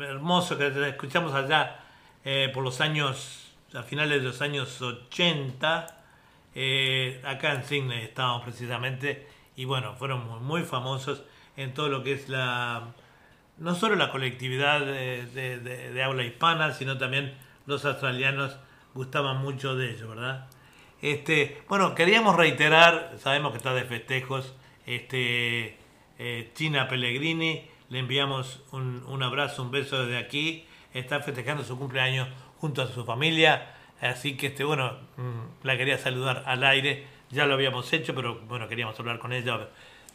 hermoso 0.00 0.56
que 0.58 0.68
escuchamos 0.88 1.34
allá 1.34 1.80
eh, 2.24 2.50
por 2.52 2.62
los 2.62 2.80
años, 2.80 3.52
a 3.74 3.82
finales 3.82 4.20
de 4.22 4.28
los 4.28 4.40
años 4.42 4.80
80, 4.80 5.86
eh, 6.54 7.20
acá 7.24 7.52
en 7.52 7.64
Sydney 7.64 8.02
estábamos 8.02 8.42
precisamente, 8.42 9.26
y 9.56 9.64
bueno, 9.64 9.94
fueron 9.94 10.42
muy, 10.44 10.62
famosos 10.62 11.22
en 11.56 11.74
todo 11.74 11.88
lo 11.88 12.02
que 12.02 12.12
es 12.12 12.28
la, 12.28 12.94
no 13.58 13.74
solo 13.74 13.96
la 13.96 14.10
colectividad 14.10 14.80
de- 14.80 15.26
de 15.92 16.02
habla 16.02 16.22
hispana, 16.24 16.72
sino 16.72 16.98
también 16.98 17.34
los 17.66 17.84
australianos 17.84 18.56
gustaban 18.94 19.38
mucho 19.38 19.76
de 19.76 19.90
ellos, 19.90 20.08
¿verdad? 20.08 20.46
Este, 21.00 21.62
bueno, 21.68 21.94
queríamos 21.94 22.34
reiterar, 22.34 23.14
sabemos 23.18 23.52
que 23.52 23.58
está 23.58 23.72
de 23.72 23.84
festejos, 23.84 24.54
este, 24.84 25.76
eh, 26.18 26.50
China 26.54 26.88
Pellegrini, 26.88 27.62
le 27.88 27.98
enviamos 28.00 28.62
un, 28.72 29.04
un 29.06 29.22
abrazo, 29.22 29.62
un 29.62 29.70
beso 29.70 30.04
desde 30.04 30.18
aquí, 30.18 30.66
está 30.92 31.20
festejando 31.20 31.62
su 31.62 31.78
cumpleaños 31.78 32.28
junto 32.60 32.82
a 32.82 32.88
su 32.88 33.04
familia, 33.04 33.74
así 34.00 34.36
que 34.36 34.48
este, 34.48 34.64
bueno, 34.64 34.98
mm, 35.16 35.64
la 35.66 35.76
quería 35.76 35.98
saludar 35.98 36.42
al 36.46 36.64
aire, 36.64 37.06
ya 37.30 37.46
lo 37.46 37.54
habíamos 37.54 37.92
hecho, 37.92 38.12
pero 38.14 38.40
bueno, 38.48 38.66
queríamos 38.66 38.98
hablar 38.98 39.20
con 39.20 39.32
ella, 39.32 39.68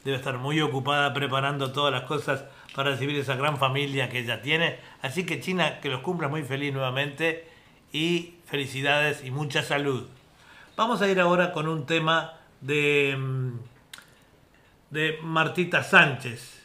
debe 0.03 0.18
estar 0.18 0.38
muy 0.38 0.60
ocupada 0.60 1.14
preparando 1.14 1.72
todas 1.72 1.93
las 1.93 2.03
cosas 2.03 2.43
para 2.76 2.91
recibir 2.91 3.15
esa 3.15 3.38
gran 3.38 3.57
familia 3.57 4.10
que 4.10 4.19
ella 4.19 4.41
tiene, 4.41 4.80
así 5.01 5.26
que 5.26 5.39
China, 5.39 5.80
que 5.80 5.88
los 5.88 6.01
cumpla 6.01 6.27
muy 6.27 6.43
feliz 6.43 6.73
nuevamente 6.73 7.47
y 7.93 8.34
felicidades 8.47 9.23
y 9.23 9.31
mucha 9.31 9.64
salud. 9.64 10.07
Vamos 10.75 11.03
a 11.03 11.07
ir 11.07 11.19
ahora 11.19 11.51
con 11.51 11.67
un 11.67 11.85
tema 11.85 12.33
de, 12.61 13.15
mm, 13.15 13.59
de 14.89 15.19
Martita 15.21 15.83
Sánchez, 15.83 16.63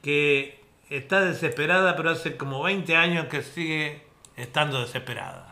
que 0.00 0.62
está 0.88 1.20
desesperada, 1.20 1.96
pero 1.96 2.10
hace 2.10 2.38
como 2.38 2.62
20 2.62 2.96
años 2.96 3.26
que 3.26 3.42
sigue 3.42 4.02
estando 4.36 4.80
desesperada. 4.80 5.48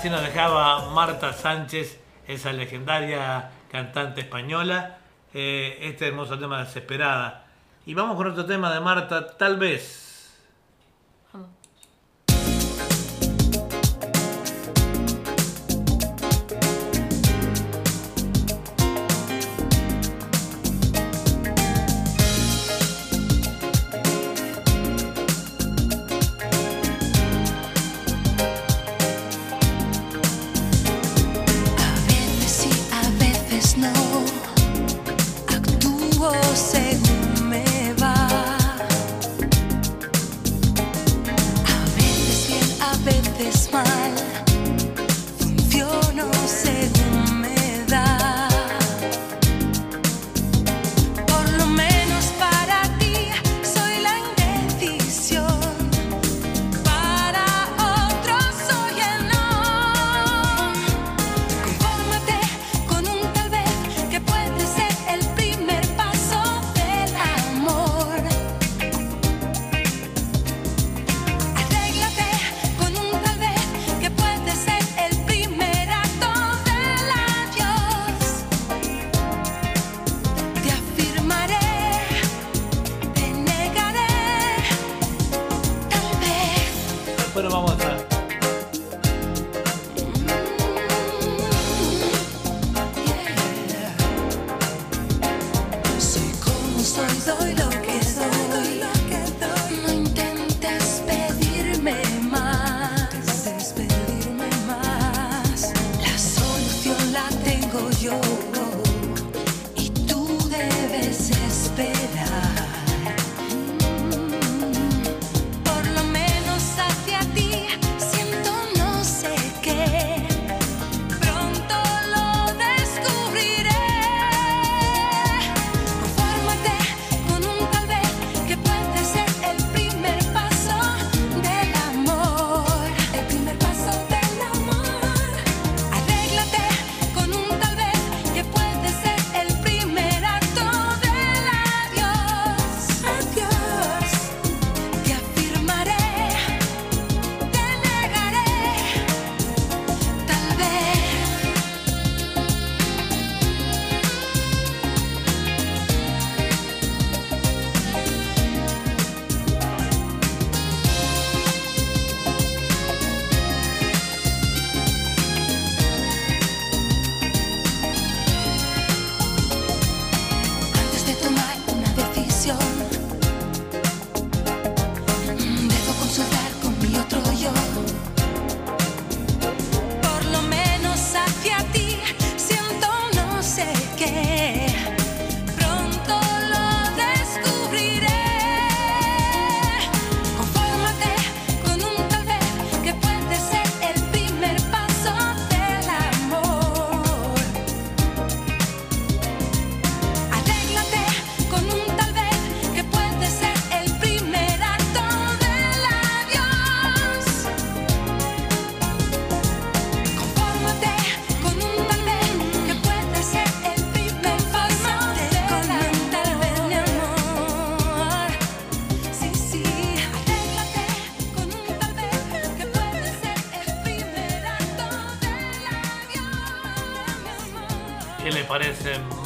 así 0.00 0.08
nos 0.08 0.22
dejaba 0.22 0.88
Marta 0.92 1.34
Sánchez, 1.34 2.00
esa 2.26 2.54
legendaria 2.54 3.50
cantante 3.70 4.22
española, 4.22 4.96
eh, 5.34 5.76
este 5.82 6.08
hermoso 6.08 6.38
tema 6.38 6.64
Desesperada. 6.64 7.44
Y 7.84 7.92
vamos 7.92 8.16
con 8.16 8.26
otro 8.26 8.46
tema 8.46 8.72
de 8.72 8.80
Marta, 8.80 9.36
tal 9.36 9.58
vez. 9.58 9.99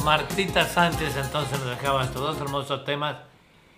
Martita 0.05 0.63
Sánchez 0.65 1.17
entonces 1.17 1.59
nos 1.59 1.67
dejaba 1.67 2.03
estos 2.03 2.21
dos 2.21 2.39
hermosos 2.39 2.85
temas. 2.85 3.15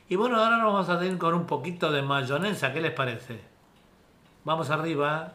Y 0.09 0.17
bueno, 0.17 0.35
ahora 0.35 0.57
nos 0.57 0.73
vamos 0.73 0.89
a 0.89 1.05
ir 1.05 1.17
con 1.17 1.33
un 1.33 1.45
poquito 1.45 1.89
de 1.89 2.01
mayonesa, 2.01 2.73
¿qué 2.73 2.81
les 2.81 2.91
parece? 2.91 3.39
Vamos 4.43 4.69
arriba. 4.69 5.31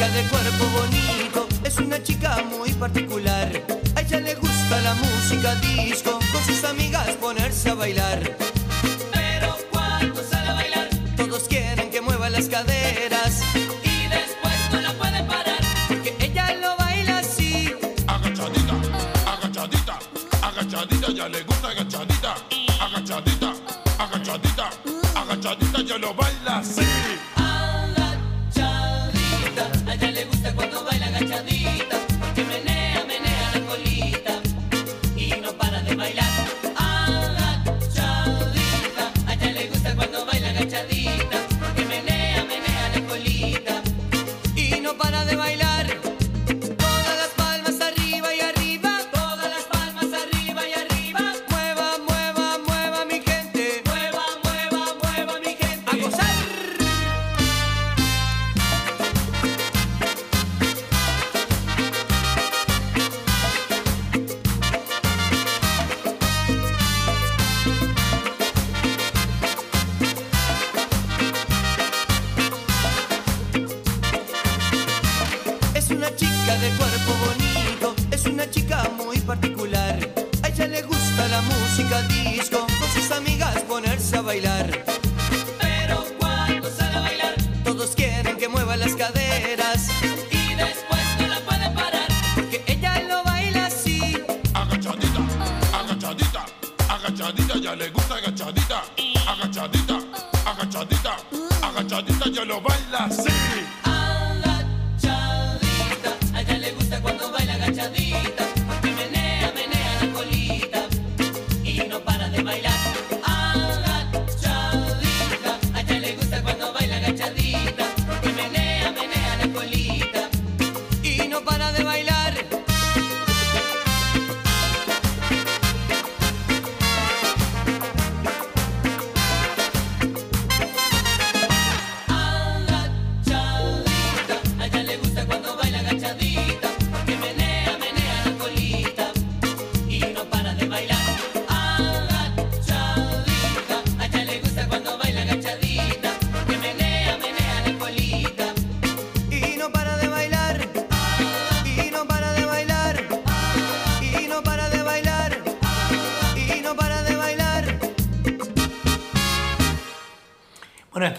chica 0.00 0.12
de 0.12 0.28
cuerpo 0.28 0.64
bonito, 0.78 1.48
es 1.62 1.76
una 1.76 2.02
chica 2.02 2.42
muy 2.48 2.72
particular. 2.72 3.50
A 3.94 4.00
ella 4.00 4.20
le 4.20 4.34
gusta 4.34 4.80
la 4.80 4.94
música 4.94 5.54
disco, 5.56 6.18
con 6.32 6.42
sus 6.42 6.64
amigas 6.64 7.06
ponerse 7.20 7.68
a 7.68 7.74
bailar. 7.74 8.36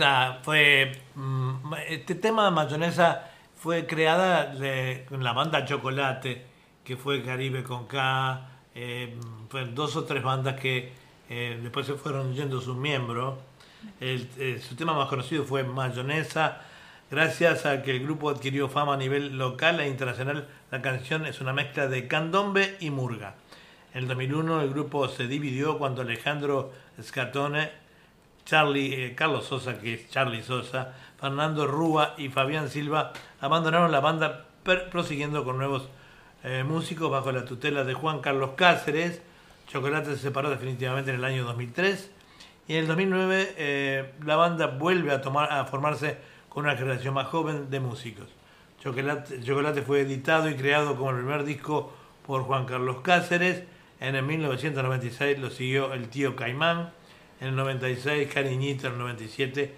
Esta 0.01 0.39
fue. 0.41 0.91
mm, 1.13 1.73
Este 1.87 2.15
tema 2.15 2.45
de 2.45 2.49
mayonesa 2.49 3.29
fue 3.55 3.85
creada 3.85 4.51
con 5.07 5.23
la 5.23 5.31
banda 5.31 5.63
Chocolate, 5.63 6.43
que 6.83 6.97
fue 6.97 7.21
Caribe 7.21 7.61
con 7.61 7.85
K. 7.85 8.41
eh, 8.73 9.15
fueron 9.49 9.75
dos 9.75 9.95
o 9.97 10.03
tres 10.05 10.23
bandas 10.23 10.59
que 10.59 10.91
eh, 11.29 11.59
después 11.61 11.85
se 11.85 11.93
fueron 11.93 12.33
yendo 12.33 12.59
sus 12.61 12.75
miembros. 12.75 13.37
El- 13.99 14.27
eh, 14.39 14.59
su 14.67 14.75
tema 14.75 14.93
más 14.95 15.07
conocido 15.07 15.43
fue 15.43 15.63
Mayonesa. 15.63 16.61
Gracias 17.11 17.67
a 17.67 17.83
que 17.83 17.91
el 17.91 18.01
grupo 18.01 18.31
adquirió 18.31 18.69
fama 18.69 18.95
a 18.95 18.97
nivel 18.97 19.37
local 19.37 19.79
e 19.81 19.87
internacional, 19.87 20.47
la 20.71 20.81
canción 20.81 21.27
es 21.27 21.41
una 21.41 21.53
mezcla 21.53 21.85
de 21.87 22.07
candombe 22.07 22.75
y 22.79 22.89
murga. 22.89 23.35
En 23.93 23.99
el 23.99 24.07
2001 24.07 24.61
el 24.61 24.69
grupo 24.71 25.07
se 25.09 25.27
dividió 25.27 25.77
cuando 25.77 26.01
Alejandro 26.01 26.71
Scatone 26.99 27.69
Charlie, 28.45 29.05
eh, 29.05 29.15
Carlos 29.15 29.45
Sosa, 29.45 29.79
que 29.79 29.93
es 29.93 30.09
Charlie 30.09 30.43
Sosa, 30.43 30.93
Fernando 31.19 31.67
Rúa 31.67 32.15
y 32.17 32.29
Fabián 32.29 32.69
Silva 32.69 33.13
abandonaron 33.39 33.91
la 33.91 33.99
banda 33.99 34.45
prosiguiendo 34.91 35.43
con 35.43 35.57
nuevos 35.57 35.89
eh, 36.43 36.63
músicos 36.63 37.11
bajo 37.11 37.31
la 37.31 37.45
tutela 37.45 37.83
de 37.83 37.93
Juan 37.93 38.19
Carlos 38.19 38.51
Cáceres. 38.55 39.21
Chocolate 39.67 40.15
se 40.15 40.17
separó 40.17 40.49
definitivamente 40.49 41.11
en 41.11 41.17
el 41.17 41.25
año 41.25 41.43
2003 41.45 42.11
y 42.67 42.73
en 42.73 42.79
el 42.79 42.87
2009 42.87 43.55
eh, 43.57 44.13
la 44.25 44.35
banda 44.35 44.67
vuelve 44.67 45.11
a, 45.11 45.21
tomar, 45.21 45.51
a 45.51 45.65
formarse 45.65 46.17
con 46.49 46.65
una 46.65 46.75
generación 46.75 47.13
más 47.13 47.27
joven 47.27 47.69
de 47.69 47.79
músicos. 47.79 48.27
Chocolate, 48.81 49.43
Chocolate 49.43 49.81
fue 49.83 50.01
editado 50.01 50.49
y 50.49 50.55
creado 50.55 50.95
como 50.95 51.11
el 51.11 51.17
primer 51.17 51.43
disco 51.43 51.93
por 52.25 52.43
Juan 52.43 52.65
Carlos 52.65 52.97
Cáceres. 53.03 53.63
En 53.99 54.15
el 54.15 54.23
1996 54.23 55.39
lo 55.39 55.51
siguió 55.51 55.93
el 55.93 56.09
tío 56.09 56.35
Caimán. 56.35 56.91
En 57.41 57.49
el 57.49 57.55
96 57.57 58.31
Cariñito. 58.33 58.87
En 58.87 58.93
el 58.93 58.99
97 58.99 59.73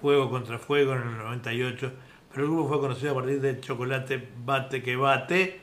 Fuego 0.00 0.28
contra 0.30 0.58
Fuego. 0.58 0.94
En 0.94 1.02
el 1.02 1.18
98. 1.18 1.92
Pero 2.32 2.44
el 2.44 2.50
grupo 2.50 2.68
fue 2.68 2.80
conocido 2.80 3.12
a 3.12 3.14
partir 3.14 3.40
de 3.40 3.60
Chocolate 3.60 4.28
Bate 4.44 4.82
que 4.82 4.96
Bate. 4.96 5.60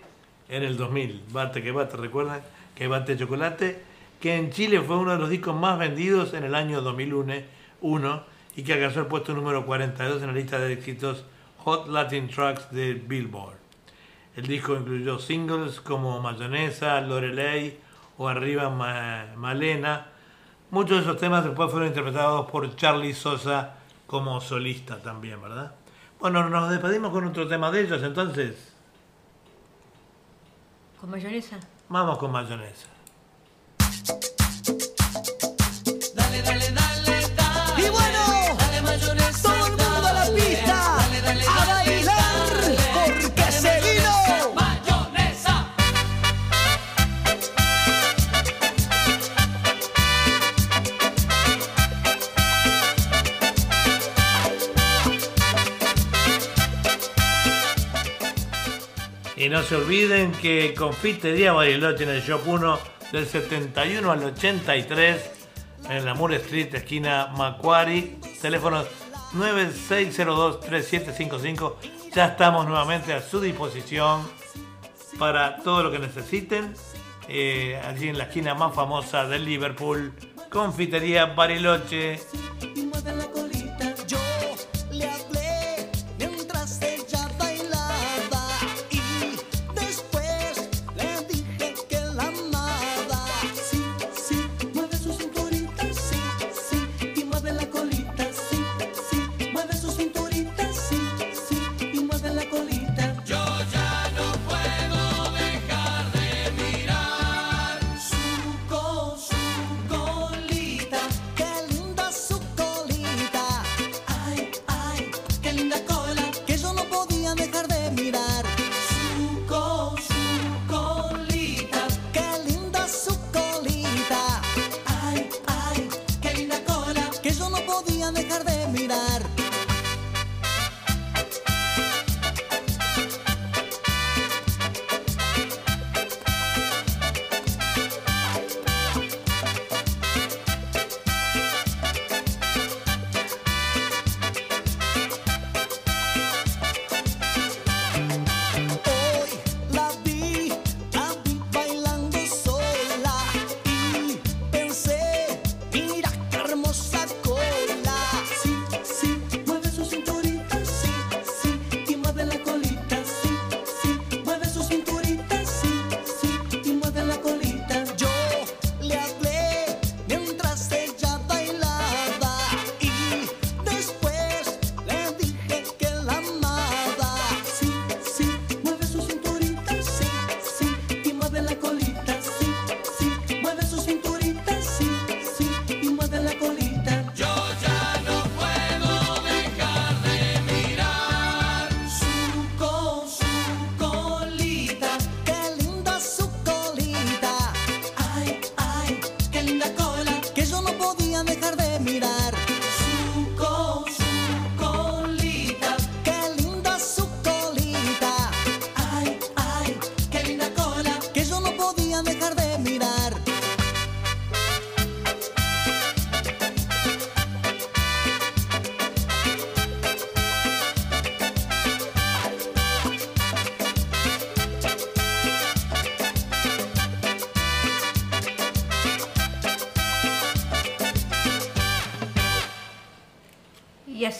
En 0.48 0.64
el 0.64 0.78
2000. 0.78 1.24
Bate 1.32 1.62
que 1.62 1.72
Bate, 1.72 1.98
¿recuerdan? 1.98 2.42
Que 2.76 2.88
Bate 2.88 3.18
Chocolate. 3.18 3.82
Que 4.22 4.36
en 4.36 4.52
Chile 4.52 4.82
fue 4.82 4.98
uno 4.98 5.12
de 5.12 5.18
los 5.18 5.30
discos 5.30 5.56
más 5.56 5.78
vendidos 5.80 6.34
en 6.34 6.44
el 6.44 6.56
año 6.56 6.82
2001 6.82 7.60
uno, 7.82 8.24
y 8.58 8.64
que 8.64 8.74
alcanzó 8.74 9.00
el 9.00 9.06
puesto 9.06 9.34
número 9.34 9.66
42 9.66 10.22
en 10.22 10.28
la 10.28 10.34
lista 10.34 10.60
de 10.60 10.74
éxitos 10.74 11.24
Hot 11.60 11.88
Latin 11.88 12.28
Tracks 12.28 12.70
de 12.72 12.94
Billboard. 12.96 13.56
El 14.36 14.48
disco 14.48 14.76
incluyó 14.76 15.18
singles 15.18 15.80
como 15.80 16.20
Mayonesa, 16.20 17.00
Lorelei 17.00 17.78
o 18.18 18.28
Arriba 18.28 18.70
Ma- 18.70 19.28
Malena. 19.38 20.08
Muchos 20.72 20.98
de 20.98 21.04
esos 21.04 21.18
temas 21.18 21.44
después 21.44 21.72
fueron 21.72 21.88
interpretados 21.90 22.50
por 22.52 22.76
Charlie 22.76 23.14
Sosa 23.14 23.76
como 24.08 24.40
solista 24.42 24.98
también, 25.02 25.42
¿verdad? 25.42 25.74
Bueno, 26.20 26.48
nos 26.50 26.70
despedimos 26.70 27.12
con 27.12 27.26
otro 27.26 27.48
tema 27.48 27.72
de 27.72 27.82
ellos, 27.82 28.04
entonces 28.04 28.74
¿Con 31.00 31.10
mayonesa? 31.12 31.58
vamos 31.88 32.18
con 32.18 32.32
Mayonesa. 32.32 32.88
No 59.60 59.66
se 59.66 59.76
olviden 59.76 60.32
que 60.32 60.74
Confitería 60.74 61.52
Bariloche 61.52 62.06
en 62.06 62.12
el 62.12 62.22
Shop 62.22 62.40
1 62.46 62.80
del 63.12 63.28
71 63.28 64.10
al 64.10 64.24
83 64.24 65.32
en 65.90 66.06
la 66.06 66.14
Moore 66.14 66.38
Street, 66.38 66.74
esquina 66.76 67.28
Macquarie, 67.36 68.16
teléfonos 68.42 68.88
9602-3755. 69.34 71.74
Ya 72.16 72.28
estamos 72.28 72.68
nuevamente 72.68 73.12
a 73.12 73.22
su 73.22 73.42
disposición 73.42 74.22
para 75.18 75.58
todo 75.58 75.84
lo 75.84 75.92
que 75.92 76.00
necesiten. 76.00 76.74
Eh, 77.28 77.78
allí 77.86 78.08
en 78.08 78.18
la 78.18 78.24
esquina 78.26 78.54
más 78.56 78.74
famosa 78.74 79.28
de 79.28 79.40
Liverpool, 79.40 80.14
Confitería 80.50 81.26
Bariloche. 81.26 82.18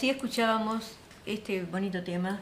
Así 0.10 0.16
escuchábamos 0.16 0.96
este 1.28 1.62
bonito 1.66 2.04
tema, 2.04 2.40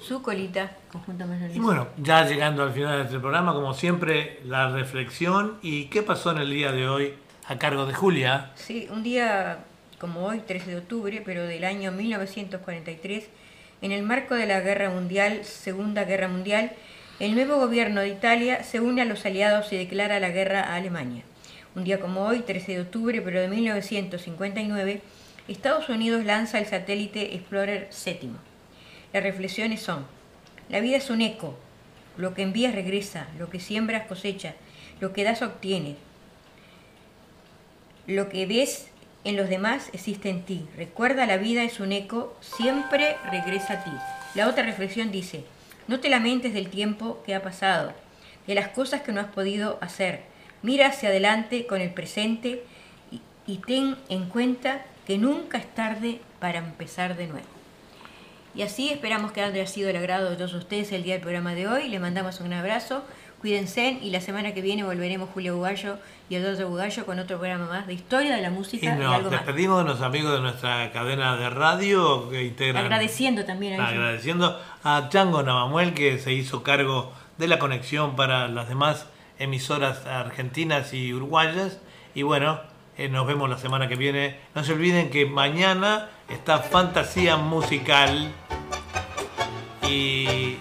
Su 0.00 0.20
colita, 0.20 0.76
conjunto 0.90 1.24
Manolín. 1.28 1.56
Y 1.56 1.60
bueno, 1.60 1.86
ya 1.96 2.26
llegando 2.26 2.64
al 2.64 2.72
final 2.72 2.98
de 2.98 3.04
este 3.04 3.20
programa, 3.20 3.52
como 3.52 3.72
siempre, 3.72 4.40
la 4.44 4.68
reflexión 4.68 5.58
y 5.62 5.84
qué 5.84 6.02
pasó 6.02 6.32
en 6.32 6.38
el 6.38 6.50
día 6.50 6.72
de 6.72 6.88
hoy 6.88 7.14
a 7.46 7.56
cargo 7.56 7.86
de 7.86 7.94
Julia. 7.94 8.50
Sí, 8.56 8.88
un 8.90 9.04
día 9.04 9.60
como 10.00 10.26
hoy, 10.26 10.40
13 10.40 10.70
de 10.72 10.76
octubre, 10.78 11.22
pero 11.24 11.44
del 11.44 11.62
año 11.62 11.92
1943, 11.92 13.28
en 13.80 13.92
el 13.92 14.02
marco 14.02 14.34
de 14.34 14.46
la 14.46 14.58
Guerra 14.58 14.90
Mundial, 14.90 15.44
Segunda 15.44 16.02
Guerra 16.02 16.26
Mundial, 16.26 16.72
el 17.20 17.36
nuevo 17.36 17.58
gobierno 17.58 18.00
de 18.00 18.08
Italia 18.08 18.64
se 18.64 18.80
une 18.80 19.02
a 19.02 19.04
los 19.04 19.24
aliados 19.24 19.72
y 19.72 19.76
declara 19.76 20.18
la 20.18 20.30
guerra 20.30 20.64
a 20.64 20.74
Alemania. 20.74 21.22
Un 21.76 21.84
día 21.84 22.00
como 22.00 22.24
hoy, 22.24 22.40
13 22.40 22.72
de 22.72 22.80
octubre, 22.80 23.22
pero 23.22 23.40
de 23.40 23.46
1959, 23.46 25.00
Estados 25.48 25.88
Unidos 25.88 26.24
lanza 26.24 26.60
el 26.60 26.66
satélite 26.66 27.34
Explorer 27.34 27.88
7. 27.90 28.28
Las 29.12 29.22
reflexiones 29.24 29.82
son, 29.82 30.06
la 30.68 30.78
vida 30.78 30.96
es 30.98 31.10
un 31.10 31.20
eco, 31.20 31.58
lo 32.16 32.32
que 32.32 32.42
envías 32.42 32.74
regresa, 32.74 33.26
lo 33.38 33.50
que 33.50 33.58
siembras 33.58 34.06
cosecha, 34.06 34.54
lo 35.00 35.12
que 35.12 35.24
das 35.24 35.42
obtienes, 35.42 35.96
lo 38.06 38.28
que 38.28 38.46
ves 38.46 38.88
en 39.24 39.36
los 39.36 39.48
demás 39.48 39.90
existe 39.92 40.30
en 40.30 40.42
ti. 40.42 40.68
Recuerda, 40.76 41.26
la 41.26 41.38
vida 41.38 41.64
es 41.64 41.80
un 41.80 41.90
eco, 41.90 42.36
siempre 42.40 43.16
regresa 43.30 43.74
a 43.74 43.84
ti. 43.84 43.90
La 44.36 44.48
otra 44.48 44.62
reflexión 44.62 45.10
dice, 45.10 45.44
no 45.88 45.98
te 45.98 46.08
lamentes 46.08 46.54
del 46.54 46.68
tiempo 46.68 47.20
que 47.26 47.34
ha 47.34 47.42
pasado, 47.42 47.92
de 48.46 48.54
las 48.54 48.68
cosas 48.68 49.02
que 49.02 49.10
no 49.10 49.20
has 49.20 49.28
podido 49.28 49.78
hacer. 49.80 50.20
Mira 50.62 50.86
hacia 50.86 51.08
adelante 51.08 51.66
con 51.66 51.80
el 51.80 51.90
presente 51.90 52.62
y, 53.10 53.20
y 53.46 53.58
ten 53.58 53.96
en 54.08 54.28
cuenta 54.28 54.84
que 55.06 55.18
nunca 55.18 55.58
es 55.58 55.74
tarde 55.74 56.20
para 56.40 56.58
empezar 56.58 57.16
de 57.16 57.26
nuevo. 57.26 57.46
Y 58.54 58.62
así 58.62 58.90
esperamos 58.90 59.32
que 59.32 59.40
haya 59.40 59.66
sido 59.66 59.88
el 59.88 59.96
agrado 59.96 60.28
de 60.28 60.36
todos 60.36 60.52
ustedes 60.54 60.92
el 60.92 61.02
día 61.02 61.14
del 61.14 61.22
programa 61.22 61.54
de 61.54 61.68
hoy. 61.68 61.88
Les 61.88 62.00
mandamos 62.00 62.40
un 62.40 62.52
abrazo. 62.52 63.02
Cuídense 63.40 63.98
y 64.00 64.10
la 64.10 64.20
semana 64.20 64.54
que 64.54 64.60
viene 64.60 64.84
volveremos 64.84 65.30
Julio 65.30 65.56
Bugallo 65.56 65.98
y 66.28 66.36
Eduardo 66.36 66.68
Bugallo 66.68 67.04
con 67.04 67.18
otro 67.18 67.38
programa 67.38 67.66
más 67.66 67.86
de 67.88 67.94
historia 67.94 68.36
de 68.36 68.42
la 68.42 68.50
música 68.50 68.94
y, 68.94 68.98
nos 69.00 69.14
algo 69.16 69.30
más. 69.30 69.44
despedimos 69.44 69.82
de 69.82 69.90
los 69.90 70.00
amigos 70.00 70.34
de 70.34 70.40
nuestra 70.40 70.92
cadena 70.92 71.36
de 71.36 71.50
radio 71.50 72.30
que 72.30 72.44
integran. 72.44 72.84
Agradeciendo 72.84 73.44
también 73.44 73.80
a 73.80 73.88
agradeciendo 73.88 74.60
a 74.84 75.08
Chango 75.08 75.42
Navamuel 75.42 75.92
que 75.92 76.18
se 76.18 76.32
hizo 76.32 76.62
cargo 76.62 77.12
de 77.38 77.48
la 77.48 77.58
conexión 77.58 78.14
para 78.14 78.46
las 78.46 78.68
demás 78.68 79.06
emisoras 79.40 80.06
argentinas 80.06 80.94
y 80.94 81.12
uruguayas. 81.12 81.80
Y 82.14 82.22
bueno, 82.22 82.60
eh, 82.96 83.08
nos 83.08 83.26
vemos 83.26 83.48
la 83.48 83.58
semana 83.58 83.88
que 83.88 83.96
viene. 83.96 84.38
No 84.54 84.64
se 84.64 84.72
olviden 84.72 85.10
que 85.10 85.26
mañana 85.26 86.10
está 86.28 86.58
Fantasía 86.58 87.36
Musical 87.36 88.32
y 89.88 90.56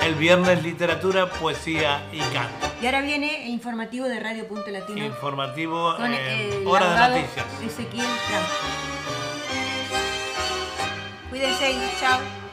el 0.00 0.14
viernes 0.14 0.62
literatura, 0.62 1.28
poesía 1.28 2.02
y 2.12 2.20
canto. 2.20 2.66
Y 2.80 2.86
ahora 2.86 3.00
viene 3.00 3.46
el 3.46 3.50
informativo 3.50 4.06
de 4.06 4.20
Radio 4.20 4.46
Punto 4.46 4.70
Latino 4.70 5.04
Informativo, 5.04 5.96
con 5.96 6.12
eh, 6.12 6.62
hora 6.66 7.08
de 7.10 7.20
noticias. 7.20 7.46
Ezequiel 7.62 8.06
Trump. 8.28 8.46
Cuídense, 11.30 11.74
chao. 12.00 12.45